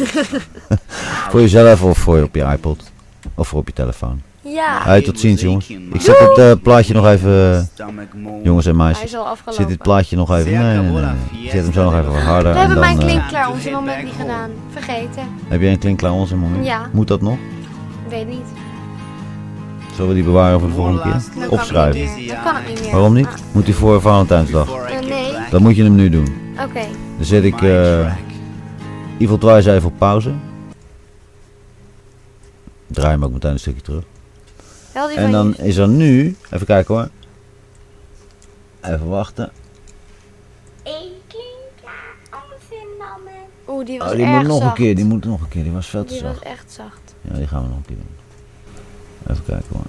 [1.31, 2.91] voor jezelf of voor je op je iPod.
[3.35, 4.20] Of voor op je telefoon.
[4.41, 4.82] Ja.
[4.82, 5.69] Hey, tot ziens jongens.
[5.70, 7.69] Ik zet het eh, plaatje nog even...
[7.77, 7.87] eh,
[8.43, 9.05] jongens en Hij meisjes.
[9.05, 9.55] is al afgelopen.
[9.55, 10.53] Zet dit plaatje nog even...
[10.53, 11.45] Nee, nee, nee.
[11.45, 12.53] Ik zet hem zo nog even harder.
[12.53, 14.51] We en hebben dan, mijn eh, klinkklaar onze moment niet gedaan.
[14.73, 15.23] Vergeten.
[15.49, 16.66] heb jij een klinkklaar ons in moment?
[16.66, 16.89] Ja.
[16.93, 17.37] Moet dat nog?
[18.09, 18.47] Weet niet.
[19.93, 21.49] Zullen we die bewaren voor de volgende keer?
[21.51, 22.27] Opschrijven.
[22.27, 22.91] Dat kan het niet meer.
[22.93, 23.28] Waarom niet?
[23.53, 24.69] Moet hij voor Valentijnsdag?
[24.69, 25.32] Eh, nee.
[25.51, 26.49] Dan moet je hem nu doen.
[26.65, 26.87] Oké.
[27.16, 28.15] Dan zet ik eh
[29.19, 30.35] Evil Twice even op pauze.
[32.87, 34.05] Draai hem ook meteen een stukje terug.
[34.93, 37.09] Die En dan is er nu, even kijken hoor.
[38.81, 39.51] Even wachten.
[43.69, 45.62] Oeh, die was Oh, die erg moet nog een keer, die moet nog een keer.
[45.62, 46.35] Die was veel te Die zacht.
[46.39, 47.15] was echt zacht.
[47.20, 48.15] Ja, die gaan we nog een keer doen.
[49.31, 49.85] Even kijken hoor.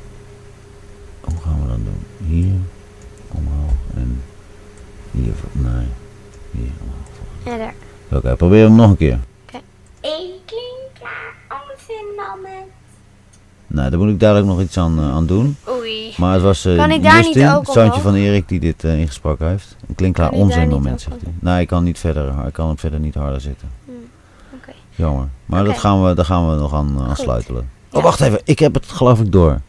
[1.21, 2.27] Hoe gaan we dat doen?
[2.27, 2.53] Hier,
[3.27, 4.21] omhoog en
[5.11, 5.85] hier, voor- nee,
[6.51, 7.73] hier daar.
[8.11, 9.19] Oké, probeer hem nog een keer.
[13.67, 15.57] Nou, daar moet ik duidelijk nog iets aan, eh, aan doen.
[15.69, 16.13] Oei.
[16.17, 18.59] Maar het was eh Kan ik daar niet Justin, ook het zoontje van Erik, die
[18.59, 19.75] dit eh, ingesproken heeft.
[19.87, 21.33] Een klinkklaar Kan ik daar onzin niet moment, ook zegt hij.
[21.39, 23.69] Nee, ik kan niet verder, ik kan hem verder niet harder zetten.
[23.85, 23.91] Hm,
[24.55, 24.71] Oké.
[24.95, 25.27] Jammer.
[25.45, 25.79] Maar dat Oké.
[25.79, 27.15] gaan we, daar gaan we nog aan.
[27.17, 27.61] Ja.
[27.91, 28.41] Oh, wacht even.
[28.43, 29.61] Ik heb het geloof ik door.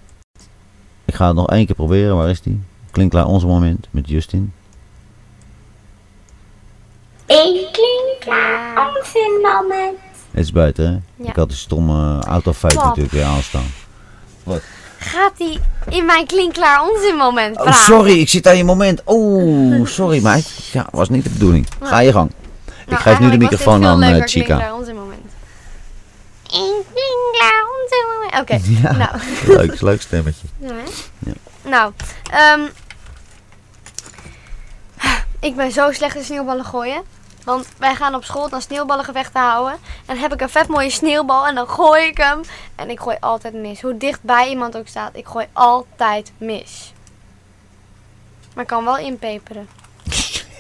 [1.05, 2.17] Ik ga het nog één keer proberen.
[2.17, 2.61] Waar is die?
[2.91, 4.53] Klinkklaar onze moment met Justin.
[10.31, 11.25] Het is buiten, hè?
[11.25, 11.31] Ja.
[11.31, 13.73] Ik had die stomme autofeit natuurlijk weer aanstaan.
[14.43, 14.61] Wat?
[14.99, 18.19] Gaat hij in mijn klinkklaar onzin moment Oh, sorry.
[18.21, 19.03] Ik zit aan je moment.
[19.07, 20.49] Oeh, sorry meid.
[20.73, 21.67] Ja, was niet de bedoeling.
[21.83, 22.31] Ga je gang.
[22.67, 24.45] Ik Nou, geef nu de eigenlijk was dit microfoon veel aan leuker eh, Chica.
[24.45, 25.21] klinkklaar onzin moment.
[26.51, 28.41] In klinkklaar onzin moment.
[28.41, 28.93] Oké, Ja.
[28.97, 29.21] nou.
[29.47, 30.47] Leuk, leuk stemmetje.
[30.59, 30.73] Ja.
[31.63, 31.93] Nou,
[32.31, 32.61] ehm,
[35.41, 37.03] ik ben zo slecht in sneeuwballen gooien.
[37.45, 39.73] Want wij gaan op school dan sneeuwballengevechten houden.
[39.73, 42.41] En dan heb ik een vet mooie sneeuwbal en dan gooi ik hem.
[42.75, 43.81] En ik gooi altijd mis.
[43.81, 46.93] Hoe dichtbij iemand ook staat, ik gooi altijd mis.
[48.55, 49.69] Maar ik kan wel inpeperen.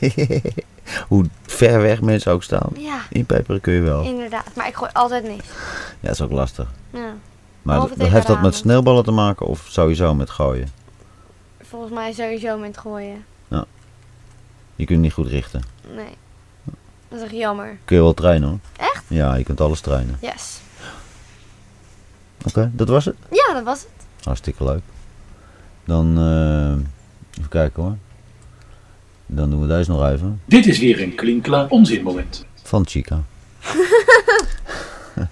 [1.09, 2.68] Hoe ver weg mensen ook staan.
[2.76, 3.00] Ja.
[3.10, 4.02] Inpeperen kun je wel.
[4.02, 5.36] Inderdaad, maar ik gooi altijd mis.
[6.00, 6.68] Ja, dat is ook lastig.
[6.90, 7.14] Ja.
[7.62, 10.68] Maar dat- heeft dat met sneeuwballen te maken of sowieso met gooien?
[11.60, 13.24] Volgens mij sowieso met gooien.
[14.76, 15.62] Je kunt niet goed richten.
[15.94, 16.16] Nee.
[17.12, 17.78] Dat is echt jammer.
[17.84, 18.59] Kun je wel trainen hoor.
[18.76, 19.05] Echt?
[19.09, 20.16] Ja, je kunt alles trainen.
[20.20, 20.60] Yes.
[22.47, 23.16] Oké, dat was het.
[23.30, 24.24] Ja, dat was het.
[24.24, 24.82] Hartstikke leuk.
[25.84, 27.97] Dan eh, even kijken hoor.
[29.26, 30.40] Dan doen we deze nog even.
[30.44, 32.47] Dit is weer een klinkklaar onzinmoment.
[32.62, 33.22] Van Chica.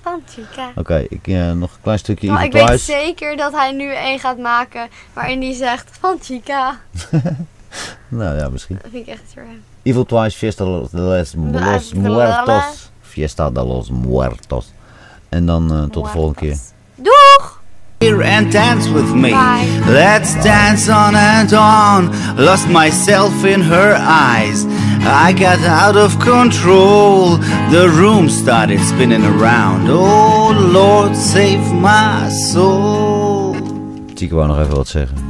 [0.03, 0.73] Van Chica.
[0.75, 3.95] Oké, ik eh, nog een klein stukje Maar Evil ik weet zeker dat hij nu
[3.97, 6.81] een gaat maken waarin hij zegt van Chica.
[8.09, 8.79] Nou ja, misschien.
[8.83, 9.63] Dat vind ik echt voor hem.
[9.91, 12.91] Evil Twice, Fiesta de los, Muertos.
[13.03, 14.73] Fiesta de los Muertos.
[15.31, 16.59] En dan eh, tot de volgende keer.
[16.97, 17.59] Doeg!
[18.01, 19.31] Here and dance with me.
[19.31, 19.67] Bye.
[19.87, 22.11] Let's dance on and on.
[22.37, 24.65] Lost myself in her eyes.
[25.03, 27.37] I got out of control.
[27.71, 29.89] The room started spinning around.
[29.89, 33.57] Oh Lord, save my soul.
[34.15, 35.30] Chica wou nog even wat zeggen.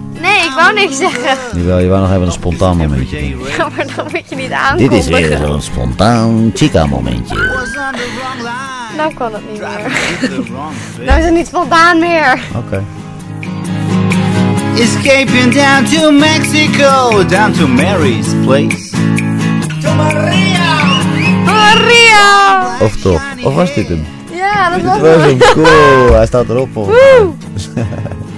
[0.50, 1.36] Ik wou niks zeggen.
[1.60, 3.30] Jawel, je wou nog even een spontaan momentje.
[3.30, 3.46] doen.
[3.56, 7.36] Ja, maar dan moet je niet Dit is weer zo'n spontaan Chica momentje.
[8.96, 9.92] Nou kan het niet meer.
[11.06, 12.38] Nou is het niet spontaan meer.
[12.56, 12.82] Oké.
[14.76, 18.96] Escaping down to Mexico, down to Mary's place.
[21.44, 22.76] Maria!
[22.80, 23.22] Of toch?
[23.42, 24.06] Of was dit hem?
[24.32, 25.38] Ja, dat Dit was was hem.
[25.38, 25.38] hem.
[25.52, 26.14] Cool.
[26.14, 26.74] Hij staat erop.
[26.74, 27.28] Woe!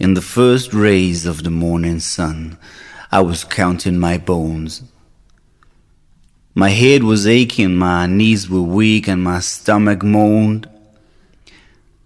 [0.00, 2.56] In the first rays of the morning sun,
[3.10, 4.84] I was counting my bones.
[6.54, 10.68] My head was aching, my knees were weak, and my stomach moaned.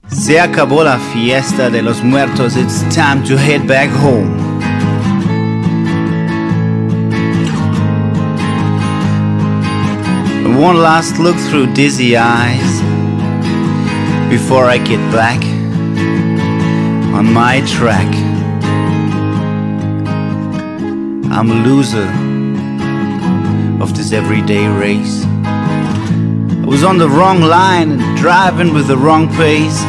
[0.08, 4.38] Se acabó la fiesta de los muertos, it's time to head back home.
[10.58, 12.80] One last look through dizzy eyes
[14.30, 15.61] before I get back
[17.12, 18.06] on my track.
[21.30, 22.08] I'm a loser
[23.82, 25.24] of this everyday race.
[25.44, 29.80] I was on the wrong line and driving with the wrong pace.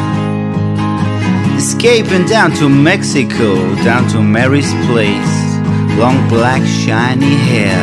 [1.56, 5.34] Escaping down to Mexico, down to Mary's place.
[5.98, 7.80] Long black shiny hair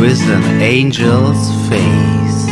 [0.00, 2.46] with an angel's face.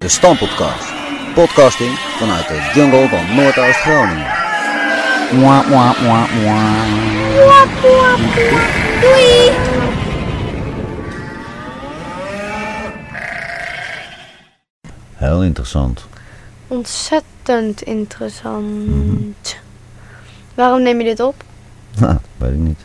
[0.00, 1.03] The De Stampodcast.
[1.34, 4.26] Podcasting vanuit de jungle van Noordoost-Groningen.
[5.32, 6.86] Mwah, mwah, mwah, mwah.
[9.00, 9.50] Doei!
[15.14, 16.06] Heel interessant.
[16.68, 19.56] Ontzettend interessant.
[20.54, 21.44] Waarom neem je dit op?
[21.98, 22.78] Nou, weet ik niet.